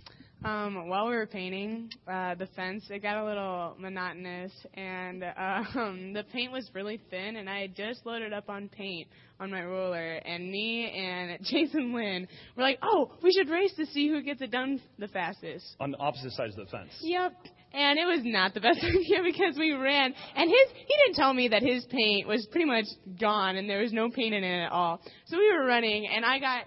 Um, 0.45 0.89
while 0.89 1.07
we 1.07 1.15
were 1.15 1.27
painting 1.27 1.91
uh, 2.07 2.35
the 2.35 2.47
fence, 2.55 2.85
it 2.91 3.01
got 3.01 3.17
a 3.17 3.25
little 3.25 3.77
monotonous, 3.79 4.53
and 4.75 5.25
um, 5.39 6.13
the 6.13 6.23
paint 6.35 6.53
was 6.53 6.69
really 6.75 7.01
thin, 7.09 7.37
and 7.37 7.49
I 7.49 7.63
had 7.63 7.75
just 7.75 8.05
loaded 8.05 8.35
up 8.35 8.51
on 8.51 8.69
paint 8.69 9.09
on 9.41 9.51
my 9.51 9.65
roller, 9.65 10.17
and 10.17 10.51
me 10.51 10.91
and 10.91 11.39
Jason 11.45 11.95
Lynn 11.95 12.29
were 12.57 12.63
like, 12.63 12.79
"Oh, 12.83 13.13
we 13.23 13.33
should 13.33 13.49
race 13.49 13.73
to 13.77 13.87
see 13.87 14.09
who 14.09 14.23
gets 14.23 14.43
it 14.43 14.51
done 14.51 14.83
the 14.99 15.09
fastest." 15.09 15.77
On 15.81 15.91
the 15.91 15.99
opposite 15.99 16.33
sides 16.33 16.59
of 16.59 16.67
the 16.67 16.71
fence. 16.71 16.93
Yep. 17.01 17.33
And 17.73 17.99
it 17.99 18.05
was 18.05 18.21
not 18.23 18.53
the 18.53 18.61
best 18.61 18.79
idea 18.85 19.23
because 19.25 19.57
we 19.59 19.73
ran, 19.73 20.15
and 20.37 20.51
his 20.51 20.77
he 20.77 20.95
didn't 21.07 21.17
tell 21.17 21.33
me 21.33 21.49
that 21.49 21.63
his 21.63 21.87
paint 21.87 22.29
was 22.29 22.47
pretty 22.53 22.67
much 22.67 22.85
gone, 23.19 23.57
and 23.57 23.69
there 23.69 23.81
was 23.81 23.95
no 23.95 24.11
paint 24.11 24.35
in 24.35 24.45
it 24.45 24.65
at 24.65 24.73
all. 24.73 25.01
So 25.25 25.39
we 25.39 25.51
were 25.51 25.65
running, 25.65 26.07
and 26.07 26.23
I 26.23 26.39
got 26.39 26.65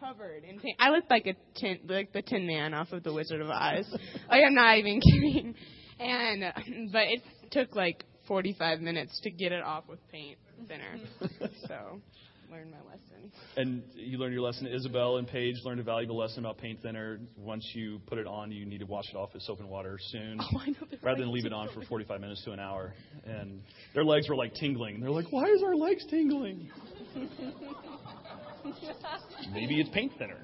covered 0.00 0.44
in 0.44 0.58
paint. 0.60 0.76
I 0.80 0.90
looked 0.90 1.10
like 1.10 1.26
a 1.26 1.34
tin, 1.58 1.80
like 1.88 2.12
the 2.12 2.22
Tin 2.22 2.46
Man 2.46 2.74
off 2.74 2.92
of 2.92 3.02
The 3.02 3.12
Wizard 3.12 3.40
of 3.40 3.48
Oz. 3.50 3.86
like 4.28 4.42
I'm 4.46 4.54
not 4.54 4.78
even 4.78 5.00
kidding. 5.12 5.54
And 5.98 6.44
but 6.92 7.02
it 7.08 7.22
took 7.50 7.74
like 7.76 8.04
45 8.26 8.80
minutes 8.80 9.20
to 9.24 9.30
get 9.30 9.52
it 9.52 9.62
off 9.62 9.84
with 9.88 9.98
paint 10.10 10.38
thinner. 10.68 10.96
Mm-hmm. 11.22 11.44
so 11.66 12.00
learned 12.50 12.70
my 12.72 12.78
lesson. 12.78 13.30
And 13.56 13.82
you 13.94 14.18
learned 14.18 14.32
your 14.34 14.42
lesson. 14.42 14.66
Isabel 14.66 15.18
and 15.18 15.28
Paige 15.28 15.54
learned 15.64 15.78
a 15.78 15.84
valuable 15.84 16.16
lesson 16.18 16.40
about 16.40 16.58
paint 16.58 16.82
thinner. 16.82 17.20
Once 17.36 17.64
you 17.74 18.00
put 18.06 18.18
it 18.18 18.26
on, 18.26 18.50
you 18.50 18.66
need 18.66 18.78
to 18.78 18.86
wash 18.86 19.04
it 19.08 19.16
off 19.16 19.32
with 19.34 19.42
soap 19.44 19.60
and 19.60 19.68
water 19.68 19.98
soon, 20.08 20.40
Oh, 20.52 20.58
I 20.58 20.66
know. 20.70 20.74
they're 20.90 20.98
rather 21.02 21.20
than 21.20 21.32
leave 21.32 21.46
it 21.46 21.52
on 21.52 21.68
for 21.72 21.82
45 21.84 22.20
minutes 22.20 22.42
to 22.46 22.50
an 22.52 22.58
hour. 22.58 22.92
And 23.24 23.60
their 23.94 24.04
legs 24.04 24.28
were 24.28 24.34
like 24.36 24.52
tingling. 24.54 25.00
They're 25.00 25.10
like, 25.10 25.30
"Why 25.30 25.44
is 25.44 25.62
our 25.62 25.76
legs 25.76 26.04
tingling?" 26.10 26.68
Maybe 29.52 29.80
it's 29.80 29.90
paint 29.90 30.12
thinner. 30.18 30.38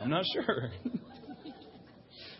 I'm 0.00 0.10
not 0.10 0.24
sure. 0.32 0.70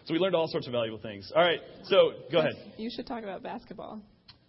so 0.05 0.13
we 0.13 0.19
learned 0.19 0.35
all 0.35 0.49
sorts 0.49 0.67
of 0.67 0.73
valuable 0.73 0.99
things. 0.99 1.31
All 1.35 1.43
right, 1.43 1.61
so 1.85 2.13
go 2.31 2.39
ahead. 2.39 2.55
You 2.77 2.91
should 2.95 3.07
talk 3.07 3.23
about 3.23 3.43
basketball. 3.43 4.01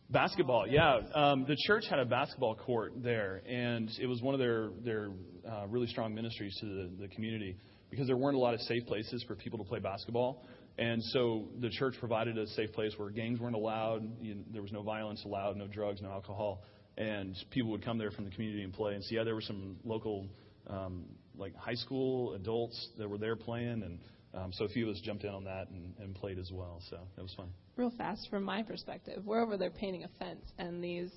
Basketball, 0.09 0.67
yeah. 0.67 0.99
Um, 1.13 1.45
the 1.47 1.55
church 1.67 1.85
had 1.89 1.99
a 1.99 2.05
basketball 2.05 2.55
court 2.55 2.93
there, 2.97 3.41
and 3.47 3.89
it 4.01 4.07
was 4.07 4.21
one 4.21 4.33
of 4.33 4.39
their 4.39 4.69
their 4.83 5.11
uh, 5.49 5.67
really 5.67 5.87
strong 5.87 6.15
ministries 6.15 6.55
to 6.61 6.65
the, 6.65 6.89
the 7.01 7.07
community 7.09 7.55
because 7.91 8.07
there 8.07 8.17
weren't 8.17 8.35
a 8.35 8.39
lot 8.39 8.53
of 8.53 8.61
safe 8.61 8.85
places 8.87 9.23
for 9.27 9.35
people 9.35 9.59
to 9.59 9.65
play 9.65 9.79
basketball, 9.79 10.43
and 10.79 11.03
so 11.03 11.49
the 11.59 11.69
church 11.69 11.95
provided 11.99 12.37
a 12.37 12.47
safe 12.47 12.71
place 12.71 12.93
where 12.97 13.09
gangs 13.09 13.39
weren't 13.39 13.55
allowed, 13.55 14.09
you 14.21 14.35
know, 14.35 14.41
there 14.53 14.61
was 14.61 14.71
no 14.71 14.81
violence 14.81 15.23
allowed, 15.25 15.57
no 15.57 15.67
drugs, 15.67 16.01
no 16.01 16.09
alcohol, 16.09 16.63
and 16.99 17.35
people 17.49 17.71
would 17.71 17.83
come 17.83 17.97
there 17.97 18.11
from 18.11 18.25
the 18.25 18.31
community 18.31 18.61
and 18.61 18.73
play. 18.73 18.93
And 18.93 19.03
so 19.03 19.15
yeah, 19.15 19.23
there 19.23 19.33
were 19.33 19.41
some 19.41 19.77
local 19.83 20.27
um, 20.67 21.05
like 21.35 21.55
high 21.55 21.75
school 21.75 22.33
adults 22.33 22.89
that 22.97 23.09
were 23.09 23.17
there 23.17 23.35
playing, 23.35 23.81
and 23.83 23.99
um, 24.33 24.51
so 24.53 24.65
a 24.65 24.69
few 24.69 24.87
of 24.87 24.95
us 24.95 25.01
jumped 25.01 25.23
in 25.23 25.31
on 25.31 25.45
that 25.45 25.69
and, 25.69 25.93
and 25.99 26.13
played 26.13 26.37
as 26.37 26.51
well. 26.51 26.81
So 26.89 26.99
that 27.15 27.21
was 27.21 27.33
fun. 27.35 27.49
Real 27.77 27.91
fast, 27.97 28.27
from 28.29 28.43
my 28.43 28.61
perspective, 28.61 29.23
we're 29.25 29.41
over 29.41 29.57
there 29.57 29.71
painting 29.71 30.03
a 30.03 30.09
fence, 30.19 30.45
and 30.59 30.83
these 30.83 31.09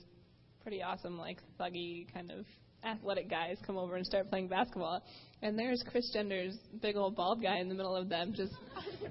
pretty 0.63 0.83
awesome, 0.83 1.19
like 1.19 1.39
thuggy 1.61 2.07
kind 2.13 2.31
of 2.31 2.47
athletic 2.85 3.29
guys 3.29 3.57
come 3.67 3.77
over 3.77 3.97
and 3.97 4.07
start 4.07 4.29
playing 4.31 4.49
basketball. 4.49 5.03
And 5.43 5.59
there's 5.59 5.85
Chris 5.91 6.11
Gender's 6.15 6.57
big 6.81 6.97
old 6.97 7.17
bald 7.17 7.43
guy 7.43 7.59
in 7.59 7.69
the 7.69 7.75
middle 7.75 7.97
of 7.97 8.09
them, 8.09 8.33
just 8.37 8.53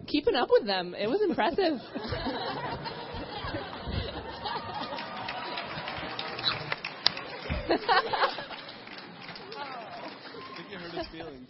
keeping 0.08 0.36
up 0.36 0.50
with 0.50 0.66
them. 0.66 0.96
It 0.98 1.08
was 1.08 1.22
impressive. 1.22 1.80
I 7.72 7.78
think 10.58 10.72
you 10.72 10.78
hurt 10.78 10.92
his 10.94 11.08
feelings. 11.08 11.50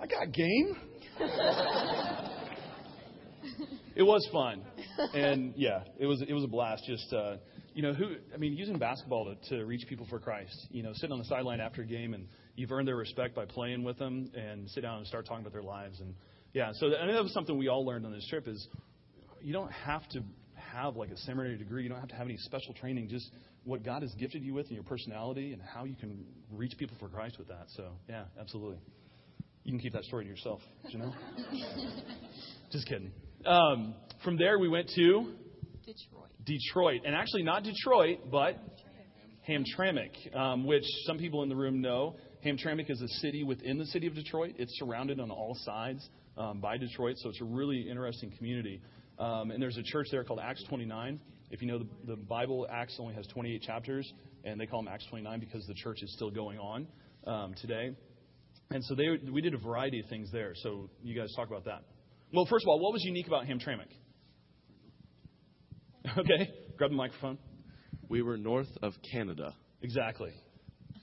I 0.00 0.06
got 0.06 0.32
game. 0.32 0.76
it 3.96 4.02
was 4.02 4.28
fun, 4.32 4.62
and 5.14 5.54
yeah, 5.56 5.84
it 5.98 6.06
was 6.06 6.22
it 6.22 6.32
was 6.32 6.44
a 6.44 6.48
blast. 6.48 6.84
Just 6.86 7.12
uh, 7.12 7.36
you 7.74 7.82
know, 7.82 7.92
who, 7.92 8.14
I 8.32 8.36
mean, 8.36 8.54
using 8.54 8.78
basketball 8.78 9.34
to, 9.34 9.56
to 9.56 9.64
reach 9.64 9.86
people 9.88 10.06
for 10.08 10.20
Christ, 10.20 10.68
you 10.70 10.82
know, 10.82 10.92
sitting 10.94 11.12
on 11.12 11.18
the 11.18 11.24
sideline 11.24 11.60
after 11.60 11.82
a 11.82 11.86
game 11.86 12.14
and 12.14 12.28
you've 12.54 12.70
earned 12.70 12.86
their 12.86 12.96
respect 12.96 13.34
by 13.34 13.44
playing 13.44 13.82
with 13.82 13.98
them 13.98 14.30
and 14.34 14.70
sit 14.70 14.82
down 14.82 14.98
and 14.98 15.06
start 15.06 15.26
talking 15.26 15.40
about 15.40 15.52
their 15.52 15.62
lives. 15.62 15.98
And 15.98 16.14
yeah, 16.52 16.70
so 16.74 16.96
I 16.96 17.06
know 17.06 17.14
that 17.14 17.22
was 17.22 17.32
something 17.32 17.58
we 17.58 17.68
all 17.68 17.84
learned 17.84 18.06
on 18.06 18.12
this 18.12 18.26
trip 18.28 18.46
is 18.46 18.68
you 19.42 19.52
don't 19.52 19.72
have 19.72 20.08
to 20.10 20.22
have 20.54 20.94
like 20.96 21.10
a 21.10 21.16
seminary 21.18 21.56
degree. 21.56 21.82
You 21.82 21.88
don't 21.88 21.98
have 21.98 22.08
to 22.10 22.14
have 22.14 22.26
any 22.26 22.36
special 22.38 22.74
training. 22.74 23.08
Just 23.08 23.28
what 23.64 23.82
God 23.82 24.02
has 24.02 24.12
gifted 24.14 24.42
you 24.42 24.54
with 24.54 24.66
and 24.66 24.74
your 24.74 24.84
personality 24.84 25.52
and 25.52 25.62
how 25.62 25.84
you 25.84 25.96
can 25.96 26.24
reach 26.52 26.72
people 26.78 26.96
for 27.00 27.08
Christ 27.08 27.38
with 27.38 27.48
that. 27.48 27.66
So 27.68 27.92
yeah, 28.08 28.24
absolutely. 28.38 28.78
You 29.64 29.72
can 29.72 29.80
keep 29.80 29.94
that 29.94 30.04
story 30.04 30.24
to 30.24 30.30
yourself, 30.30 30.60
you 30.88 30.98
know. 30.98 31.12
Just 32.70 32.86
kidding. 32.86 33.10
Um, 33.46 33.94
from 34.22 34.36
there, 34.36 34.58
we 34.58 34.68
went 34.68 34.88
to 34.94 35.32
Detroit. 35.86 36.30
Detroit, 36.44 37.00
and 37.06 37.14
actually 37.14 37.42
not 37.42 37.62
Detroit, 37.62 38.30
but 38.30 38.58
Hamtramck, 39.48 40.36
um, 40.36 40.66
which 40.66 40.84
some 41.06 41.18
people 41.18 41.42
in 41.42 41.48
the 41.48 41.56
room 41.56 41.80
know. 41.80 42.16
Hamtramck 42.44 42.90
is 42.90 43.00
a 43.00 43.08
city 43.20 43.42
within 43.42 43.78
the 43.78 43.86
city 43.86 44.06
of 44.06 44.14
Detroit. 44.14 44.54
It's 44.58 44.78
surrounded 44.78 45.18
on 45.18 45.30
all 45.30 45.56
sides 45.64 46.06
um, 46.36 46.60
by 46.60 46.76
Detroit, 46.76 47.16
so 47.18 47.30
it's 47.30 47.40
a 47.40 47.44
really 47.44 47.88
interesting 47.88 48.32
community. 48.36 48.82
Um, 49.18 49.50
and 49.50 49.62
there's 49.62 49.78
a 49.78 49.82
church 49.82 50.08
there 50.10 50.24
called 50.24 50.40
Acts 50.42 50.62
29. 50.68 51.20
If 51.50 51.62
you 51.62 51.68
know 51.68 51.78
the, 51.78 51.86
the 52.06 52.16
Bible, 52.16 52.66
Acts 52.70 52.96
only 52.98 53.14
has 53.14 53.26
28 53.28 53.62
chapters, 53.62 54.12
and 54.44 54.60
they 54.60 54.66
call 54.66 54.82
them 54.82 54.92
Acts 54.92 55.06
29 55.08 55.40
because 55.40 55.66
the 55.66 55.74
church 55.74 55.98
is 56.02 56.12
still 56.14 56.30
going 56.30 56.58
on 56.58 56.86
um, 57.26 57.54
today. 57.60 57.94
And 58.70 58.82
so 58.84 58.94
they, 58.94 59.08
we 59.30 59.40
did 59.40 59.54
a 59.54 59.58
variety 59.58 60.00
of 60.00 60.06
things 60.06 60.30
there. 60.32 60.52
So 60.56 60.88
you 61.02 61.18
guys 61.18 61.32
talk 61.36 61.48
about 61.48 61.64
that. 61.66 61.82
Well, 62.32 62.46
first 62.46 62.64
of 62.64 62.68
all, 62.68 62.80
what 62.80 62.92
was 62.92 63.04
unique 63.04 63.26
about 63.26 63.46
Hamtramck? 63.46 63.86
Okay, 66.18 66.50
grab 66.76 66.90
the 66.90 66.96
microphone. 66.96 67.38
We 68.10 68.20
were 68.20 68.36
north 68.36 68.68
of 68.82 68.92
Canada. 69.10 69.54
Exactly. 69.80 70.32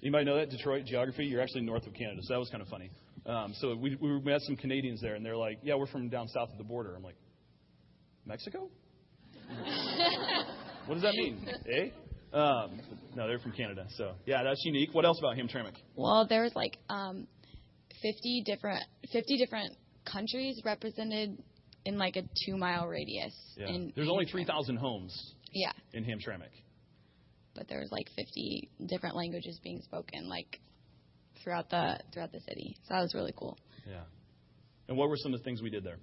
Anybody 0.03 0.25
know 0.25 0.35
that 0.35 0.51
Detroit 0.51 0.85
geography? 0.85 1.25
You're 1.25 1.41
actually 1.41 1.61
north 1.61 1.87
of 1.87 1.93
Canada, 1.93 2.21
so 2.21 2.33
that 2.35 2.39
was 2.39 2.49
kind 2.49 2.61
of 2.61 2.67
funny. 2.67 2.91
Um, 3.25 3.53
so 3.59 3.75
we, 3.75 3.95
we 3.99 4.21
met 4.21 4.41
some 4.41 4.55
Canadians 4.55 5.01
there, 5.01 5.15
and 5.15 5.25
they're 5.25 5.37
like, 5.37 5.59
"Yeah, 5.63 5.75
we're 5.75 5.87
from 5.87 6.09
down 6.09 6.27
south 6.27 6.51
of 6.51 6.57
the 6.57 6.63
border." 6.63 6.95
I'm 6.95 7.03
like, 7.03 7.17
"Mexico? 8.25 8.69
what 10.85 10.95
does 10.95 11.03
that 11.03 11.13
mean? 11.13 11.47
Eh?" 11.67 11.89
Um, 12.33 12.79
no, 13.15 13.27
they're 13.27 13.39
from 13.39 13.51
Canada. 13.51 13.85
So 13.97 14.13
yeah, 14.25 14.43
that's 14.43 14.63
unique. 14.63 14.93
What 14.93 15.03
else 15.05 15.19
about 15.19 15.35
Hamtramck? 15.35 15.73
Well, 15.95 16.25
there 16.29 16.43
was 16.43 16.55
like 16.55 16.77
um, 16.89 17.27
50 18.01 18.43
different 18.45 18.83
50 19.11 19.37
different 19.37 19.75
countries 20.05 20.61
represented 20.63 21.37
in 21.85 21.97
like 21.97 22.15
a 22.15 22.21
two 22.45 22.57
mile 22.57 22.87
radius. 22.87 23.33
Yeah. 23.57 23.67
In 23.67 23.91
There's 23.95 24.09
only 24.09 24.25
3,000 24.25 24.77
homes 24.77 25.33
yeah, 25.51 25.71
in 25.93 26.05
Hamtramck. 26.05 26.51
but 27.55 27.67
there 27.67 27.79
was 27.79 27.89
like 27.91 28.07
50 28.15 28.69
different 28.87 29.15
languages 29.15 29.59
being 29.63 29.81
spoken 29.81 30.29
like 30.29 30.59
throughout 31.43 31.69
the 31.69 31.99
throughout 32.13 32.31
the 32.31 32.39
city. 32.41 32.77
So 32.87 32.93
that 32.93 33.01
was 33.01 33.13
really 33.13 33.33
cool. 33.37 33.57
Yeah. 33.87 34.03
And 34.87 34.97
what 34.97 35.09
were 35.09 35.17
some 35.17 35.33
of 35.33 35.39
the 35.39 35.43
things 35.43 35.61
we 35.61 35.69
did 35.69 35.83
there? 35.83 35.97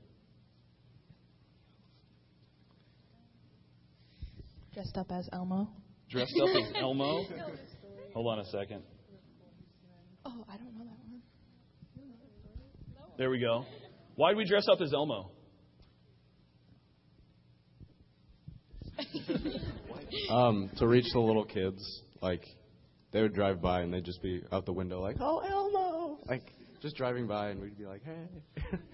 Dressed 4.78 4.96
up 4.96 5.10
as 5.10 5.28
Elmo. 5.32 5.68
Dressed 6.08 6.40
up 6.40 6.50
as 6.50 6.72
Elmo. 6.80 7.24
Hold 8.14 8.26
on 8.28 8.38
a 8.38 8.44
second. 8.44 8.84
Oh, 10.24 10.44
I 10.48 10.56
don't 10.56 10.72
know 10.72 10.84
that 10.84 10.98
one. 11.10 11.20
There 13.18 13.28
we 13.28 13.40
go. 13.40 13.64
Why 14.14 14.30
did 14.30 14.36
we 14.36 14.44
dress 14.44 14.68
up 14.70 14.80
as 14.80 14.92
Elmo? 14.94 15.32
Um, 20.30 20.70
to 20.78 20.86
reach 20.86 21.06
the 21.12 21.20
little 21.20 21.44
kids, 21.44 21.82
like 22.22 22.42
they 23.12 23.20
would 23.20 23.34
drive 23.34 23.60
by 23.60 23.80
and 23.80 23.92
they'd 23.92 24.04
just 24.04 24.22
be 24.22 24.42
out 24.52 24.64
the 24.64 24.72
window 24.72 25.00
like, 25.00 25.16
"Oh, 25.20 25.38
Elmo!" 25.38 26.18
Like 26.26 26.42
just 26.80 26.96
driving 26.96 27.26
by, 27.26 27.50
and 27.50 27.60
we'd 27.60 27.76
be 27.76 27.84
like, 27.84 28.02
"Hey." 28.04 28.78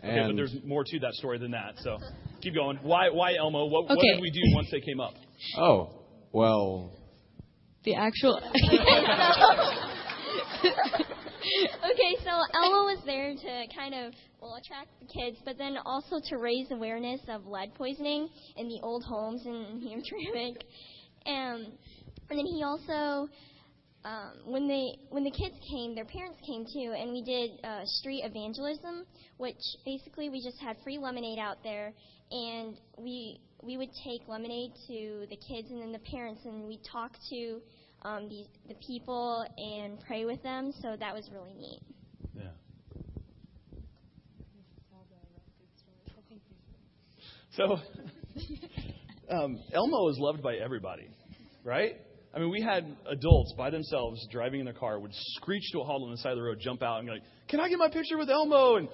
Okay, 0.00 0.22
but 0.28 0.36
there's 0.36 0.54
more 0.64 0.84
to 0.84 0.98
that 1.00 1.12
story 1.14 1.38
than 1.38 1.50
that. 1.50 1.74
So 1.78 1.98
keep 2.40 2.54
going. 2.54 2.78
Why, 2.82 3.08
why 3.10 3.34
Elmo? 3.34 3.66
What, 3.66 3.88
what 3.88 3.98
did 4.00 4.20
we 4.20 4.30
do 4.30 4.40
once 4.54 4.68
they 4.70 4.80
came 4.80 5.00
up? 5.00 5.14
Oh, 5.56 5.90
well, 6.32 6.92
The 7.84 7.94
actual 7.94 8.36
okay, 11.44 12.16
so 12.24 12.30
Elmo 12.54 12.84
was 12.84 13.02
there 13.06 13.34
to 13.34 13.66
kind 13.74 13.94
of 13.94 14.12
well 14.40 14.56
attract 14.56 14.88
the 15.00 15.06
kids, 15.06 15.38
but 15.44 15.56
then 15.58 15.76
also 15.84 16.20
to 16.28 16.36
raise 16.36 16.70
awareness 16.70 17.20
of 17.28 17.46
lead 17.46 17.74
poisoning 17.74 18.28
in 18.56 18.68
the 18.68 18.80
old 18.82 19.04
homes 19.04 19.42
in 19.46 19.80
Hamtramck. 19.86 20.56
Um, 21.26 21.72
and 22.30 22.38
then 22.38 22.46
he 22.46 22.62
also, 22.62 23.28
um, 24.04 24.32
when 24.44 24.68
they 24.68 24.98
when 25.10 25.24
the 25.24 25.30
kids 25.30 25.54
came, 25.70 25.94
their 25.94 26.04
parents 26.04 26.38
came 26.46 26.64
too, 26.64 26.94
and 26.96 27.12
we 27.12 27.22
did 27.22 27.50
uh, 27.64 27.84
street 27.84 28.22
evangelism, 28.24 29.04
which 29.38 29.60
basically 29.84 30.28
we 30.30 30.42
just 30.42 30.58
had 30.60 30.76
free 30.84 30.98
lemonade 30.98 31.38
out 31.38 31.58
there, 31.62 31.92
and 32.30 32.76
we 32.96 33.40
we 33.62 33.76
would 33.76 33.90
take 34.04 34.26
lemonade 34.28 34.70
to 34.86 35.26
the 35.30 35.36
kids 35.36 35.70
and 35.70 35.82
then 35.82 35.92
the 35.92 35.98
parents, 36.10 36.42
and 36.44 36.66
we 36.66 36.80
talk 36.90 37.12
to 37.30 37.60
um, 38.02 38.28
the 38.28 38.44
the 38.68 38.74
people 38.86 39.44
and 39.56 39.98
pray 40.06 40.24
with 40.24 40.42
them. 40.42 40.72
So 40.80 40.96
that 40.98 41.14
was 41.14 41.28
really 41.32 41.54
neat. 41.54 41.82
Yeah. 42.34 42.50
So, 47.58 47.76
um, 49.36 49.58
Elmo 49.72 50.08
is 50.10 50.18
loved 50.20 50.42
by 50.42 50.54
everybody, 50.54 51.08
right? 51.64 51.96
I 52.34 52.38
mean, 52.38 52.50
we 52.50 52.60
had 52.60 52.84
adults 53.06 53.54
by 53.56 53.70
themselves 53.70 54.26
driving 54.30 54.60
in 54.60 54.66
their 54.66 54.74
car 54.74 54.98
would 54.98 55.14
screech 55.14 55.62
to 55.72 55.80
a 55.80 55.84
halt 55.84 56.02
on 56.02 56.10
the 56.10 56.18
side 56.18 56.32
of 56.32 56.36
the 56.38 56.42
road, 56.42 56.58
jump 56.60 56.82
out, 56.82 56.98
and 56.98 57.06
be 57.06 57.12
like, 57.12 57.22
"Can 57.48 57.60
I 57.60 57.68
get 57.68 57.78
my 57.78 57.88
picture 57.88 58.18
with 58.18 58.28
Elmo?" 58.28 58.76
And 58.76 58.88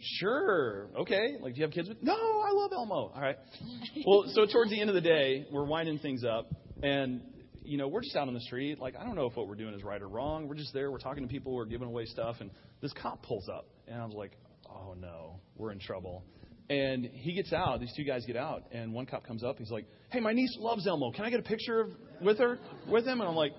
sure, 0.00 0.88
okay. 0.98 1.36
Like, 1.40 1.54
do 1.54 1.60
you 1.60 1.66
have 1.66 1.72
kids 1.72 1.88
with? 1.88 2.02
No, 2.02 2.14
I 2.14 2.50
love 2.52 2.72
Elmo. 2.72 3.12
All 3.14 3.20
right. 3.20 3.36
Well, 4.06 4.24
so 4.34 4.44
towards 4.44 4.70
the 4.70 4.80
end 4.80 4.90
of 4.90 4.94
the 4.94 5.00
day, 5.00 5.46
we're 5.50 5.64
winding 5.64 5.98
things 5.98 6.24
up, 6.24 6.50
and 6.82 7.22
you 7.64 7.78
know, 7.78 7.88
we're 7.88 8.02
just 8.02 8.14
out 8.16 8.28
on 8.28 8.34
the 8.34 8.40
street. 8.40 8.78
Like, 8.78 8.96
I 8.96 9.04
don't 9.04 9.14
know 9.14 9.26
if 9.26 9.36
what 9.36 9.48
we're 9.48 9.54
doing 9.54 9.72
is 9.74 9.82
right 9.82 10.02
or 10.02 10.08
wrong. 10.08 10.48
We're 10.48 10.56
just 10.56 10.74
there. 10.74 10.90
We're 10.90 10.98
talking 10.98 11.22
to 11.22 11.28
people. 11.28 11.54
We're 11.54 11.64
giving 11.64 11.88
away 11.88 12.04
stuff, 12.04 12.36
and 12.40 12.50
this 12.82 12.92
cop 12.92 13.22
pulls 13.22 13.48
up, 13.48 13.66
and 13.86 14.00
I 14.00 14.04
was 14.04 14.14
like, 14.14 14.32
"Oh 14.68 14.94
no, 14.98 15.40
we're 15.56 15.70
in 15.70 15.78
trouble." 15.78 16.24
And 16.70 17.04
he 17.12 17.34
gets 17.34 17.52
out. 17.52 17.80
These 17.80 17.92
two 17.94 18.04
guys 18.04 18.24
get 18.26 18.36
out, 18.36 18.62
and 18.72 18.92
one 18.94 19.04
cop 19.04 19.26
comes 19.26 19.44
up. 19.44 19.58
He's 19.58 19.70
like, 19.70 19.86
"Hey, 20.10 20.20
my 20.20 20.32
niece 20.32 20.56
loves 20.58 20.86
Elmo. 20.86 21.10
Can 21.10 21.26
I 21.26 21.30
get 21.30 21.40
a 21.40 21.44
picture 21.44 21.80
of, 21.80 21.90
with 22.22 22.38
her, 22.38 22.58
with 22.88 23.06
him?" 23.06 23.20
And 23.20 23.28
I'm 23.28 23.36
like, 23.36 23.52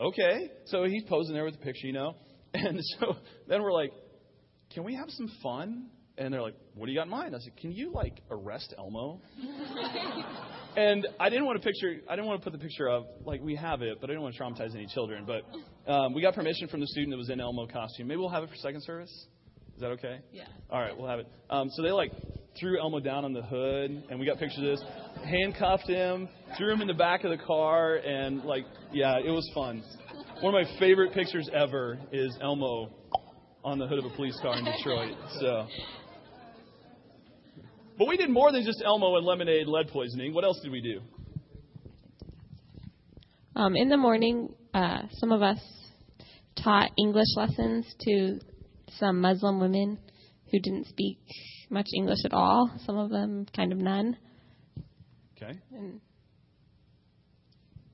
"Okay." 0.00 0.50
So 0.66 0.84
he's 0.84 1.04
posing 1.04 1.34
there 1.34 1.44
with 1.44 1.54
the 1.54 1.64
picture, 1.64 1.86
you 1.86 1.92
know. 1.92 2.14
And 2.52 2.80
so 2.98 3.14
then 3.46 3.62
we're 3.62 3.72
like, 3.72 3.92
"Can 4.74 4.82
we 4.82 4.96
have 4.96 5.08
some 5.10 5.30
fun?" 5.40 5.90
And 6.18 6.34
they're 6.34 6.42
like, 6.42 6.56
"What 6.74 6.86
do 6.86 6.92
you 6.92 6.98
got 6.98 7.04
in 7.04 7.10
mind?" 7.10 7.36
I 7.36 7.38
said, 7.38 7.56
"Can 7.56 7.70
you 7.70 7.92
like 7.92 8.20
arrest 8.28 8.74
Elmo?" 8.76 9.20
and 10.76 11.06
I 11.20 11.30
didn't 11.30 11.46
want 11.46 11.62
to 11.62 11.64
picture. 11.64 12.00
I 12.08 12.16
didn't 12.16 12.26
want 12.26 12.40
to 12.42 12.50
put 12.50 12.52
the 12.52 12.62
picture 12.62 12.88
up. 12.88 13.06
Like 13.24 13.40
we 13.40 13.54
have 13.54 13.82
it, 13.82 13.98
but 14.00 14.10
I 14.10 14.14
didn't 14.14 14.22
want 14.22 14.34
to 14.34 14.42
traumatize 14.42 14.74
any 14.74 14.86
children. 14.86 15.24
But 15.24 15.90
um, 15.90 16.14
we 16.14 16.22
got 16.22 16.34
permission 16.34 16.66
from 16.66 16.80
the 16.80 16.88
student 16.88 17.12
that 17.12 17.18
was 17.18 17.30
in 17.30 17.40
Elmo 17.40 17.68
costume. 17.68 18.08
Maybe 18.08 18.18
we'll 18.18 18.30
have 18.30 18.42
it 18.42 18.50
for 18.50 18.56
second 18.56 18.82
service. 18.82 19.26
Is 19.80 19.82
that 19.82 19.92
okay? 19.92 20.20
Yeah. 20.30 20.44
All 20.68 20.78
right, 20.78 20.96
we'll 20.96 21.08
have 21.08 21.20
it. 21.20 21.28
Um, 21.48 21.70
so 21.70 21.82
they 21.82 21.90
like 21.90 22.12
threw 22.58 22.80
Elmo 22.80 23.00
down 23.00 23.24
on 23.24 23.32
the 23.32 23.42
hood, 23.42 24.04
and 24.10 24.18
we 24.18 24.26
got 24.26 24.38
pictures 24.38 24.58
of 24.58 24.64
this. 24.64 24.82
Handcuffed 25.24 25.86
him, 25.86 26.28
threw 26.56 26.72
him 26.72 26.80
in 26.80 26.88
the 26.88 26.94
back 26.94 27.24
of 27.24 27.30
the 27.30 27.44
car, 27.44 27.96
and 27.96 28.42
like, 28.44 28.64
yeah, 28.92 29.18
it 29.18 29.30
was 29.30 29.48
fun. 29.54 29.82
One 30.40 30.54
of 30.54 30.66
my 30.66 30.78
favorite 30.78 31.12
pictures 31.12 31.48
ever 31.52 31.98
is 32.12 32.36
Elmo 32.40 32.90
on 33.62 33.78
the 33.78 33.86
hood 33.86 33.98
of 33.98 34.06
a 34.06 34.16
police 34.16 34.38
car 34.40 34.56
in 34.56 34.64
Detroit. 34.64 35.14
So. 35.38 35.66
But 37.98 38.08
we 38.08 38.16
did 38.16 38.30
more 38.30 38.50
than 38.50 38.64
just 38.64 38.82
Elmo 38.84 39.16
and 39.16 39.26
lemonade 39.26 39.66
lead 39.66 39.88
poisoning. 39.88 40.32
What 40.32 40.44
else 40.44 40.58
did 40.62 40.72
we 40.72 40.80
do? 40.80 41.00
Um, 43.54 43.76
in 43.76 43.90
the 43.90 43.98
morning, 43.98 44.54
uh, 44.72 45.02
some 45.12 45.32
of 45.32 45.42
us 45.42 45.58
taught 46.62 46.90
English 46.98 47.26
lessons 47.36 47.94
to 48.00 48.38
some 48.98 49.20
Muslim 49.20 49.60
women 49.60 49.98
who 50.50 50.58
didn't 50.58 50.86
speak 50.86 51.18
much 51.70 51.88
English 51.94 52.24
at 52.24 52.32
all. 52.32 52.70
Some 52.84 52.98
of 52.98 53.10
them 53.10 53.46
kind 53.54 53.72
of 53.72 53.78
none. 53.78 54.16
Okay. 55.36 55.58
And 55.72 56.00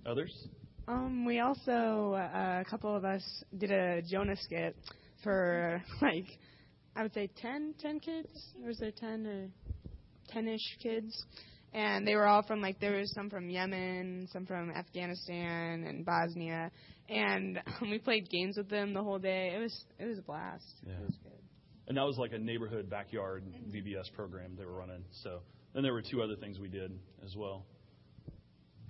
Others? 0.06 0.48
Um, 0.86 1.24
we 1.24 1.40
also 1.40 2.14
uh, 2.14 2.62
a 2.64 2.64
couple 2.70 2.94
of 2.94 3.04
us 3.04 3.22
did 3.58 3.72
a 3.72 4.02
Jonah 4.02 4.36
skit 4.36 4.76
for 5.22 5.82
like 6.02 6.26
I 6.94 7.02
would 7.02 7.12
say 7.12 7.28
10, 7.36 7.74
10 7.80 8.00
kids. 8.00 8.28
Or 8.62 8.68
was 8.68 8.78
there 8.78 8.92
ten 8.92 9.26
or 9.26 9.48
ten-ish 10.28 10.78
kids? 10.82 11.24
And 11.74 12.06
they 12.06 12.14
were 12.14 12.26
all 12.26 12.42
from 12.42 12.60
like 12.60 12.78
there 12.80 12.96
was 12.96 13.12
some 13.14 13.28
from 13.28 13.50
Yemen, 13.50 14.28
some 14.32 14.46
from 14.46 14.70
Afghanistan 14.70 15.84
and 15.86 16.06
Bosnia, 16.06 16.70
and 17.08 17.58
um, 17.66 17.90
we 17.90 17.98
played 17.98 18.30
games 18.30 18.56
with 18.56 18.70
them 18.70 18.94
the 18.94 19.02
whole 19.02 19.18
day. 19.18 19.52
It 19.54 19.58
was 19.58 19.84
it 19.98 20.06
was 20.06 20.18
a 20.18 20.22
blast. 20.22 20.64
Yeah. 20.86 20.94
It 20.94 21.02
was 21.02 21.16
good. 21.22 21.35
And 21.88 21.96
that 21.96 22.04
was 22.04 22.18
like 22.18 22.32
a 22.32 22.38
neighborhood 22.38 22.90
backyard 22.90 23.44
VBS 23.70 24.12
program 24.14 24.56
they 24.58 24.64
were 24.64 24.74
running. 24.74 25.04
So 25.22 25.40
then 25.72 25.82
there 25.82 25.92
were 25.92 26.02
two 26.02 26.22
other 26.22 26.34
things 26.36 26.58
we 26.58 26.68
did 26.68 26.98
as 27.24 27.36
well. 27.36 27.64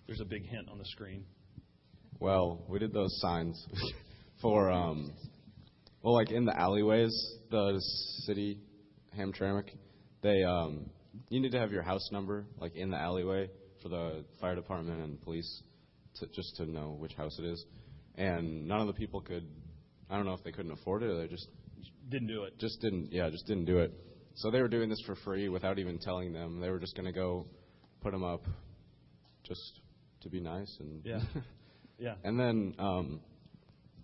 There's 0.07 0.21
a 0.21 0.25
big 0.25 0.47
hint 0.47 0.69
on 0.71 0.79
the 0.79 0.85
screen. 0.87 1.25
Well, 2.19 2.65
we 2.69 2.79
did 2.79 2.95
those 2.95 3.21
signs 3.21 3.67
for, 4.41 4.71
um, 4.71 5.13
well, 6.03 6.15
like 6.15 6.31
in 6.31 6.47
the 6.47 6.59
alleyways, 6.59 7.13
the 7.51 7.79
city, 8.25 8.59
Hamtramck, 9.19 9.69
they, 10.23 10.43
um, 10.45 10.89
you 11.29 11.41
need 11.41 11.53
to 11.53 11.59
have 11.59 11.73
your 11.73 11.83
house 11.83 12.09
number, 12.13 12.47
like 12.59 12.75
in 12.77 12.91
the 12.91 12.97
alleyway 12.97 13.51
for 13.83 13.91
the 13.91 14.25
fire 14.41 14.55
department 14.55 15.03
and 15.03 15.21
police, 15.21 15.63
to, 16.15 16.27
just 16.29 16.57
to 16.57 16.65
know 16.65 16.97
which 16.99 17.13
house 17.15 17.39
it 17.39 17.45
is. 17.45 17.63
And 18.15 18.67
none 18.67 18.81
of 18.81 18.87
the 18.87 18.95
people 18.95 19.21
could, 19.21 19.47
I 20.09 20.17
don't 20.17 20.25
know 20.25 20.33
if 20.33 20.45
they 20.45 20.53
couldn't 20.53 20.73
afford 20.73 21.03
it 21.03 21.11
or 21.11 21.21
they 21.21 21.29
just 21.29 21.49
Didn't 22.09 22.29
do 22.29 22.45
it. 22.45 22.59
just 22.59 22.81
didn't, 22.81 23.13
yeah, 23.13 23.29
just 23.31 23.47
didn't 23.47 23.65
do 23.65 23.79
it. 23.79 23.93
So 24.35 24.51
they 24.51 24.61
were 24.61 24.69
doing 24.69 24.89
this 24.89 25.03
for 25.07 25.17
free 25.25 25.49
without 25.49 25.79
even 25.79 25.99
telling 25.99 26.33
them. 26.33 26.61
They 26.61 26.71
were 26.71 26.79
just 26.79 26.95
going 26.95 27.07
to 27.07 27.13
go 27.13 27.47
put 28.03 28.13
them 28.13 28.23
up 28.23 28.45
just 29.45 29.81
to 30.23 30.29
be 30.29 30.41
nice 30.41 30.75
and 30.81 31.03
Yeah. 31.05 31.21
Yeah. 31.99 32.15
and 32.25 32.39
then 32.39 32.75
um, 32.79 33.21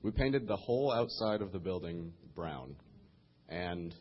we 0.03 0.11
painted 0.11 0.49
the 0.49 0.57
whole 0.57 0.91
outside 0.91 1.43
of 1.43 1.53
the 1.53 1.59
building 1.59 2.15
brown, 2.35 2.75
and 3.51 3.95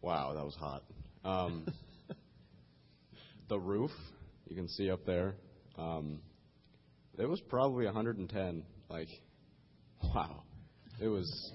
wow, 0.00 0.32
that 0.34 0.44
was 0.44 0.54
hot. 0.54 0.84
Um, 1.24 1.66
the 3.48 3.58
roof, 3.58 3.90
you 4.48 4.54
can 4.54 4.68
see 4.68 4.90
up 4.90 5.04
there, 5.04 5.34
um, 5.76 6.20
it 7.18 7.26
was 7.28 7.40
probably 7.48 7.84
110. 7.84 8.62
Like, 8.88 9.08
wow, 10.14 10.44
it 11.00 11.08
was. 11.08 11.52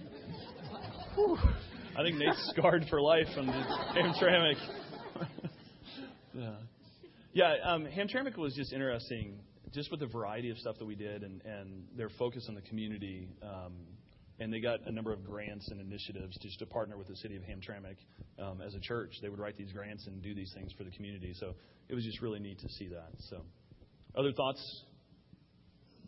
I 1.98 2.04
think 2.04 2.18
Nate's 2.18 2.54
scarred 2.56 2.86
for 2.90 3.02
life 3.02 3.28
from 3.36 3.48
the 3.48 3.52
Hamtramck. 3.52 4.56
yeah, 6.34 6.52
yeah. 7.34 7.56
Um, 7.64 7.86
Hamtramck 7.86 8.38
was 8.38 8.54
just 8.56 8.72
interesting, 8.72 9.40
just 9.74 9.92
with 9.92 10.00
the 10.00 10.08
variety 10.08 10.50
of 10.50 10.58
stuff 10.58 10.78
that 10.80 10.86
we 10.86 10.96
did 10.96 11.24
and, 11.24 11.42
and 11.44 11.84
their 11.98 12.10
focus 12.18 12.46
on 12.48 12.56
the 12.56 12.62
community. 12.62 13.28
Um, 13.44 13.74
and 14.42 14.54
they 14.54 14.62
got 14.62 14.80
a 14.86 14.92
number 14.92 15.12
of 15.12 15.26
grants 15.26 15.68
and 15.70 15.82
initiatives 15.82 16.38
just 16.42 16.58
to 16.60 16.66
partner 16.66 16.96
with 16.98 17.08
the 17.08 17.16
city 17.18 17.36
of 17.36 17.42
Hamtramck 17.42 17.98
um, 18.42 18.62
as 18.62 18.74
a 18.74 18.80
church. 18.80 19.12
They 19.22 19.28
would 19.28 19.40
write 19.40 19.58
these 19.58 19.74
grants 19.74 20.08
and 20.08 20.24
do 20.24 20.34
these 20.34 20.54
things 20.56 20.72
for 20.78 20.86
the 20.86 20.92
community. 20.92 21.34
So 21.38 21.54
it 21.90 21.96
was 21.96 22.06
just 22.06 22.22
really 22.22 22.40
neat 22.40 22.60
to 22.60 22.70
see 22.70 22.88
that. 22.88 23.10
So, 23.30 23.42
other 24.16 24.32
thoughts? 24.32 24.84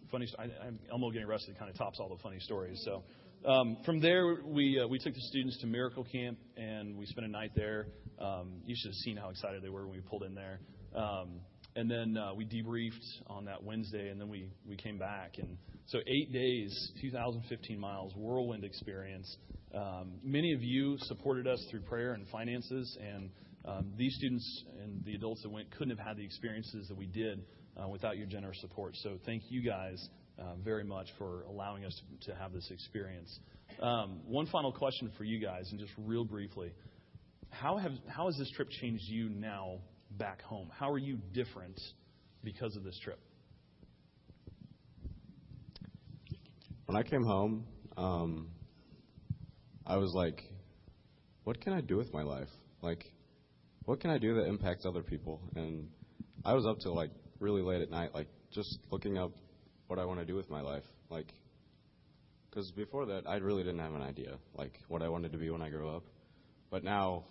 Funny. 0.10 0.28
I, 0.40 0.44
I'm 0.66 0.80
Elmo 0.90 1.12
getting 1.12 1.28
arrested 1.28 1.60
kind 1.60 1.70
of 1.70 1.78
tops 1.78 2.00
all 2.00 2.08
the 2.08 2.22
funny 2.24 2.40
stories. 2.40 2.82
So. 2.86 3.04
Um, 3.44 3.78
from 3.86 4.00
there, 4.00 4.38
we 4.46 4.80
uh, 4.80 4.88
we 4.88 5.00
took 5.00 5.16
the 5.16 5.22
students 5.22 5.58
to 5.62 5.68
Miracle 5.68 6.04
Camp 6.04 6.38
and 6.58 6.96
we 6.96 7.08
spent 7.08 7.26
a 7.26 7.30
night 7.30 7.52
there. 7.56 7.88
Um, 8.20 8.62
you 8.68 8.76
should 8.78 8.90
have 8.90 8.96
seen 8.98 9.18
how 9.18 9.30
excited 9.30 9.64
they 9.64 9.70
were 9.70 9.88
when 9.88 9.96
we 9.96 10.02
pulled 10.02 10.24
in 10.24 10.36
there. 10.36 10.60
Um, 10.96 11.42
and 11.76 11.90
then 11.90 12.18
uh, 12.18 12.36
we 12.36 12.46
debriefed 12.46 13.02
on 13.26 13.46
that 13.46 13.64
Wednesday, 13.64 14.10
and 14.10 14.22
then 14.22 14.30
we 14.30 14.52
we 14.68 14.76
came 14.76 15.00
back. 15.00 15.40
And 15.40 15.58
so 15.88 15.98
eight 16.06 16.32
days, 16.32 16.92
2,015 17.02 17.80
miles, 17.80 18.14
whirlwind 18.16 18.64
experience. 18.64 19.38
Um, 19.74 20.20
many 20.24 20.54
of 20.54 20.62
you 20.62 20.98
supported 21.00 21.48
us 21.48 21.66
through 21.72 21.82
prayer 21.82 22.14
and 22.14 22.28
finances, 22.28 22.96
and 23.02 23.32
um, 23.66 23.92
these 23.98 24.14
students 24.18 24.66
and 24.84 25.04
the 25.04 25.16
adults 25.16 25.42
that 25.42 25.50
went 25.50 25.72
couldn't 25.72 25.98
have 25.98 26.06
had 26.06 26.18
the 26.18 26.24
experiences 26.24 26.88
that 26.90 26.98
we 26.98 27.08
did 27.08 27.44
uh, 27.76 27.88
without 27.88 28.18
your 28.18 28.28
generous 28.28 28.62
support. 28.62 28.96
So 28.98 29.18
thank 29.26 29.44
you 29.50 29.64
guys 29.64 30.10
very 30.64 30.84
much 30.84 31.08
for 31.18 31.44
allowing 31.44 31.86
us 31.86 32.00
to, 32.22 32.32
to 32.32 32.38
have 32.38 32.54
this 32.54 32.70
experience. 32.72 33.40
Um, 33.82 34.20
one 34.26 34.46
final 34.48 34.72
question 34.72 35.12
for 35.18 35.24
you 35.24 35.40
guys, 35.40 35.70
and 35.72 35.80
just 35.80 35.94
real 35.98 36.26
briefly, 36.26 36.72
how 37.50 37.78
have 37.78 37.92
how 38.08 38.26
has 38.28 38.38
this 38.38 38.50
trip 38.52 38.70
changed 38.70 39.04
you 39.08 39.30
now 39.30 39.80
back 40.12 40.42
home? 40.42 40.70
How 40.78 40.90
are 40.90 40.98
you 40.98 41.18
different 41.34 41.80
because 42.44 42.76
of 42.76 42.84
this 42.84 42.98
trip? 43.04 43.20
When 46.86 46.98
I 46.98 47.04
came 47.04 47.24
home, 47.24 47.66
um, 47.98 48.50
I 49.86 49.98
was 49.98 50.14
like, 50.14 50.44
what 51.44 51.62
can 51.62 51.74
I 51.74 51.82
do 51.82 51.98
with 51.98 52.14
my 52.14 52.24
life? 52.24 52.50
Like, 52.82 53.06
what 53.86 54.00
can 54.00 54.10
I 54.10 54.18
do 54.18 54.36
that 54.36 54.48
impacts 54.48 54.86
other 54.86 55.02
people? 55.02 55.42
And 55.56 55.88
I 56.44 56.54
was 56.54 56.66
up 56.66 56.80
till 56.80 56.96
like 56.96 57.12
really 57.40 57.62
late 57.62 57.82
at 57.82 57.90
night, 57.90 58.14
like 58.14 58.28
just 58.52 58.80
looking 58.92 59.18
up 59.18 59.32
what 59.92 60.00
I 60.00 60.06
want 60.06 60.22
to 60.22 60.26
do 60.26 60.36
with 60.36 60.50
my 60.50 60.62
life. 60.62 60.86
Like, 61.10 61.34
because 62.50 62.72
before 62.72 63.08
that, 63.08 63.28
I 63.28 63.36
really 63.36 63.62
didn't 63.62 63.82
have 63.82 63.94
an 63.94 64.02
idea, 64.02 64.38
like 64.56 64.80
what 64.88 65.02
I 65.02 65.10
wanted 65.10 65.34
to 65.34 65.38
be 65.38 65.50
when 65.50 65.62
I 65.62 65.70
grew 65.70 65.90
up. 65.90 66.04
But 66.70 66.86
now, 66.86 67.26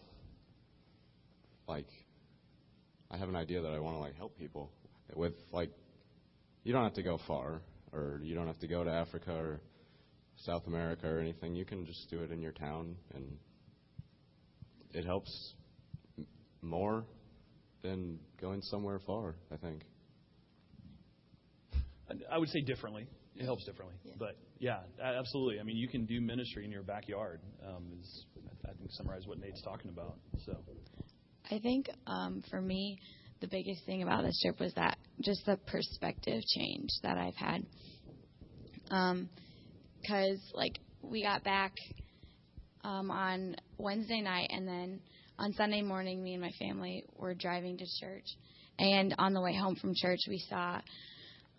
like, 1.66 1.88
I 3.10 3.16
have 3.16 3.30
an 3.30 3.36
idea 3.36 3.62
that 3.62 3.72
I 3.72 3.78
want 3.78 3.96
to 3.96 4.00
like 4.00 4.14
help 4.14 4.36
people 4.36 4.70
with 5.14 5.32
like, 5.52 5.70
you 6.62 6.74
don't 6.74 6.84
have 6.84 6.92
to 6.94 7.02
go 7.02 7.18
far, 7.26 7.62
or 7.94 8.20
you 8.22 8.34
don't 8.34 8.46
have 8.46 8.58
to 8.58 8.68
go 8.68 8.84
to 8.84 8.90
Africa 8.90 9.32
or 9.32 9.60
South 10.44 10.66
America 10.66 11.08
or 11.08 11.18
anything. 11.18 11.54
You 11.54 11.64
can 11.64 11.86
just 11.86 12.10
do 12.10 12.20
it 12.20 12.30
in 12.30 12.42
your 12.42 12.52
town, 12.52 12.94
and 13.14 13.38
it 14.92 15.06
helps 15.06 15.54
more 16.60 17.06
than 17.82 18.18
going 18.38 18.60
somewhere 18.60 19.00
far. 19.06 19.36
I 19.50 19.56
think. 19.56 19.80
I 22.30 22.38
would 22.38 22.48
say 22.48 22.60
differently. 22.60 23.06
It 23.36 23.44
helps 23.44 23.64
differently, 23.64 23.96
but 24.18 24.36
yeah, 24.58 24.80
absolutely. 25.02 25.60
I 25.60 25.62
mean, 25.62 25.76
you 25.76 25.88
can 25.88 26.04
do 26.04 26.20
ministry 26.20 26.64
in 26.64 26.70
your 26.70 26.82
backyard. 26.82 27.40
Um, 27.66 27.86
is 27.98 28.26
I 28.64 28.72
think 28.72 28.90
summarize 28.92 29.26
what 29.26 29.38
Nate's 29.38 29.62
talking 29.62 29.90
about. 29.90 30.18
So 30.44 30.56
I 31.50 31.58
think 31.58 31.88
um, 32.06 32.42
for 32.50 32.60
me, 32.60 32.98
the 33.40 33.46
biggest 33.46 33.84
thing 33.86 34.02
about 34.02 34.24
this 34.24 34.38
trip 34.42 34.60
was 34.60 34.74
that 34.74 34.98
just 35.22 35.46
the 35.46 35.56
perspective 35.66 36.42
change 36.54 36.90
that 37.02 37.16
I've 37.16 37.34
had. 37.34 37.64
Because, 40.02 40.40
like, 40.52 40.78
we 41.02 41.22
got 41.22 41.42
back 41.44 41.72
um, 42.84 43.10
on 43.10 43.56
Wednesday 43.78 44.20
night, 44.20 44.50
and 44.50 44.66
then 44.68 45.00
on 45.38 45.52
Sunday 45.54 45.80
morning, 45.82 46.22
me 46.22 46.34
and 46.34 46.42
my 46.42 46.52
family 46.58 47.04
were 47.16 47.34
driving 47.34 47.78
to 47.78 47.86
church. 48.00 48.26
And 48.78 49.14
on 49.18 49.32
the 49.32 49.40
way 49.40 49.54
home 49.54 49.76
from 49.76 49.94
church, 49.94 50.20
we 50.28 50.38
saw, 50.48 50.80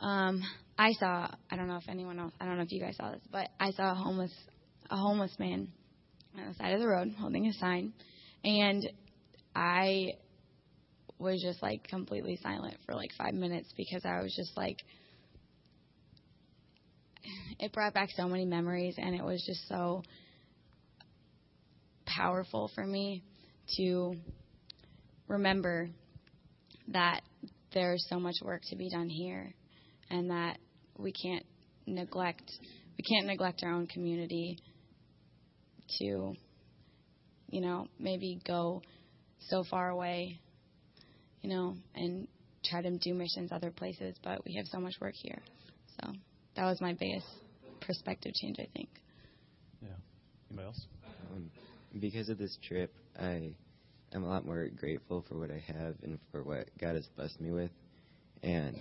um, 0.02 0.42
I 0.78 0.94
saw, 0.94 1.30
I 1.52 1.56
don't 1.56 1.68
know 1.68 1.78
if 1.78 1.88
anyone 1.88 2.20
else, 2.20 2.34
I 2.40 2.46
don't 2.46 2.58
know 2.58 2.64
if 2.64 2.72
you 2.72 2.82
guys 2.82 2.98
saw 2.98 3.12
this, 3.12 3.22
but 3.32 3.50
I 3.60 3.72
saw 3.72 3.92
a 3.92 3.96
homeless, 3.96 4.34
a 4.90 4.98
homeless 4.98 5.38
man 5.38 5.68
on 6.36 6.48
the 6.48 6.56
side 6.56 6.74
of 6.74 6.80
the 6.80 6.88
road 6.88 7.14
holding 7.20 7.46
a 7.48 7.54
sign. 7.54 7.94
And 8.44 8.90
I 9.56 10.14
was 11.20 11.40
just 11.40 11.62
like 11.62 11.88
completely 11.88 12.40
silent 12.42 12.78
for 12.86 12.96
like 12.96 13.12
five 13.16 13.36
minutes 13.36 13.72
because 13.78 14.04
I 14.04 14.22
was 14.24 14.34
just 14.36 14.58
like, 14.58 14.78
it 17.60 17.72
brought 17.72 17.94
back 17.94 18.10
so 18.16 18.28
many 18.28 18.46
memories 18.46 18.96
and 18.98 19.14
it 19.14 19.24
was 19.24 19.44
just 19.46 19.68
so 19.70 20.02
powerful 22.08 22.72
for 22.74 22.86
me 22.86 23.24
to 23.78 24.16
remember 25.28 25.90
that 26.88 27.22
there's 27.72 28.04
so 28.10 28.20
much 28.20 28.36
work 28.42 28.64
to 28.70 28.76
be 28.76 28.90
done 28.90 29.08
here 29.08 29.54
and 30.12 30.30
that 30.30 30.58
we 30.98 31.12
can't 31.12 31.46
neglect 31.88 32.44
we 32.98 33.04
can't 33.04 33.26
neglect 33.26 33.64
our 33.64 33.72
own 33.72 33.88
community 33.88 34.58
to 35.98 36.34
you 37.50 37.62
know 37.62 37.88
maybe 38.00 38.40
go 38.46 38.82
so 39.50 39.64
far 39.70 39.90
away 39.90 40.40
you 41.42 41.50
know 41.50 41.76
and 41.96 42.28
try 42.64 42.82
to 42.82 42.98
do 43.00 43.14
missions 43.14 43.52
other 43.52 43.72
places 43.72 44.16
but 44.24 44.46
we 44.46 44.56
have 44.56 44.66
so 44.68 44.80
much 44.80 44.94
work 45.02 45.16
here 45.16 45.42
so 46.00 46.12
that 46.56 46.66
was 46.66 46.80
my 46.80 46.94
biggest 46.94 47.26
perspective 47.80 48.32
change 48.36 48.58
i 48.60 48.68
think 48.76 48.90
yeah. 49.82 49.90
Anybody 50.50 50.68
else? 50.68 50.86
Um, 51.34 51.50
because 52.00 52.30
of 52.30 52.38
this 52.38 52.58
trip, 52.68 52.94
I 53.20 53.54
am 54.14 54.24
a 54.24 54.28
lot 54.28 54.46
more 54.46 54.68
grateful 54.68 55.26
for 55.28 55.38
what 55.38 55.50
I 55.50 55.64
have 55.68 55.96
and 56.04 56.20
for 56.32 56.44
what 56.44 56.68
God 56.80 56.96
has 56.96 57.08
blessed 57.16 57.40
me 57.42 57.52
with. 57.52 57.72
And 58.44 58.78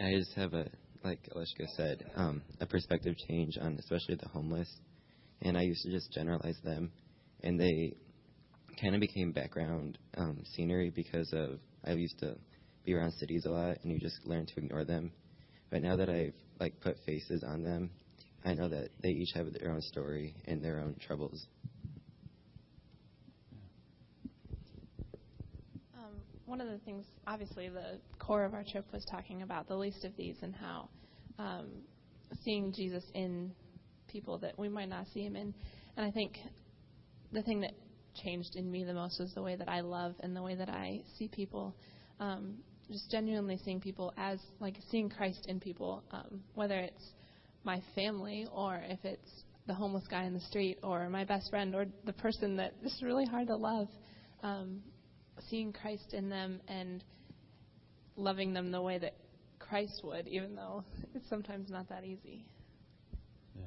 I 0.00 0.12
just 0.18 0.32
have 0.34 0.54
a, 0.54 0.66
like 1.04 1.20
Alishka 1.34 1.66
said, 1.76 2.04
um, 2.16 2.42
a 2.60 2.66
perspective 2.66 3.14
change 3.28 3.58
on 3.60 3.76
especially 3.78 4.16
the 4.16 4.28
homeless. 4.28 4.68
And 5.42 5.56
I 5.56 5.62
used 5.62 5.82
to 5.82 5.90
just 5.90 6.12
generalize 6.12 6.58
them, 6.64 6.92
and 7.42 7.58
they 7.58 7.94
kind 8.80 8.94
of 8.94 9.00
became 9.00 9.32
background 9.32 9.98
um, 10.16 10.42
scenery 10.54 10.90
because 10.94 11.32
of 11.32 11.58
I 11.84 11.92
used 11.92 12.18
to 12.20 12.36
be 12.84 12.94
around 12.94 13.12
cities 13.12 13.44
a 13.46 13.50
lot, 13.50 13.78
and 13.82 13.92
you 13.92 13.98
just 13.98 14.24
learn 14.24 14.46
to 14.46 14.52
ignore 14.58 14.84
them. 14.84 15.10
But 15.70 15.82
now 15.82 15.96
that 15.96 16.08
I've 16.08 16.34
like 16.60 16.80
put 16.80 16.96
faces 17.04 17.42
on 17.44 17.64
them, 17.64 17.90
I 18.44 18.54
know 18.54 18.68
that 18.68 18.90
they 19.02 19.10
each 19.10 19.32
have 19.34 19.52
their 19.52 19.70
own 19.70 19.82
story 19.82 20.34
and 20.46 20.62
their 20.62 20.78
own 20.80 20.96
troubles. 21.00 21.46
Um, 25.96 26.14
one 26.52 26.60
of 26.60 26.68
the 26.68 26.76
things, 26.84 27.06
obviously, 27.26 27.70
the 27.70 27.98
core 28.18 28.44
of 28.44 28.52
our 28.52 28.62
trip 28.62 28.84
was 28.92 29.02
talking 29.06 29.40
about 29.40 29.66
the 29.68 29.74
least 29.74 30.04
of 30.04 30.14
these 30.18 30.36
and 30.42 30.54
how 30.54 30.90
um, 31.38 31.68
seeing 32.44 32.74
Jesus 32.74 33.02
in 33.14 33.52
people 34.06 34.36
that 34.36 34.58
we 34.58 34.68
might 34.68 34.90
not 34.90 35.06
see 35.14 35.24
him 35.24 35.34
in. 35.34 35.54
And 35.96 36.04
I 36.04 36.10
think 36.10 36.36
the 37.32 37.40
thing 37.40 37.62
that 37.62 37.70
changed 38.22 38.54
in 38.54 38.70
me 38.70 38.84
the 38.84 38.92
most 38.92 39.18
was 39.18 39.32
the 39.32 39.40
way 39.40 39.56
that 39.56 39.66
I 39.66 39.80
love 39.80 40.14
and 40.20 40.36
the 40.36 40.42
way 40.42 40.54
that 40.54 40.68
I 40.68 41.00
see 41.16 41.26
people. 41.26 41.74
Um, 42.20 42.58
just 42.90 43.10
genuinely 43.10 43.58
seeing 43.64 43.80
people 43.80 44.12
as 44.18 44.38
like 44.60 44.76
seeing 44.90 45.08
Christ 45.08 45.46
in 45.48 45.58
people, 45.58 46.04
um, 46.10 46.42
whether 46.54 46.78
it's 46.78 47.12
my 47.64 47.80
family 47.94 48.46
or 48.52 48.78
if 48.84 49.02
it's 49.04 49.44
the 49.66 49.72
homeless 49.72 50.04
guy 50.10 50.24
in 50.24 50.34
the 50.34 50.40
street 50.40 50.80
or 50.82 51.08
my 51.08 51.24
best 51.24 51.48
friend 51.48 51.74
or 51.74 51.86
the 52.04 52.12
person 52.12 52.56
that 52.56 52.74
is 52.84 53.00
really 53.02 53.24
hard 53.24 53.46
to 53.46 53.56
love. 53.56 53.88
Um, 54.42 54.82
seeing 55.48 55.72
Christ 55.72 56.12
in 56.12 56.28
them 56.28 56.60
and 56.68 57.02
loving 58.16 58.52
them 58.52 58.70
the 58.70 58.80
way 58.80 58.98
that 58.98 59.14
Christ 59.58 60.00
would, 60.04 60.28
even 60.28 60.54
though 60.54 60.84
it's 61.14 61.28
sometimes 61.28 61.70
not 61.70 61.88
that 61.88 62.04
easy. 62.04 62.44
Yeah. 63.56 63.64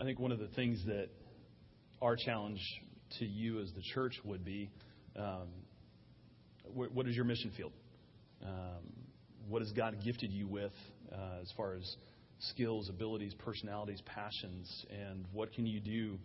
I 0.00 0.04
think 0.04 0.18
one 0.18 0.32
of 0.32 0.38
the 0.38 0.48
things 0.48 0.84
that 0.86 1.08
our 2.02 2.16
challenge 2.16 2.60
to 3.18 3.24
you 3.24 3.60
as 3.60 3.70
the 3.72 3.82
church 3.94 4.14
would 4.24 4.44
be 4.44 4.70
um, 5.16 5.48
wh- 6.64 6.94
what 6.94 7.06
is 7.06 7.14
your 7.14 7.24
mission 7.24 7.52
field? 7.56 7.72
Um, 8.44 8.92
what 9.48 9.62
has 9.62 9.72
God 9.72 9.96
gifted 10.04 10.32
you 10.32 10.46
with 10.48 10.72
uh, 11.12 11.40
as 11.40 11.52
far 11.56 11.74
as 11.74 11.96
skills, 12.38 12.88
abilities, 12.88 13.34
personalities, 13.34 14.02
passions, 14.06 14.86
and 14.90 15.24
what 15.32 15.52
can 15.52 15.66
you 15.66 15.80
do 15.80 16.18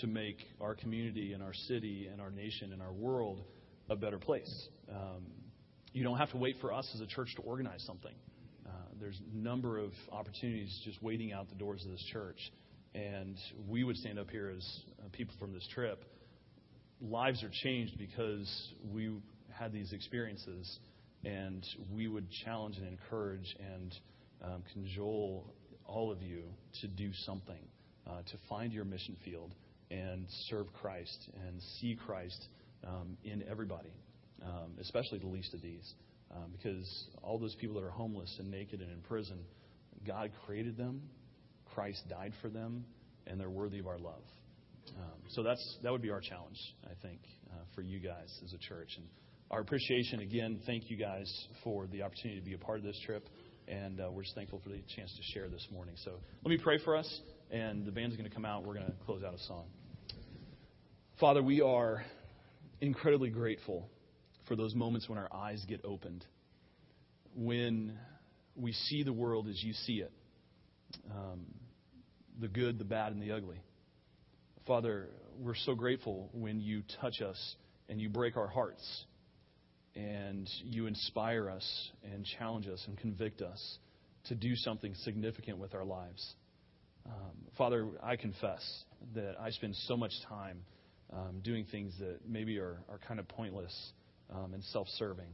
to 0.00 0.06
make 0.06 0.38
our 0.60 0.74
community 0.74 1.32
and 1.32 1.42
our 1.42 1.54
city 1.54 2.08
and 2.10 2.20
our 2.20 2.30
nation 2.30 2.72
and 2.72 2.82
our 2.82 2.92
world 2.92 3.42
a 3.88 3.96
better 3.96 4.18
place? 4.18 4.68
Um, 4.90 5.24
you 5.92 6.02
don't 6.02 6.18
have 6.18 6.30
to 6.30 6.36
wait 6.36 6.56
for 6.60 6.72
us 6.72 6.90
as 6.94 7.00
a 7.00 7.06
church 7.06 7.34
to 7.36 7.42
organize 7.42 7.82
something. 7.86 8.14
Uh, 8.66 8.70
there's 9.00 9.20
a 9.32 9.36
number 9.36 9.78
of 9.78 9.92
opportunities 10.10 10.80
just 10.84 11.02
waiting 11.02 11.32
out 11.32 11.48
the 11.48 11.54
doors 11.54 11.84
of 11.84 11.90
this 11.90 12.04
church. 12.12 12.38
And 12.94 13.36
we 13.68 13.84
would 13.84 13.96
stand 13.96 14.18
up 14.18 14.30
here 14.30 14.52
as 14.56 14.80
uh, 15.00 15.08
people 15.12 15.34
from 15.38 15.52
this 15.52 15.66
trip. 15.72 16.04
Lives 17.00 17.42
are 17.42 17.50
changed 17.62 17.98
because 17.98 18.72
we 18.92 19.12
had 19.52 19.72
these 19.72 19.92
experiences, 19.92 20.78
and 21.24 21.64
we 21.92 22.08
would 22.08 22.26
challenge 22.44 22.76
and 22.76 22.86
encourage 22.86 23.56
and 23.60 23.94
um, 24.44 24.62
cajole 24.72 25.52
all 25.86 26.10
of 26.10 26.22
you 26.22 26.44
to 26.80 26.88
do 26.88 27.10
something, 27.24 27.62
uh, 28.06 28.22
to 28.26 28.36
find 28.48 28.72
your 28.72 28.84
mission 28.84 29.16
field 29.24 29.54
and 29.90 30.26
serve 30.48 30.66
Christ 30.72 31.30
and 31.46 31.60
see 31.80 31.96
Christ 32.06 32.48
um, 32.86 33.16
in 33.24 33.44
everybody, 33.50 33.92
um, 34.42 34.72
especially 34.80 35.18
the 35.18 35.26
least 35.26 35.54
of 35.54 35.62
these. 35.62 35.94
Um, 36.34 36.52
because 36.52 37.06
all 37.22 37.38
those 37.38 37.54
people 37.60 37.76
that 37.76 37.86
are 37.86 37.90
homeless 37.90 38.34
and 38.38 38.50
naked 38.50 38.80
and 38.80 38.90
in 38.90 39.00
prison, 39.02 39.38
God 40.06 40.30
created 40.46 40.76
them, 40.76 41.02
Christ 41.74 42.02
died 42.08 42.32
for 42.42 42.48
them, 42.48 42.84
and 43.26 43.38
they're 43.38 43.50
worthy 43.50 43.78
of 43.78 43.86
our 43.86 43.98
love. 43.98 44.22
Um, 44.98 45.20
so 45.30 45.42
that's 45.42 45.78
that 45.82 45.92
would 45.92 46.02
be 46.02 46.10
our 46.10 46.20
challenge, 46.20 46.58
I 46.84 46.94
think, 47.02 47.20
uh, 47.50 47.62
for 47.74 47.82
you 47.82 48.00
guys 48.00 48.28
as 48.44 48.52
a 48.52 48.58
church. 48.58 48.90
And 48.96 49.06
our 49.50 49.60
appreciation 49.60 50.20
again. 50.20 50.60
Thank 50.66 50.90
you 50.90 50.96
guys 50.96 51.30
for 51.62 51.86
the 51.86 52.02
opportunity 52.02 52.40
to 52.40 52.44
be 52.44 52.54
a 52.54 52.58
part 52.58 52.78
of 52.78 52.84
this 52.84 52.98
trip, 53.06 53.28
and 53.68 54.00
uh, 54.00 54.10
we're 54.10 54.22
just 54.22 54.34
thankful 54.34 54.60
for 54.62 54.68
the 54.68 54.80
chance 54.94 55.14
to 55.16 55.22
share 55.32 55.48
this 55.48 55.66
morning. 55.72 55.94
So 56.04 56.12
let 56.44 56.50
me 56.50 56.58
pray 56.58 56.78
for 56.78 56.96
us, 56.96 57.20
and 57.50 57.84
the 57.84 57.92
band's 57.92 58.16
going 58.16 58.28
to 58.28 58.34
come 58.34 58.44
out. 58.44 58.64
We're 58.64 58.74
going 58.74 58.86
to 58.86 58.92
close 59.04 59.22
out 59.22 59.34
a 59.34 59.38
song. 59.38 59.66
Father, 61.20 61.42
we 61.42 61.60
are 61.60 62.04
incredibly 62.80 63.30
grateful 63.30 63.88
for 64.48 64.56
those 64.56 64.74
moments 64.74 65.08
when 65.08 65.18
our 65.18 65.32
eyes 65.32 65.64
get 65.66 65.84
opened, 65.84 66.24
when 67.34 67.98
we 68.56 68.72
see 68.72 69.02
the 69.02 69.12
world 69.12 69.48
as 69.48 69.62
you 69.62 69.72
see 69.72 69.94
it 69.94 70.12
um, 71.10 71.46
the 72.40 72.48
good, 72.48 72.78
the 72.78 72.84
bad, 72.84 73.12
and 73.12 73.22
the 73.22 73.32
ugly. 73.32 73.60
Father, 74.66 75.08
we're 75.38 75.54
so 75.54 75.74
grateful 75.74 76.30
when 76.32 76.60
you 76.60 76.82
touch 77.00 77.20
us 77.20 77.56
and 77.88 78.00
you 78.00 78.08
break 78.08 78.36
our 78.36 78.46
hearts 78.46 79.04
and 79.96 80.48
you 80.64 80.86
inspire 80.86 81.48
us 81.48 81.90
and 82.12 82.24
challenge 82.38 82.66
us 82.66 82.82
and 82.86 82.98
convict 82.98 83.42
us 83.42 83.78
to 84.24 84.34
do 84.34 84.56
something 84.56 84.94
significant 85.04 85.58
with 85.58 85.74
our 85.74 85.84
lives. 85.84 86.34
Um, 87.06 87.32
Father, 87.56 87.88
I 88.02 88.16
confess 88.16 88.62
that 89.14 89.34
I 89.38 89.50
spend 89.50 89.76
so 89.86 89.96
much 89.96 90.12
time 90.28 90.58
um, 91.12 91.40
doing 91.42 91.66
things 91.70 91.92
that 92.00 92.20
maybe 92.26 92.58
are, 92.58 92.78
are 92.88 92.98
kind 93.06 93.20
of 93.20 93.28
pointless 93.28 93.92
um, 94.34 94.54
and 94.54 94.64
self 94.64 94.88
serving. 94.96 95.28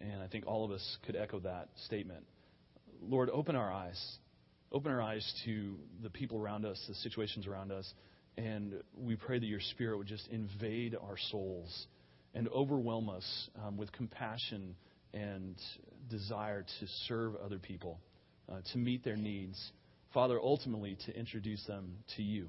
And 0.00 0.22
I 0.22 0.26
think 0.26 0.46
all 0.46 0.64
of 0.64 0.70
us 0.70 0.96
could 1.06 1.14
echo 1.14 1.38
that 1.40 1.68
statement. 1.86 2.24
Lord, 3.02 3.30
open 3.30 3.54
our 3.54 3.70
eyes. 3.72 4.00
Open 4.72 4.90
our 4.90 5.02
eyes 5.02 5.24
to 5.44 5.76
the 6.02 6.10
people 6.10 6.38
around 6.38 6.64
us, 6.64 6.82
the 6.88 6.94
situations 6.94 7.46
around 7.46 7.70
us. 7.70 7.92
And 8.36 8.82
we 8.98 9.14
pray 9.14 9.38
that 9.38 9.46
your 9.46 9.60
Spirit 9.60 9.98
would 9.98 10.08
just 10.08 10.26
invade 10.28 10.96
our 10.96 11.16
souls 11.30 11.86
and 12.34 12.48
overwhelm 12.48 13.08
us 13.08 13.48
um, 13.64 13.76
with 13.76 13.92
compassion 13.92 14.74
and 15.12 15.56
desire 16.10 16.62
to 16.80 16.86
serve 17.06 17.34
other 17.36 17.58
people, 17.58 18.00
uh, 18.50 18.56
to 18.72 18.78
meet 18.78 19.04
their 19.04 19.16
needs. 19.16 19.72
Father, 20.12 20.38
ultimately 20.40 20.96
to 21.06 21.16
introduce 21.16 21.64
them 21.66 21.96
to 22.16 22.22
you, 22.22 22.48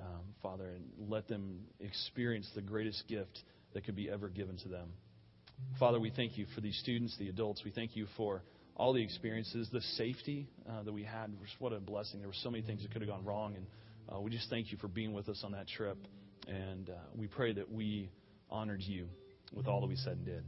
um, 0.00 0.22
Father, 0.42 0.68
and 0.68 1.10
let 1.10 1.28
them 1.28 1.60
experience 1.80 2.48
the 2.54 2.62
greatest 2.62 3.04
gift 3.08 3.38
that 3.72 3.84
could 3.84 3.96
be 3.96 4.10
ever 4.10 4.28
given 4.28 4.56
to 4.58 4.68
them. 4.68 4.88
Father, 5.78 6.00
we 6.00 6.10
thank 6.10 6.36
you 6.36 6.46
for 6.54 6.60
these 6.60 6.76
students, 6.78 7.16
the 7.18 7.28
adults. 7.28 7.62
We 7.64 7.70
thank 7.70 7.96
you 7.96 8.06
for 8.16 8.42
all 8.76 8.92
the 8.92 9.02
experiences, 9.02 9.68
the 9.72 9.80
safety 9.80 10.48
uh, 10.68 10.82
that 10.82 10.92
we 10.92 11.04
had. 11.04 11.32
What 11.58 11.72
a 11.72 11.78
blessing. 11.78 12.20
There 12.20 12.28
were 12.28 12.34
so 12.42 12.50
many 12.50 12.62
things 12.64 12.82
that 12.82 12.92
could 12.92 13.02
have 13.02 13.10
gone 13.10 13.24
wrong. 13.24 13.54
And 13.54 13.66
uh, 14.12 14.20
we 14.20 14.30
just 14.30 14.50
thank 14.50 14.72
you 14.72 14.78
for 14.78 14.88
being 14.88 15.12
with 15.12 15.28
us 15.28 15.42
on 15.44 15.52
that 15.52 15.68
trip. 15.68 15.98
And 16.48 16.90
uh, 16.90 16.94
we 17.16 17.26
pray 17.26 17.52
that 17.52 17.70
we 17.70 18.10
honored 18.54 18.82
you 18.82 19.08
with 19.52 19.66
all 19.66 19.80
that 19.80 19.88
we 19.88 19.96
said 19.96 20.12
and 20.12 20.24
did. 20.24 20.44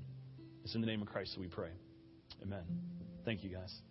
It's 0.63 0.77
in 0.77 0.81
the 0.81 0.87
name 0.87 1.03
of 1.03 1.09
Christ 1.09 1.35
that 1.35 1.41
we 1.41 1.49
pray. 1.49 1.71
Amen. 2.41 2.63
Thank 3.25 3.43
you, 3.43 3.51
guys. 3.51 3.83